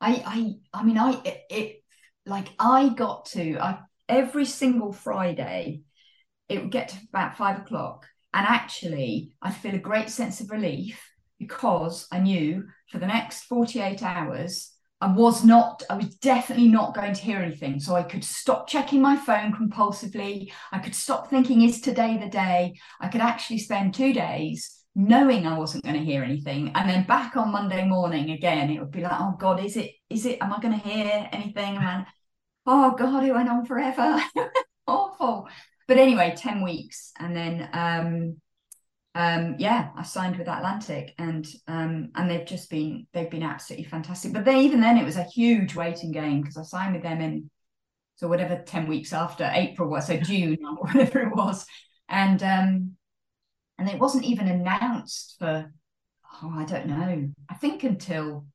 I 0.00 0.22
I 0.24 0.54
I 0.72 0.84
mean 0.84 0.98
I 0.98 1.20
it, 1.24 1.42
it 1.50 1.82
like 2.26 2.46
I 2.60 2.90
got 2.90 3.24
to 3.26 3.58
I 3.58 3.80
every 4.08 4.44
single 4.44 4.92
Friday 4.92 5.82
it 6.52 6.62
would 6.62 6.70
get 6.70 6.88
to 6.88 6.96
about 7.08 7.36
five 7.36 7.58
o'clock. 7.58 8.06
And 8.34 8.46
actually, 8.46 9.32
I'd 9.42 9.54
feel 9.54 9.74
a 9.74 9.78
great 9.78 10.10
sense 10.10 10.40
of 10.40 10.50
relief 10.50 11.02
because 11.38 12.06
I 12.12 12.18
knew 12.18 12.66
for 12.90 12.98
the 12.98 13.06
next 13.06 13.44
48 13.44 14.02
hours, 14.02 14.72
I 15.00 15.12
was 15.12 15.44
not, 15.44 15.82
I 15.90 15.96
was 15.96 16.14
definitely 16.16 16.68
not 16.68 16.94
going 16.94 17.12
to 17.12 17.20
hear 17.20 17.38
anything. 17.38 17.80
So 17.80 17.94
I 17.94 18.04
could 18.04 18.22
stop 18.22 18.68
checking 18.68 19.02
my 19.02 19.16
phone 19.16 19.52
compulsively. 19.52 20.52
I 20.70 20.78
could 20.78 20.94
stop 20.94 21.28
thinking, 21.28 21.62
is 21.62 21.80
today 21.80 22.18
the 22.18 22.28
day? 22.28 22.74
I 23.00 23.08
could 23.08 23.20
actually 23.20 23.58
spend 23.58 23.94
two 23.94 24.12
days 24.12 24.78
knowing 24.94 25.46
I 25.46 25.58
wasn't 25.58 25.84
going 25.84 25.96
to 25.98 26.04
hear 26.04 26.22
anything. 26.22 26.70
And 26.74 26.88
then 26.88 27.04
back 27.04 27.36
on 27.36 27.50
Monday 27.50 27.84
morning 27.86 28.30
again, 28.30 28.70
it 28.70 28.78
would 28.78 28.92
be 28.92 29.00
like, 29.00 29.18
oh 29.18 29.34
God, 29.38 29.64
is 29.64 29.76
it, 29.76 29.90
is 30.08 30.24
it, 30.26 30.38
am 30.40 30.52
I 30.52 30.60
going 30.60 30.78
to 30.78 30.88
hear 30.88 31.28
anything? 31.32 31.76
And 31.76 32.06
oh 32.66 32.94
God, 32.96 33.24
it 33.24 33.32
went 33.32 33.48
on 33.48 33.66
forever. 33.66 34.22
Awful 34.86 35.48
but 35.88 35.98
anyway, 35.98 36.34
10 36.36 36.62
weeks. 36.62 37.12
And 37.18 37.36
then 37.36 37.68
um 37.72 38.36
um 39.14 39.56
yeah, 39.58 39.90
I 39.96 40.02
signed 40.02 40.38
with 40.38 40.48
Atlantic 40.48 41.14
and 41.18 41.46
um 41.68 42.10
and 42.14 42.30
they've 42.30 42.46
just 42.46 42.70
been 42.70 43.06
they've 43.12 43.30
been 43.30 43.42
absolutely 43.42 43.84
fantastic. 43.84 44.32
But 44.32 44.44
then 44.44 44.58
even 44.58 44.80
then 44.80 44.98
it 44.98 45.04
was 45.04 45.16
a 45.16 45.24
huge 45.24 45.74
waiting 45.74 46.12
game 46.12 46.40
because 46.40 46.56
I 46.56 46.62
signed 46.62 46.94
with 46.94 47.02
them 47.02 47.20
in 47.20 47.50
so 48.16 48.28
whatever 48.28 48.62
10 48.62 48.86
weeks 48.86 49.12
after 49.12 49.50
April 49.52 49.88
was, 49.88 50.06
so 50.06 50.16
June 50.16 50.58
or 50.64 50.76
whatever 50.76 51.20
it 51.20 51.34
was. 51.34 51.66
And 52.08 52.42
um 52.42 52.92
and 53.78 53.88
it 53.88 53.98
wasn't 53.98 54.24
even 54.24 54.48
announced 54.48 55.36
for 55.38 55.72
oh, 56.42 56.52
I 56.54 56.64
don't 56.64 56.86
know. 56.86 57.30
I 57.50 57.54
think 57.54 57.84
until 57.84 58.46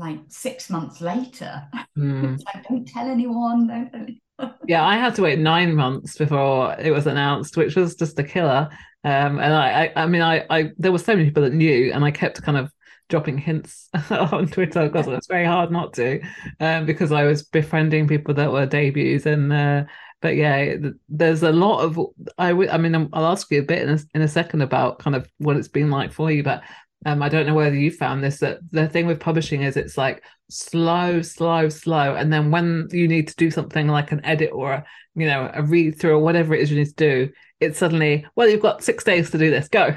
like 0.00 0.20
six 0.28 0.70
months 0.70 1.00
later. 1.00 1.62
Mm. 1.98 2.40
like, 2.46 2.66
don't 2.68 2.86
tell 2.86 3.10
anyone, 3.10 3.66
don't 3.66 3.90
tell 3.90 4.00
anyone 4.00 4.20
yeah, 4.66 4.84
I 4.84 4.96
had 4.96 5.14
to 5.16 5.22
wait 5.22 5.38
nine 5.38 5.74
months 5.74 6.16
before 6.16 6.74
it 6.78 6.90
was 6.90 7.06
announced, 7.06 7.56
which 7.56 7.76
was 7.76 7.94
just 7.94 8.18
a 8.18 8.24
killer. 8.24 8.68
Um, 9.04 9.38
and 9.38 9.54
I, 9.54 9.84
I, 9.96 10.02
I 10.04 10.06
mean, 10.06 10.22
I, 10.22 10.44
I, 10.50 10.70
there 10.78 10.92
were 10.92 10.98
so 10.98 11.14
many 11.14 11.26
people 11.26 11.42
that 11.44 11.52
knew, 11.54 11.92
and 11.92 12.04
I 12.04 12.10
kept 12.10 12.42
kind 12.42 12.58
of 12.58 12.70
dropping 13.08 13.38
hints 13.38 13.88
on 14.10 14.46
Twitter 14.48 14.88
because 14.88 15.08
it's 15.08 15.26
very 15.26 15.44
hard 15.46 15.70
not 15.70 15.94
to, 15.94 16.20
um, 16.60 16.86
because 16.86 17.12
I 17.12 17.24
was 17.24 17.42
befriending 17.42 18.06
people 18.08 18.34
that 18.34 18.52
were 18.52 18.66
debuts. 18.66 19.26
And 19.26 19.52
uh, 19.52 19.84
but 20.20 20.36
yeah, 20.36 20.76
there's 21.08 21.42
a 21.42 21.52
lot 21.52 21.80
of 21.80 21.98
I, 22.36 22.50
w- 22.50 22.70
I 22.70 22.76
mean, 22.78 22.94
I'll 23.12 23.26
ask 23.26 23.50
you 23.50 23.60
a 23.60 23.64
bit 23.64 23.82
in 23.82 23.88
a, 23.90 23.98
in 24.14 24.22
a 24.22 24.28
second 24.28 24.60
about 24.62 24.98
kind 24.98 25.16
of 25.16 25.28
what 25.38 25.56
it's 25.56 25.68
been 25.68 25.90
like 25.90 26.12
for 26.12 26.30
you, 26.30 26.42
but 26.42 26.62
um, 27.06 27.22
I 27.22 27.28
don't 27.28 27.46
know 27.46 27.54
whether 27.54 27.76
you 27.76 27.90
found 27.90 28.22
this 28.22 28.38
that 28.38 28.58
the 28.72 28.88
thing 28.88 29.06
with 29.06 29.20
publishing 29.20 29.62
is 29.62 29.76
it's 29.76 29.96
like 29.96 30.22
slow, 30.50 31.22
slow, 31.22 31.68
slow, 31.68 32.14
and 32.14 32.32
then 32.32 32.50
when 32.50 32.88
you 32.90 33.08
need 33.08 33.28
to 33.28 33.36
do 33.36 33.50
something 33.50 33.88
like 33.88 34.12
an 34.12 34.24
edit 34.24 34.50
or 34.52 34.72
a, 34.72 34.84
you 35.14 35.26
know 35.26 35.50
a 35.54 35.62
read 35.62 35.98
through 35.98 36.16
or 36.16 36.18
whatever 36.18 36.54
it 36.54 36.60
is 36.60 36.70
you 36.70 36.78
need 36.78 36.94
to 36.96 37.26
do, 37.26 37.32
it's 37.58 37.78
suddenly 37.78 38.26
well 38.36 38.48
you've 38.48 38.60
got 38.60 38.84
six 38.84 39.02
days 39.02 39.30
to 39.30 39.38
do 39.38 39.50
this. 39.50 39.68
Go. 39.68 39.94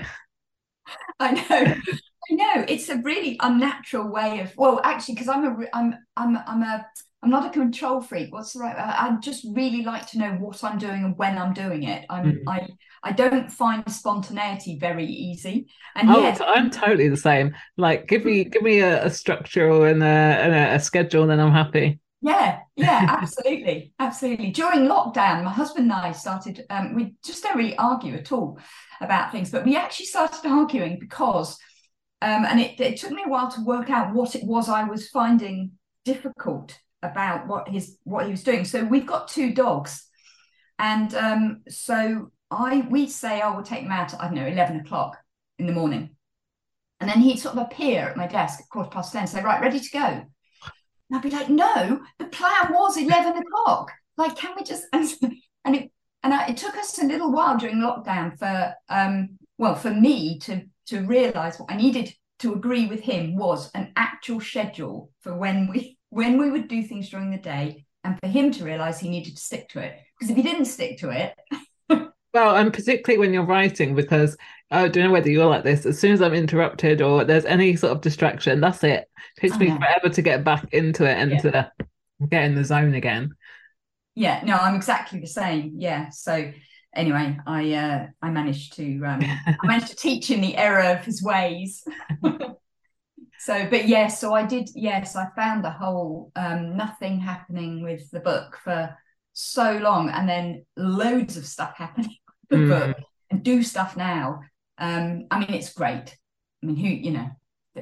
I 1.20 1.32
know. 1.32 1.76
I 2.32 2.36
know 2.36 2.66
it's 2.70 2.88
a 2.88 2.98
really 2.98 3.38
unnatural 3.42 4.10
way 4.10 4.40
of 4.40 4.56
well 4.56 4.80
actually 4.84 5.16
because 5.16 5.28
I'm 5.28 5.44
a 5.44 5.66
I'm 5.74 5.98
I'm 6.16 6.38
I'm 6.48 6.64
a 6.64 6.86
I'm 7.24 7.30
not 7.30 7.46
a 7.46 7.50
control 7.50 8.02
freak. 8.02 8.34
What's 8.34 8.52
the 8.52 8.60
right? 8.60 8.76
I, 8.78 9.08
I, 9.08 9.18
just 9.22 9.46
really 9.54 9.82
like 9.82 10.06
to 10.12 10.18
know 10.18 10.32
what 10.34 10.62
I'm 10.62 10.78
doing 10.78 11.06
and 11.06 11.18
when 11.18 11.38
I'm 11.38 11.54
doing 11.54 11.84
it. 11.84 12.06
I'm 12.10 12.26
mm. 12.26 12.44
I 12.48 12.68
I 13.02 13.14
don't 13.14 13.50
find 13.50 13.90
spontaneity 13.90 14.78
very 14.78 15.06
easy. 15.06 15.68
And 15.96 16.10
oh, 16.10 16.36
I'm 16.46 16.70
totally 16.70 17.08
the 17.08 17.18
same. 17.18 17.56
Like 17.78 18.08
give 18.08 18.26
me 18.26 18.44
give 18.44 18.62
me 18.62 18.80
a, 18.80 19.06
a 19.06 19.10
structure 19.10 19.88
and 19.88 20.04
a, 20.04 20.06
and 20.06 20.54
a, 20.54 20.80
schedule, 20.80 21.22
and 21.22 21.32
then 21.32 21.40
I'm 21.40 21.54
happy. 21.54 22.02
Yeah, 22.22 22.60
yeah, 22.76 23.06
absolutely, 23.08 23.94
absolutely. 24.00 24.52
During 24.52 24.82
lockdown, 24.82 25.46
my 25.46 25.52
husband 25.52 25.92
and 25.92 25.94
I 25.94 26.12
started. 26.12 26.66
Um, 26.70 26.94
we 26.94 27.16
just 27.24 27.44
don't 27.44 27.58
really 27.58 27.78
argue 27.78 28.16
at 28.16 28.34
all 28.34 28.60
about 29.00 29.32
things, 29.32 29.50
but 29.50 29.64
we 29.64 29.78
actually 29.78 30.08
started 30.08 30.46
arguing 30.46 31.00
because, 31.00 31.58
um, 32.22 32.46
and 32.46 32.60
it, 32.60 32.80
it 32.82 32.98
took 32.98 33.12
me 33.12 33.24
a 33.26 33.30
while 33.30 33.50
to 33.52 33.64
work 33.64 33.90
out 33.90 34.14
what 34.14 34.36
it 34.36 34.46
was 34.46 34.68
I 34.68 34.84
was 34.84 35.08
finding 35.10 35.72
difficult 36.06 36.80
about 37.04 37.48
what 37.48 37.68
his 37.68 37.98
what 38.04 38.26
he 38.26 38.32
was 38.32 38.44
doing. 38.44 38.66
So 38.66 38.84
we've 38.84 39.06
got 39.06 39.28
two 39.28 39.54
dogs, 39.54 40.08
and 40.80 41.14
um, 41.14 41.62
so 41.70 42.32
I 42.50 42.88
we 42.90 43.08
say 43.08 43.42
I 43.42 43.50
oh, 43.50 43.58
will 43.58 43.64
take 43.64 43.84
them 43.84 43.92
out 43.92 44.14
at 44.14 44.22
I 44.22 44.26
don't 44.26 44.36
know 44.36 44.48
eleven 44.48 44.80
o'clock 44.80 45.18
in 45.60 45.68
the 45.68 45.74
morning, 45.74 46.16
and 47.00 47.10
then 47.10 47.20
he'd 47.20 47.40
sort 47.40 47.58
of 47.58 47.64
appear 47.64 48.10
at 48.10 48.18
my 48.18 48.28
desk 48.28 48.60
at 48.60 48.70
quarter 48.70 48.90
past 48.90 49.14
ten, 49.14 49.28
say 49.28 49.42
right, 49.42 49.62
ready 49.62 49.80
to 49.80 49.90
go. 49.92 50.00
And 50.00 50.26
I'd 51.14 51.22
be 51.22 51.30
like, 51.30 51.50
no, 51.50 52.02
the 52.18 52.26
plan 52.26 52.72
was 52.72 52.98
eleven 52.98 53.38
o'clock. 53.38 53.92
Like, 54.18 54.36
can 54.36 54.56
we 54.56 54.64
just 54.64 54.86
and 54.92 55.76
it 55.76 55.92
and 56.24 56.34
I, 56.34 56.48
it 56.48 56.58
took 56.58 56.76
us 56.76 56.98
a 57.02 57.06
little 57.06 57.32
while 57.32 57.58
during 57.58 57.78
lockdown 57.78 58.38
for 58.38 58.74
um 58.90 59.38
well 59.58 59.76
for 59.76 59.92
me 59.92 60.40
to 60.40 60.64
to 60.88 61.02
realize 61.02 61.60
what 61.60 61.72
I 61.72 61.76
needed 61.78 62.14
to 62.40 62.54
agree 62.54 62.88
with 62.88 63.00
him 63.00 63.36
was 63.38 63.72
an 63.74 63.94
actual 63.96 64.42
schedule 64.42 65.12
for 65.22 65.36
when 65.36 65.70
we 65.70 65.98
when 66.14 66.38
we 66.38 66.50
would 66.50 66.68
do 66.68 66.84
things 66.84 67.10
during 67.10 67.32
the 67.32 67.38
day 67.38 67.86
and 68.04 68.20
for 68.20 68.28
him 68.28 68.52
to 68.52 68.64
realize 68.64 69.00
he 69.00 69.10
needed 69.10 69.36
to 69.36 69.42
stick 69.42 69.70
to 69.70 69.80
it 69.80 69.98
because 70.20 70.30
if 70.30 70.38
he 70.38 70.44
didn't 70.44 70.66
stick 70.66 70.98
to 71.00 71.10
it 71.10 71.36
well 72.34 72.56
and 72.56 72.74
particularly 72.74 73.20
when 73.20 73.34
you're 73.34 73.46
writing 73.46 73.96
because 73.96 74.38
I 74.74 74.88
don't 74.88 75.04
know 75.04 75.12
whether 75.12 75.30
you're 75.30 75.46
like 75.46 75.64
this. 75.64 75.86
As 75.86 76.00
soon 76.00 76.14
as 76.14 76.22
I'm 76.22 76.34
interrupted 76.34 77.00
or 77.00 77.24
there's 77.24 77.46
any 77.46 77.76
sort 77.76 77.92
of 77.92 78.02
distraction, 78.02 78.60
that's 78.60 78.84
it. 78.84 79.08
It 79.38 79.42
takes 79.42 79.58
me 79.60 79.70
forever 79.70 80.10
to 80.10 80.22
get 80.24 80.44
back 80.44 80.74
into 80.74 81.06
it 81.06 81.16
and 81.16 81.32
yeah. 81.32 81.42
to 81.42 81.72
get 82.28 82.46
in 82.46 82.56
the 82.56 82.64
zone 82.64 82.96
again. 82.96 83.36
Yeah, 84.16 84.42
no, 84.44 84.56
I'm 84.56 84.76
exactly 84.76 85.20
the 85.20 85.28
same. 85.28 85.74
Yeah. 85.78 86.10
So 86.10 86.52
anyway, 86.96 87.38
I 87.46 87.74
uh 87.74 88.08
I 88.20 88.32
managed 88.32 88.76
to 88.78 89.04
um 89.06 89.20
I 89.24 89.68
managed 89.68 89.90
to 89.90 89.96
teach 89.96 90.32
him 90.32 90.42
the 90.42 90.58
error 90.58 90.98
of 90.98 91.06
his 91.06 91.22
ways. 91.22 91.84
so 93.46 93.68
but 93.70 93.88
yes, 93.88 93.90
yeah, 93.90 94.08
so 94.08 94.34
I 94.34 94.46
did 94.46 94.70
yes, 94.76 95.16
I 95.16 95.28
found 95.36 95.64
the 95.64 95.72
whole 95.72 96.32
um 96.36 96.78
nothing 96.78 97.20
happening 97.20 97.84
with 97.84 98.10
the 98.12 98.20
book 98.20 98.60
for 98.64 98.98
so 99.34 99.78
long 99.78 100.10
and 100.10 100.30
then 100.30 100.66
loads 100.78 101.38
of 101.38 101.46
stuff 101.46 101.74
happening 101.76 102.16
with 102.50 102.60
the 102.60 102.66
mm. 102.66 102.70
book 102.70 102.98
and 103.32 103.44
do 103.44 103.64
stuff 103.64 103.98
now 103.98 104.42
um, 104.78 105.28
I 105.30 105.40
mean, 105.40 105.54
it's 105.54 105.74
great. 105.74 106.18
I 106.62 106.66
mean, 106.66 106.76
who 106.76 106.88
you 106.88 107.12
know, 107.12 107.30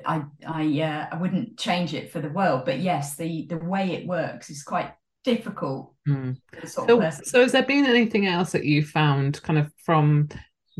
I 0.05 0.23
I 0.45 0.81
uh, 0.81 1.07
I 1.11 1.17
wouldn't 1.17 1.57
change 1.57 1.93
it 1.93 2.11
for 2.11 2.19
the 2.19 2.29
world, 2.29 2.63
but 2.65 2.79
yes, 2.79 3.15
the 3.15 3.47
the 3.49 3.57
way 3.57 3.91
it 3.91 4.07
works 4.07 4.49
is 4.49 4.63
quite 4.63 4.93
difficult. 5.23 5.93
Mm. 6.07 6.37
So, 6.65 6.85
so 7.23 7.41
has 7.41 7.51
there 7.51 7.63
been 7.63 7.85
anything 7.85 8.25
else 8.27 8.51
that 8.51 8.65
you 8.65 8.85
found 8.85 9.41
kind 9.43 9.59
of 9.59 9.71
from 9.83 10.29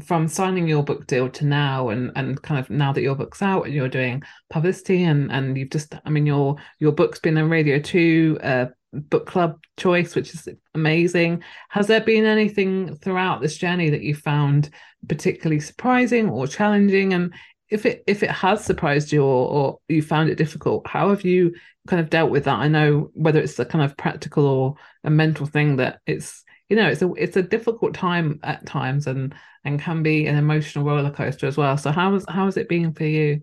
from 0.04 0.28
signing 0.28 0.68
your 0.68 0.84
book 0.84 1.06
deal 1.08 1.30
to 1.30 1.46
now 1.46 1.89
and 1.89 2.12
and 2.16 2.42
kind 2.42 2.60
of 2.60 2.70
now 2.70 2.94
that 2.94 3.02
your 3.02 3.16
book's 3.16 3.42
out 3.42 3.66
and 3.66 3.74
you're 3.74 3.89
doing 3.89 4.24
publicity 4.50 5.04
and 5.04 5.32
and 5.32 5.58
you've 5.58 5.70
just 5.70 5.94
i 6.06 6.10
mean 6.10 6.26
your 6.26 6.56
your 6.80 6.94
book's 6.94 7.20
been 7.20 7.38
on 7.38 7.50
radio 7.50 7.78
2 7.78 8.39
uh 8.42 8.66
book 8.94 9.26
club 9.26 9.60
choice 9.78 10.16
which 10.16 10.34
is 10.34 10.48
amazing. 10.76 11.44
Has 11.70 11.88
there 11.88 12.02
been 12.02 12.26
anything 12.26 12.96
throughout 12.98 13.42
this 13.42 13.58
journey 13.58 13.89
that 13.89 14.02
you 14.02 14.16
found 14.16 14.70
particularly 15.08 15.60
surprising 15.60 16.30
or 16.30 16.48
challenging? 16.48 17.14
And 17.14 17.34
if 17.70 17.86
it 17.86 18.04
if 18.08 18.22
it 18.24 18.32
has 18.32 18.64
surprised 18.64 19.12
you 19.12 19.24
or, 19.24 19.48
or 19.48 19.80
you 19.88 20.02
found 20.02 20.30
it 20.30 20.38
difficult 20.38 20.86
how 20.88 21.10
have 21.10 21.24
you 21.24 21.54
kind 21.88 22.02
of 22.02 22.10
dealt 22.10 22.32
with 22.32 22.44
that? 22.46 22.60
I 22.60 22.68
know 22.68 23.12
whether 23.14 23.39
it's 23.39 23.58
a 23.60 23.66
kind 23.66 23.84
of 23.84 23.98
practical 23.98 24.46
or 24.46 24.76
a 25.04 25.10
mental 25.10 25.46
thing 25.46 25.78
that 25.78 26.00
it's 26.06 26.44
you 26.72 26.78
know 26.78 26.88
it's 26.88 27.01
a 27.01 27.11
it's 27.15 27.36
a 27.36 27.43
difficult 27.43 27.93
time 27.93 28.39
at 28.43 28.65
times 28.65 29.05
and 29.05 29.36
and 29.65 29.82
can 29.82 30.01
be 30.01 30.26
an 30.26 30.38
emotional 30.38 30.86
roller 30.86 31.11
coaster 31.11 31.45
as 31.45 31.57
well. 31.57 31.78
So 31.78 31.91
how 31.91 32.13
has 32.13 32.26
how 32.30 32.45
has 32.45 32.55
it 32.55 32.69
been 32.69 32.93
for 32.93 33.03
you? 33.03 33.41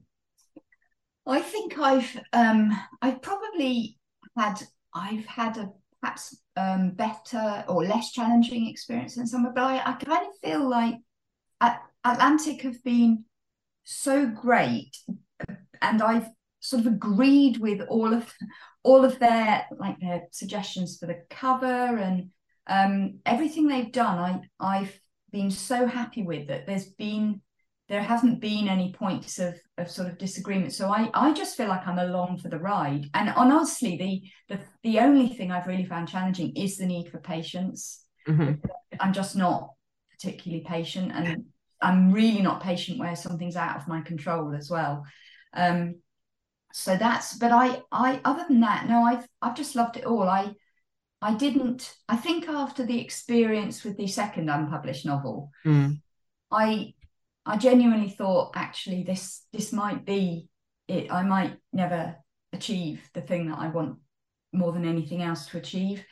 I 1.26 1.42
think 1.42 1.78
i've 1.78 2.18
um 2.32 2.74
i've 3.02 3.20
probably 3.20 3.98
had 4.34 4.62
i've 4.94 5.26
had 5.26 5.58
a 5.58 5.70
perhaps 6.00 6.40
um 6.56 6.92
better 6.92 7.64
or 7.68 7.84
less 7.84 8.12
challenging 8.12 8.66
experience 8.66 9.16
than 9.16 9.26
some 9.26 9.52
but 9.54 9.62
i, 9.62 9.76
I 9.76 9.92
kind 9.92 10.26
of 10.26 10.32
feel 10.42 10.66
like 10.66 10.94
Atlantic 12.04 12.62
have 12.62 12.82
been 12.82 13.24
so 13.84 14.26
great, 14.26 14.96
and 15.82 16.00
I've 16.00 16.28
sort 16.60 16.80
of 16.80 16.86
agreed 16.86 17.58
with 17.58 17.82
all 17.88 18.14
of 18.14 18.32
all 18.82 19.04
of 19.04 19.18
their 19.18 19.66
like 19.78 20.00
their 20.00 20.22
suggestions 20.30 20.96
for 20.98 21.06
the 21.06 21.22
cover 21.28 21.66
and 21.66 22.30
um, 22.68 23.20
everything 23.26 23.66
they've 23.66 23.92
done. 23.92 24.48
I 24.60 24.78
I've 24.78 25.00
been 25.30 25.50
so 25.50 25.86
happy 25.86 26.22
with 26.22 26.48
that. 26.48 26.66
There's 26.66 26.86
been 26.86 27.40
there 27.88 28.02
hasn't 28.02 28.40
been 28.40 28.68
any 28.68 28.92
points 28.92 29.38
of 29.38 29.54
of 29.78 29.90
sort 29.90 30.08
of 30.08 30.18
disagreement. 30.18 30.72
So 30.74 30.90
I 30.90 31.10
I 31.14 31.32
just 31.32 31.56
feel 31.56 31.68
like 31.68 31.86
I'm 31.86 31.98
along 31.98 32.38
for 32.38 32.48
the 32.48 32.58
ride. 32.58 33.06
And 33.14 33.30
honestly, 33.30 33.96
the 34.48 34.54
the 34.54 34.60
the 34.82 34.98
only 35.00 35.28
thing 35.28 35.50
I've 35.50 35.66
really 35.66 35.86
found 35.86 36.08
challenging 36.08 36.54
is 36.56 36.76
the 36.76 36.86
need 36.86 37.10
for 37.10 37.18
patience. 37.18 38.04
Mm-hmm. 38.28 38.66
I'm 39.00 39.12
just 39.12 39.36
not 39.36 39.70
particularly 40.10 40.64
patient 40.64 41.12
and 41.14 41.44
I'm 41.80 42.12
really 42.12 42.42
not 42.42 42.62
patient 42.62 42.98
where 42.98 43.14
something's 43.16 43.56
out 43.56 43.76
of 43.76 43.88
my 43.88 44.00
control 44.00 44.54
as 44.54 44.68
well. 44.68 45.04
Um, 45.54 45.96
so 46.72 46.96
that's 46.96 47.36
but 47.38 47.52
I 47.52 47.82
I 47.90 48.20
other 48.24 48.44
than 48.48 48.60
that, 48.60 48.86
no, 48.86 49.02
I've 49.02 49.26
I've 49.40 49.56
just 49.56 49.74
loved 49.74 49.96
it 49.96 50.04
all. 50.04 50.28
I 50.28 50.52
I 51.20 51.34
didn't 51.34 51.94
I 52.08 52.16
think 52.16 52.48
after 52.48 52.84
the 52.84 53.00
experience 53.00 53.84
with 53.84 53.96
the 53.96 54.06
second 54.06 54.48
unpublished 54.48 55.06
novel, 55.06 55.50
mm. 55.64 56.00
I 56.50 56.94
I 57.44 57.56
genuinely 57.56 58.10
thought 58.10 58.52
actually 58.54 59.02
this 59.02 59.44
this 59.52 59.72
might 59.72 60.04
be 60.04 60.48
it. 60.86 61.10
I 61.12 61.22
might 61.22 61.56
never 61.72 62.16
achieve 62.52 63.02
the 63.14 63.20
thing 63.20 63.48
that 63.48 63.58
I 63.58 63.68
want 63.68 63.98
more 64.52 64.72
than 64.72 64.86
anything 64.86 65.22
else 65.22 65.46
to 65.46 65.58
achieve. 65.58 66.04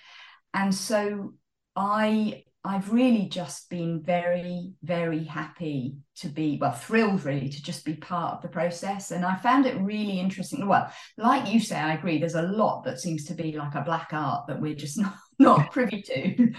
And 0.53 0.75
so 0.75 1.35
I 1.75 2.45
I've 2.67 2.93
really 2.93 3.29
just 3.29 3.71
been 3.71 4.03
very, 4.03 4.73
very 4.83 5.23
happy 5.25 5.99
to 6.17 6.29
be, 6.29 6.59
well, 6.61 6.73
thrilled 6.73 7.25
really 7.25 7.49
to 7.49 7.63
just 7.63 7.85
be 7.85 7.95
part 7.95 8.35
of 8.35 8.43
the 8.43 8.49
process. 8.49 9.13
And 9.13 9.25
I 9.25 9.37
found 9.37 9.67
it 9.67 9.81
really 9.81 10.19
interesting. 10.19 10.67
Well, 10.67 10.91
like 11.17 11.53
you 11.53 11.61
say, 11.61 11.77
I 11.77 11.95
agree, 11.95 12.19
there's 12.19 12.35
a 12.35 12.43
lot 12.43 12.83
that 12.85 13.01
seems 13.01 13.25
to 13.27 13.35
be 13.35 13.57
like 13.57 13.75
a 13.75 13.83
black 13.83 14.09
art 14.13 14.49
that 14.49 14.61
we're 14.61 14.75
just 14.75 14.99
not, 15.01 15.15
not 15.39 15.71
privy 15.71 16.03
to. 16.03 16.53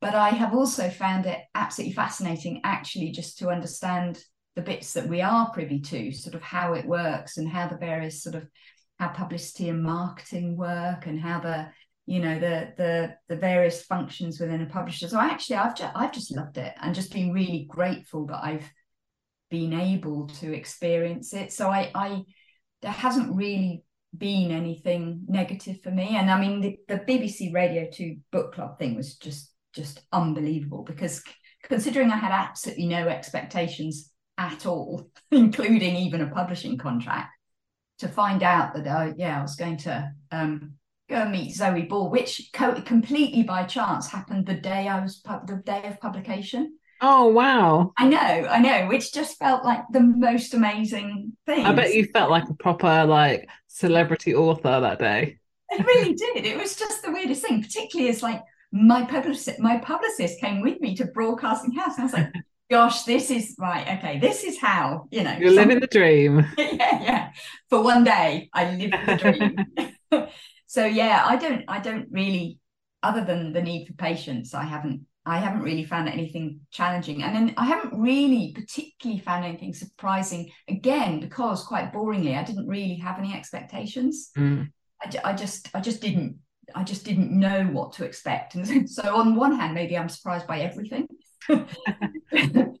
But 0.00 0.14
I 0.14 0.30
have 0.30 0.54
also 0.54 0.88
found 0.88 1.26
it 1.26 1.40
absolutely 1.54 1.94
fascinating, 1.94 2.62
actually, 2.64 3.10
just 3.10 3.38
to 3.38 3.50
understand 3.50 4.18
the 4.56 4.62
bits 4.62 4.94
that 4.94 5.08
we 5.08 5.20
are 5.20 5.52
privy 5.52 5.80
to, 5.80 6.10
sort 6.12 6.34
of 6.34 6.42
how 6.42 6.72
it 6.72 6.86
works 6.86 7.36
and 7.36 7.46
how 7.46 7.68
the 7.68 7.76
various 7.76 8.22
sort 8.22 8.34
of 8.34 8.46
how 8.98 9.08
publicity 9.08 9.68
and 9.68 9.82
marketing 9.82 10.56
work 10.56 11.06
and 11.06 11.20
how 11.20 11.40
the 11.40 11.68
you 12.06 12.20
know 12.20 12.38
the 12.38 12.72
the 12.76 13.14
the 13.28 13.36
various 13.36 13.82
functions 13.82 14.40
within 14.40 14.62
a 14.62 14.66
publisher. 14.66 15.08
So 15.08 15.20
actually 15.20 15.56
i've 15.56 15.76
just 15.76 15.92
i've 15.94 16.12
just 16.12 16.34
loved 16.34 16.58
it 16.58 16.74
and 16.80 16.94
just 16.94 17.12
been 17.12 17.32
really 17.32 17.66
grateful 17.68 18.26
that 18.26 18.42
i've 18.42 18.68
been 19.50 19.72
able 19.72 20.28
to 20.40 20.52
experience 20.52 21.32
it. 21.34 21.52
So 21.52 21.68
i 21.68 21.90
i 21.94 22.22
there 22.82 22.90
hasn't 22.90 23.36
really 23.36 23.84
been 24.16 24.50
anything 24.50 25.24
negative 25.28 25.80
for 25.82 25.90
me. 25.90 26.16
And 26.16 26.30
i 26.30 26.40
mean 26.40 26.60
the, 26.60 26.76
the 26.88 26.98
bbc 27.00 27.52
radio 27.54 27.88
2 27.92 28.16
book 28.32 28.54
club 28.54 28.78
thing 28.78 28.96
was 28.96 29.16
just 29.16 29.52
just 29.72 30.02
unbelievable 30.12 30.82
because 30.82 31.22
considering 31.62 32.10
i 32.10 32.16
had 32.16 32.32
absolutely 32.32 32.86
no 32.86 33.06
expectations 33.06 34.10
at 34.36 34.66
all 34.66 35.08
including 35.30 35.96
even 35.96 36.22
a 36.22 36.30
publishing 36.30 36.76
contract 36.78 37.30
to 37.98 38.08
find 38.08 38.42
out 38.42 38.74
that 38.74 38.88
I, 38.88 39.12
yeah 39.16 39.38
i 39.38 39.42
was 39.42 39.54
going 39.54 39.76
to 39.78 40.10
um 40.32 40.74
go 41.10 41.28
meet 41.28 41.54
Zoe 41.54 41.82
Ball, 41.82 42.08
which 42.08 42.50
co- 42.52 42.80
completely 42.82 43.42
by 43.42 43.64
chance 43.64 44.08
happened 44.08 44.46
the 44.46 44.54
day 44.54 44.88
I 44.88 45.02
was 45.02 45.16
pu- 45.16 45.44
the 45.46 45.56
day 45.56 45.82
of 45.84 46.00
publication. 46.00 46.78
Oh 47.02 47.28
wow! 47.28 47.92
I 47.96 48.08
know, 48.08 48.18
I 48.18 48.58
know, 48.60 48.86
which 48.86 49.12
just 49.12 49.38
felt 49.38 49.64
like 49.64 49.82
the 49.90 50.00
most 50.00 50.54
amazing 50.54 51.32
thing. 51.46 51.64
I 51.64 51.72
bet 51.72 51.94
you 51.94 52.06
felt 52.06 52.30
like 52.30 52.48
a 52.48 52.54
proper 52.54 53.04
like 53.06 53.48
celebrity 53.68 54.34
author 54.34 54.80
that 54.80 54.98
day. 54.98 55.38
It 55.70 55.84
really 55.84 56.14
did. 56.34 56.44
It 56.44 56.58
was 56.58 56.76
just 56.76 57.02
the 57.02 57.10
weirdest 57.10 57.42
thing, 57.42 57.62
particularly 57.62 58.10
as 58.10 58.22
like 58.22 58.42
my 58.70 59.04
publicist, 59.04 59.58
my 59.58 59.78
publicist 59.78 60.40
came 60.40 60.60
with 60.60 60.80
me 60.80 60.94
to 60.96 61.06
Broadcasting 61.06 61.72
House, 61.72 61.96
and 61.96 62.02
I 62.02 62.04
was 62.04 62.14
like. 62.14 62.32
Gosh, 62.70 63.02
this 63.02 63.32
is 63.32 63.56
right. 63.58 63.98
Okay, 63.98 64.20
this 64.20 64.44
is 64.44 64.56
how 64.60 65.08
you 65.10 65.24
know 65.24 65.36
you're 65.40 65.50
living 65.50 65.80
the 65.80 65.88
dream. 65.88 66.46
yeah, 66.56 67.02
yeah. 67.02 67.30
For 67.68 67.82
one 67.82 68.04
day, 68.04 68.48
I 68.52 68.76
live 68.76 68.92
the 68.92 69.16
dream. 69.16 70.28
so 70.70 70.84
yeah 70.86 71.24
i 71.26 71.34
don't 71.34 71.64
i 71.66 71.80
don't 71.80 72.06
really 72.12 72.60
other 73.02 73.24
than 73.24 73.52
the 73.52 73.60
need 73.60 73.86
for 73.88 73.94
patience 73.94 74.54
i 74.54 74.62
haven't 74.62 75.04
i 75.26 75.36
haven't 75.38 75.62
really 75.62 75.84
found 75.84 76.08
anything 76.08 76.60
challenging. 76.70 77.22
And 77.22 77.34
then 77.34 77.54
i 77.56 77.64
haven't 77.64 77.92
really 77.98 78.52
particularly 78.54 79.20
found 79.20 79.44
anything 79.44 79.74
surprising 79.74 80.50
again 80.68 81.20
because 81.20 81.64
quite 81.64 81.92
boringly 81.92 82.36
i 82.36 82.44
didn't 82.44 82.68
really 82.68 82.96
have 82.96 83.18
any 83.18 83.34
expectations. 83.34 84.30
Mm. 84.38 84.70
I, 85.02 85.30
I 85.30 85.32
just 85.34 85.68
i 85.74 85.80
just 85.80 86.00
didn't 86.00 86.36
i 86.74 86.84
just 86.84 87.04
didn't 87.04 87.32
know 87.32 87.64
what 87.64 87.92
to 87.94 88.04
expect. 88.04 88.54
And 88.54 88.88
so 88.98 89.16
on 89.16 89.34
one 89.34 89.58
hand 89.58 89.74
maybe 89.74 89.98
i'm 89.98 90.08
surprised 90.08 90.46
by 90.46 90.60
everything. 90.60 91.06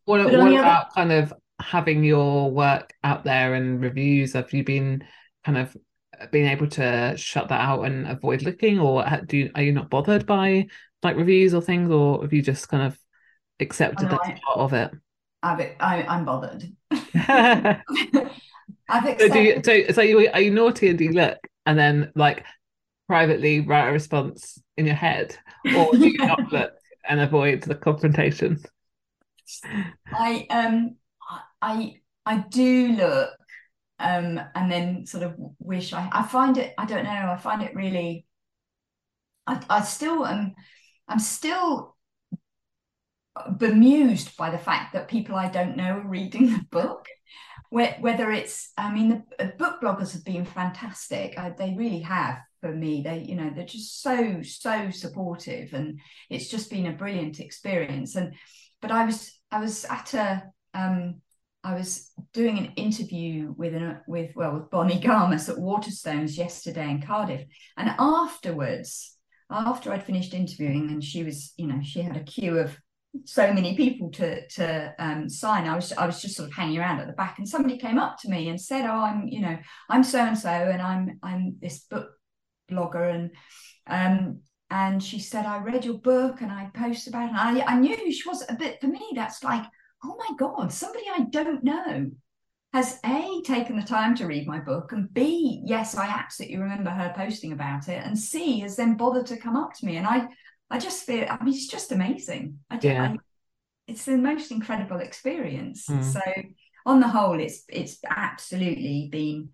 What, 0.04 0.24
what 0.32 0.52
about 0.52 0.86
other... 0.86 0.94
kind 0.94 1.12
of 1.12 1.34
having 1.60 2.04
your 2.04 2.50
work 2.50 2.92
out 3.02 3.24
there 3.24 3.54
and 3.54 3.82
reviews? 3.82 4.32
Have 4.34 4.52
you 4.52 4.64
been 4.64 5.04
kind 5.44 5.58
of 5.58 5.76
being 6.30 6.46
able 6.46 6.66
to 6.68 7.14
shut 7.16 7.48
that 7.48 7.60
out 7.60 7.82
and 7.82 8.06
avoid 8.06 8.42
looking, 8.42 8.78
or 8.78 9.04
do 9.26 9.36
you, 9.36 9.50
are 9.54 9.62
you 9.62 9.72
not 9.72 9.90
bothered 9.90 10.26
by 10.26 10.66
like 11.02 11.16
reviews 11.16 11.54
or 11.54 11.62
things, 11.62 11.90
or 11.90 12.22
have 12.22 12.32
you 12.32 12.42
just 12.42 12.68
kind 12.68 12.82
of 12.82 12.98
accepted 13.60 14.10
that 14.10 14.20
part 14.20 14.58
of 14.58 14.72
it? 14.72 14.90
I've, 15.42 15.60
I, 15.80 16.02
I'm 16.02 16.24
bothered. 16.24 16.64
I've 17.14 17.80
accepted. 18.88 19.20
So, 19.20 19.28
do 19.28 19.40
you, 19.40 19.62
so, 19.62 19.92
so 19.92 20.02
you, 20.02 20.28
are 20.32 20.40
you 20.40 20.50
naughty 20.50 20.88
and 20.88 20.98
do 20.98 21.04
you 21.04 21.12
look 21.12 21.38
and 21.66 21.78
then 21.78 22.12
like 22.14 22.44
privately 23.08 23.60
write 23.60 23.88
a 23.88 23.92
response 23.92 24.60
in 24.76 24.86
your 24.86 24.94
head, 24.94 25.36
or 25.76 25.92
do 25.92 26.08
you 26.08 26.18
not 26.18 26.40
look 26.52 26.72
and 27.08 27.20
avoid 27.20 27.62
the 27.62 27.74
confrontation? 27.74 28.60
I 30.12 30.46
um 30.50 30.96
I 31.60 31.94
I 32.24 32.44
do 32.50 32.88
look 32.92 33.30
um, 34.00 34.40
and 34.54 34.70
then 34.70 35.06
sort 35.06 35.22
of 35.22 35.34
wish 35.58 35.92
I, 35.92 36.08
I 36.12 36.22
find 36.22 36.58
it 36.58 36.74
I 36.78 36.86
don't 36.86 37.04
know 37.04 37.10
I 37.10 37.36
find 37.36 37.62
it 37.62 37.74
really 37.74 38.26
I, 39.46 39.62
I 39.68 39.82
still 39.82 40.26
am 40.26 40.54
I'm 41.08 41.18
still 41.18 41.96
bemused 43.56 44.36
by 44.36 44.50
the 44.50 44.58
fact 44.58 44.92
that 44.92 45.08
people 45.08 45.34
I 45.34 45.48
don't 45.48 45.76
know 45.76 45.98
are 45.98 46.08
reading 46.08 46.46
the 46.52 46.64
book. 46.70 47.06
Whether 47.70 48.32
it's, 48.32 48.72
I 48.76 48.92
mean, 48.92 49.22
the 49.38 49.52
book 49.56 49.80
bloggers 49.80 50.12
have 50.14 50.24
been 50.24 50.44
fantastic. 50.44 51.38
I, 51.38 51.50
they 51.50 51.74
really 51.78 52.00
have 52.00 52.38
for 52.60 52.72
me. 52.72 53.02
They, 53.02 53.18
you 53.18 53.36
know, 53.36 53.52
they're 53.54 53.64
just 53.64 54.02
so 54.02 54.42
so 54.42 54.90
supportive, 54.90 55.72
and 55.72 56.00
it's 56.28 56.48
just 56.48 56.68
been 56.68 56.86
a 56.86 56.92
brilliant 56.92 57.38
experience. 57.38 58.16
And 58.16 58.34
but 58.82 58.90
I 58.90 59.04
was 59.04 59.38
I 59.52 59.60
was 59.60 59.84
at 59.84 60.14
a 60.14 60.42
um, 60.74 61.20
I 61.62 61.74
was 61.74 62.10
doing 62.32 62.58
an 62.58 62.72
interview 62.76 63.54
with 63.56 63.74
an 63.74 64.00
with 64.06 64.30
well 64.34 64.54
with 64.54 64.70
Bonnie 64.70 65.00
Garmus 65.00 65.48
at 65.48 65.56
Waterstones 65.56 66.36
yesterday 66.38 66.88
in 66.90 67.02
Cardiff, 67.02 67.44
and 67.76 67.94
afterwards, 67.98 69.16
after 69.50 69.92
I'd 69.92 70.04
finished 70.04 70.34
interviewing, 70.34 70.90
and 70.90 71.04
she 71.04 71.22
was, 71.22 71.52
you 71.56 71.66
know, 71.66 71.80
she 71.82 72.00
had 72.00 72.16
a 72.16 72.24
queue 72.24 72.58
of 72.58 72.76
so 73.24 73.52
many 73.52 73.76
people 73.76 74.10
to 74.12 74.46
to 74.48 74.94
um, 74.98 75.28
sign. 75.28 75.66
I 75.68 75.74
was 75.74 75.92
I 75.92 76.06
was 76.06 76.22
just 76.22 76.36
sort 76.36 76.48
of 76.48 76.54
hanging 76.54 76.78
around 76.78 77.00
at 77.00 77.06
the 77.06 77.12
back, 77.12 77.38
and 77.38 77.48
somebody 77.48 77.76
came 77.76 77.98
up 77.98 78.18
to 78.20 78.30
me 78.30 78.48
and 78.48 78.60
said, 78.60 78.86
"Oh, 78.86 79.00
I'm 79.00 79.28
you 79.28 79.40
know 79.40 79.58
I'm 79.88 80.04
so 80.04 80.20
and 80.20 80.38
so, 80.38 80.48
and 80.48 80.80
I'm 80.80 81.18
I'm 81.22 81.56
this 81.60 81.80
book 81.80 82.10
blogger," 82.70 83.12
and 83.12 83.30
um, 83.86 84.40
and 84.70 85.02
she 85.02 85.18
said, 85.18 85.46
"I 85.46 85.58
read 85.58 85.84
your 85.84 85.98
book 85.98 86.40
and 86.40 86.50
I 86.50 86.70
posted 86.74 87.12
about 87.12 87.24
it." 87.24 87.34
And 87.36 87.62
I 87.62 87.74
I 87.74 87.78
knew 87.78 88.12
she 88.12 88.28
was 88.28 88.44
a 88.48 88.54
bit 88.54 88.80
for 88.80 88.86
me. 88.86 89.12
That's 89.14 89.42
like, 89.42 89.64
oh 90.04 90.16
my 90.16 90.36
god, 90.36 90.72
somebody 90.72 91.04
I 91.10 91.24
don't 91.30 91.64
know 91.64 92.10
has 92.72 93.00
a 93.04 93.42
taken 93.44 93.76
the 93.76 93.82
time 93.82 94.14
to 94.14 94.26
read 94.26 94.46
my 94.46 94.60
book 94.60 94.92
and 94.92 95.12
b 95.12 95.60
yes 95.66 95.96
i 95.96 96.06
absolutely 96.06 96.56
remember 96.56 96.88
her 96.88 97.12
posting 97.16 97.50
about 97.50 97.88
it 97.88 98.00
and 98.06 98.16
c 98.16 98.60
has 98.60 98.76
then 98.76 98.96
bothered 98.96 99.26
to 99.26 99.36
come 99.36 99.56
up 99.56 99.74
to 99.74 99.84
me 99.84 99.96
and 99.96 100.06
i 100.06 100.28
I 100.70 100.78
just 100.78 101.04
feel, 101.04 101.26
I 101.28 101.42
mean, 101.42 101.52
it's 101.54 101.66
just 101.66 101.90
amazing. 101.90 102.60
I, 102.70 102.78
yeah. 102.80 103.02
I, 103.12 103.16
it's 103.88 104.04
the 104.04 104.16
most 104.16 104.52
incredible 104.52 104.98
experience. 104.98 105.86
Mm. 105.88 106.04
So 106.04 106.20
on 106.86 107.00
the 107.00 107.08
whole, 107.08 107.40
it's 107.40 107.64
it's 107.68 107.98
absolutely 108.08 109.08
been 109.10 109.50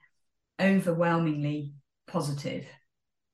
overwhelmingly 0.61 1.73
positive. 2.07 2.67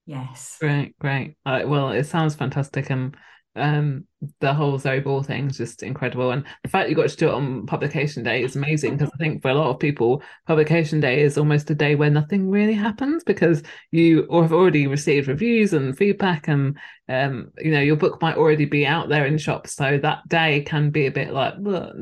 Yes. 0.07 0.59
Great, 0.61 0.97
great. 1.01 1.37
Uh, 1.45 1.63
well, 1.67 1.91
it 1.91 2.05
sounds 2.05 2.37
fantastic, 2.37 2.91
and 2.91 3.17
um 3.57 4.07
the 4.40 4.55
whole 4.55 4.78
Zoe 4.78 5.00
Ball 5.00 5.22
thing 5.22 5.48
is 5.50 5.57
just 5.57 5.82
incredible. 5.82 6.30
And 6.30 6.44
the 6.62 6.68
fact 6.68 6.88
you 6.88 6.94
got 6.94 7.09
to 7.09 7.16
do 7.16 7.28
it 7.28 7.34
on 7.34 7.66
publication 7.66 8.22
day 8.22 8.42
is 8.42 8.55
amazing 8.55 8.96
because 8.96 9.11
I 9.12 9.16
think 9.18 9.42
for 9.42 9.50
a 9.50 9.55
lot 9.55 9.70
of 9.70 9.80
people 9.80 10.22
publication 10.46 11.00
day 11.00 11.22
is 11.22 11.36
almost 11.36 11.70
a 11.70 11.74
day 11.74 11.96
where 11.96 12.11
nothing 12.11 12.48
really 12.48 12.74
happens 12.74 13.24
because 13.24 13.62
you 13.90 14.28
have 14.30 14.53
already 14.53 14.86
received 14.86 15.26
reviews 15.28 15.72
and 15.72 15.96
feedback 15.96 16.46
and 16.48 16.78
um 17.09 17.50
you 17.59 17.72
know 17.72 17.80
your 17.80 17.96
book 17.96 18.22
might 18.22 18.36
already 18.36 18.64
be 18.64 18.86
out 18.86 19.09
there 19.09 19.26
in 19.26 19.38
shops. 19.38 19.74
So 19.74 19.98
that 19.98 20.26
day 20.28 20.62
can 20.62 20.90
be 20.90 21.07
a 21.07 21.11
bit 21.11 21.32
like 21.32 21.55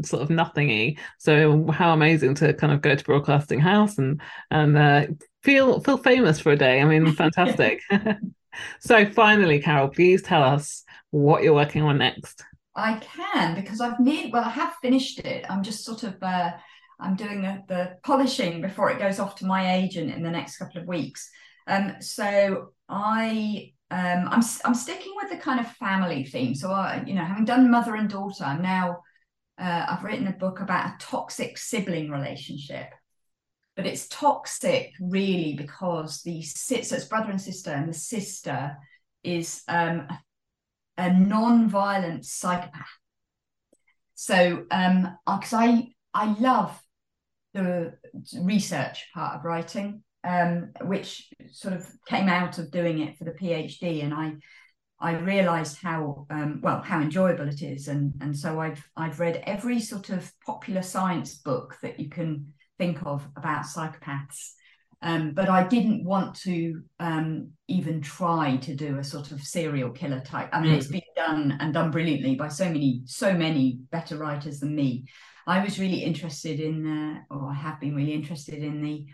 sort 0.05 0.23
of 0.23 0.31
nothingy. 0.31 0.99
So 1.19 1.71
how 1.71 1.95
amazing 1.95 2.35
to 2.37 2.53
kind 2.53 2.73
of 2.73 2.83
go 2.83 2.95
to 2.95 3.05
broadcasting 3.05 3.61
house 3.61 3.97
and 3.99 4.21
and 4.51 4.77
uh, 4.77 5.07
feel 5.43 5.81
feel 5.81 5.97
famous 5.97 6.39
for 6.39 6.53
a 6.53 6.57
day. 6.57 6.81
I 6.81 6.85
mean 6.85 7.13
fantastic 7.15 7.81
so 8.81 9.07
finally 9.07 9.61
Carole 9.61 9.89
please 9.89 10.23
tell 10.23 10.43
us 10.43 10.85
what 11.11 11.43
you're 11.43 11.55
working 11.55 11.83
on 11.83 11.99
next. 11.99 12.45
I 12.75 12.95
can 12.99 13.55
because 13.55 13.81
I've 13.81 14.01
need 14.01 14.33
well, 14.33 14.45
I 14.45 14.51
have 14.51 14.75
finished 14.81 15.21
it. 15.21 15.45
I'm 15.51 15.63
just 15.63 15.85
sort 15.85 16.03
of 16.03 16.17
uh, 16.23 16.53
I'm 17.01 17.17
doing 17.17 17.43
the, 17.43 17.63
the 17.69 17.97
polishing 18.05 18.61
before 18.61 18.91
it 18.91 18.99
goes 18.99 19.19
off 19.19 19.37
to 19.37 19.47
my 19.47 19.77
agent 19.77 20.13
in 20.13 20.23
the 20.23 20.31
next 20.31 20.57
couple 20.57 20.81
of 20.81 20.89
weeks. 20.89 21.29
Um, 21.67 21.97
so 22.01 22.73
I 22.89 23.73
um, 23.91 24.29
I'm 24.31 24.43
I'm 24.65 24.75
sticking 24.75 25.13
with 25.17 25.31
the 25.31 25.37
kind 25.37 25.61
of 25.61 25.71
family 25.73 26.25
theme. 26.25 26.55
So 26.55 26.71
I, 26.71 27.03
you 27.07 27.15
know, 27.15 27.25
having 27.25 27.45
done 27.45 27.71
mother 27.71 27.97
and 27.97 28.09
daughter, 28.09 28.45
I'm 28.45 28.63
now 28.63 29.01
uh, 29.59 29.87
I've 29.89 30.05
written 30.05 30.29
a 30.29 30.33
book 30.33 30.61
about 30.61 30.87
a 30.87 30.97
toxic 30.99 31.59
sibling 31.59 32.11
relationship. 32.11 32.89
But 33.81 33.87
it's 33.87 34.09
toxic 34.09 34.93
really 35.01 35.55
because 35.55 36.21
the 36.21 36.43
so 36.43 36.75
it's 36.75 37.07
brother 37.07 37.31
and 37.31 37.41
sister, 37.41 37.71
and 37.71 37.89
the 37.89 37.95
sister 37.95 38.77
is 39.25 39.63
um, 39.69 40.07
a 40.99 41.11
non-violent 41.11 42.27
psychopath. 42.27 42.99
So, 44.17 44.67
um, 44.71 45.17
because 45.25 45.55
I 45.55 45.95
I 46.13 46.35
love 46.39 46.79
the 47.55 47.95
research 48.39 49.07
part 49.15 49.37
of 49.37 49.47
writing, 49.47 50.03
um, 50.25 50.73
which 50.83 51.33
sort 51.51 51.73
of 51.73 51.89
came 52.07 52.29
out 52.29 52.59
of 52.59 52.71
doing 52.71 53.01
it 53.01 53.17
for 53.17 53.25
the 53.25 53.31
PhD, 53.31 54.05
and 54.05 54.13
I 54.13 54.35
I 55.01 55.13
realised 55.13 55.79
how 55.79 56.27
um, 56.29 56.61
well 56.63 56.83
how 56.83 57.01
enjoyable 57.01 57.49
it 57.49 57.63
is, 57.63 57.89
and 57.89 58.13
and 58.21 58.37
so 58.37 58.61
I've 58.61 58.87
I've 58.95 59.21
read 59.21 59.43
every 59.47 59.81
sort 59.81 60.11
of 60.11 60.31
popular 60.45 60.83
science 60.83 61.37
book 61.37 61.79
that 61.81 61.99
you 61.99 62.11
can 62.11 62.53
think 62.81 62.99
of 63.05 63.29
about 63.37 63.67
psychopaths, 63.67 64.53
um, 65.03 65.33
but 65.33 65.49
I 65.49 65.69
didn't 65.69 66.03
want 66.05 66.35
to 66.47 66.83
um, 66.99 67.51
even 67.69 68.01
try 68.01 68.57
to 68.57 68.75
do 68.75 68.99
a 68.99 69.05
sort 69.05 69.33
of 69.33 69.43
serial 69.43 69.91
killer 69.91 70.21
type. 70.21 70.49
I 70.53 70.61
mean, 70.61 70.73
mm. 70.73 70.79
it's 70.79 70.95
been 70.99 71.13
done 71.15 71.57
and 71.61 71.75
done 71.75 71.91
brilliantly 71.91 72.35
by 72.37 72.49
so 72.49 72.65
many, 72.65 73.03
so 73.05 73.35
many 73.35 73.81
better 73.93 74.17
writers 74.17 74.61
than 74.61 74.75
me. 74.75 75.05
I 75.47 75.63
was 75.63 75.79
really 75.79 76.03
interested 76.11 76.59
in, 76.59 76.77
uh, 76.87 77.35
or 77.35 77.51
I 77.51 77.55
have 77.55 77.81
been 77.81 77.95
really 77.95 78.15
interested 78.15 78.63
in 78.63 78.83
the 78.83 79.07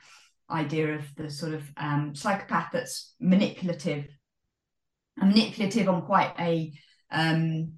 idea 0.48 0.94
of 0.94 1.02
the 1.16 1.28
sort 1.30 1.54
of 1.54 1.62
um, 1.76 2.14
psychopath 2.14 2.68
that's 2.72 3.14
manipulative, 3.20 4.06
manipulative 5.16 5.88
on 5.88 6.02
quite 6.02 6.32
a, 6.38 6.72
um, 7.10 7.72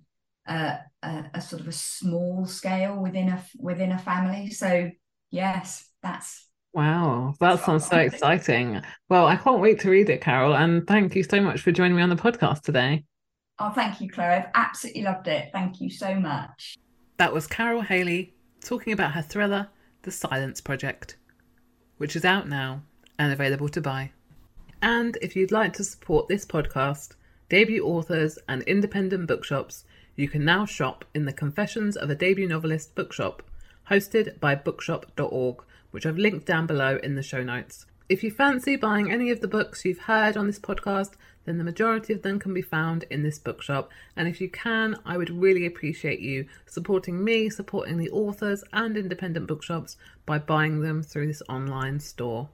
a, 0.47 0.79
a, 1.03 1.25
a 1.35 1.41
sort 1.41 1.63
of 1.63 1.69
a 1.69 1.73
small 1.73 2.47
scale 2.47 3.01
within 3.03 3.29
a 3.29 3.43
within 3.59 3.93
a 3.93 3.99
family. 3.99 4.51
So 4.51 4.91
yes, 5.31 5.89
that's 6.03 6.49
Wow, 6.75 7.35
that 7.41 7.65
sounds 7.65 7.87
so 7.87 7.97
exciting. 7.97 8.83
Well, 9.09 9.27
I 9.27 9.37
can't 9.37 9.61
wait 9.61 9.81
to 9.81 9.91
read 9.91 10.11
it, 10.11 10.21
Carole. 10.21 10.55
And 10.55 10.87
thank 10.87 11.17
you 11.17 11.25
so 11.25 11.41
much 11.41 11.63
for 11.63 11.73
joining 11.73 11.97
me 11.97 12.03
on 12.03 12.11
the 12.11 12.15
podcast 12.15 12.63
today. 12.63 13.05
Oh, 13.59 13.71
thank 13.71 14.01
you, 14.01 14.09
Chloe. 14.09 14.27
I've 14.27 14.51
absolutely 14.55 15.03
loved 15.03 15.27
it. 15.29 15.49
Thank 15.53 15.81
you 15.81 15.91
so 15.91 16.15
much. 16.15 16.77
That 17.17 17.33
was 17.33 17.47
Carole 17.47 17.81
Hailey 17.81 18.35
talking 18.63 18.93
about 18.93 19.13
her 19.13 19.23
thriller, 19.23 19.69
The 20.03 20.13
Silence 20.13 20.61
Project, 20.61 21.17
which 21.97 22.15
is 22.15 22.25
out 22.25 22.49
now 22.49 22.83
and 23.19 23.33
available 23.33 23.69
to 23.71 23.81
buy. 23.81 24.13
And 24.81 25.19
if 25.21 25.35
you'd 25.35 25.51
like 25.51 25.73
to 25.75 25.85
support 25.85 26.29
this 26.29 26.47
podcast, 26.47 27.15
debut 27.49 27.85
authors, 27.85 28.39
and 28.49 28.63
independent 28.63 29.27
bookshops, 29.27 29.85
you 30.15 30.29
can 30.29 30.45
now 30.45 30.65
shop 30.65 31.05
in 31.15 31.25
the 31.25 31.33
Confessions 31.33 31.97
of 31.97 32.11
a 32.11 32.15
Debut 32.15 32.47
Novelist 32.47 32.95
bookshop, 32.95 33.43
hosted 33.89 34.39
by 34.41 34.55
bookshop.org 34.55 35.65
which 35.91 36.07
I've 36.07 36.19
linked 36.19 36.47
down 36.47 36.67
below 36.67 36.99
in 37.03 37.15
the 37.15 37.23
show 37.23 37.43
notes. 37.43 37.87
If 38.09 38.23
you 38.23 38.31
fancy 38.31 38.77
buying 38.77 39.11
any 39.11 39.31
of 39.31 39.41
the 39.41 39.49
books 39.49 39.85
you've 39.85 40.01
heard 40.01 40.37
on 40.37 40.47
this 40.47 40.59
podcast, 40.59 41.13
then 41.45 41.59
the 41.59 41.65
majority 41.65 42.13
of 42.13 42.23
them 42.23 42.39
can 42.39 42.55
be 42.55 42.63
found 42.63 43.05
in 43.11 43.23
this 43.23 43.39
bookshop. 43.39 43.91
And 44.17 44.29
if 44.29 44.41
you 44.41 44.49
can, 44.49 44.97
I 45.05 45.17
would 45.17 45.31
really 45.31 45.67
appreciate 45.67 46.21
you 46.21 46.47
supporting 46.67 47.23
me, 47.23 47.51
supporting 47.51 47.97
the 47.97 48.11
authors 48.11 48.65
and 48.73 48.97
independent 48.97 49.47
bookshops 49.47 49.97
by 50.27 50.39
buying 50.39 50.81
them 50.81 51.03
through 51.03 51.27
this 51.27 51.43
online 51.49 52.01
store. 52.01 52.49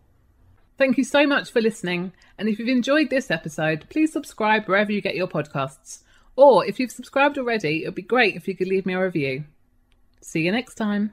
Thank 0.76 0.98
you 0.98 1.04
so 1.04 1.26
much 1.26 1.52
for 1.52 1.60
listening. 1.60 2.12
And 2.36 2.48
if 2.48 2.58
you've 2.58 2.68
enjoyed 2.68 3.10
this 3.10 3.30
episode, 3.30 3.86
please 3.90 4.12
subscribe 4.12 4.66
wherever 4.66 4.90
you 4.90 5.00
get 5.00 5.14
your 5.14 5.28
podcasts. 5.28 6.02
Or 6.36 6.66
if 6.66 6.80
you've 6.80 6.90
subscribed 6.90 7.38
already, 7.38 7.84
it 7.84 7.86
would 7.86 7.94
be 7.94 8.02
great 8.02 8.34
if 8.34 8.48
you 8.48 8.56
could 8.56 8.66
leave 8.66 8.86
me 8.86 8.94
a 8.94 9.04
review. 9.04 9.44
See 10.20 10.42
you 10.42 10.50
next 10.50 10.74
time. 10.74 11.12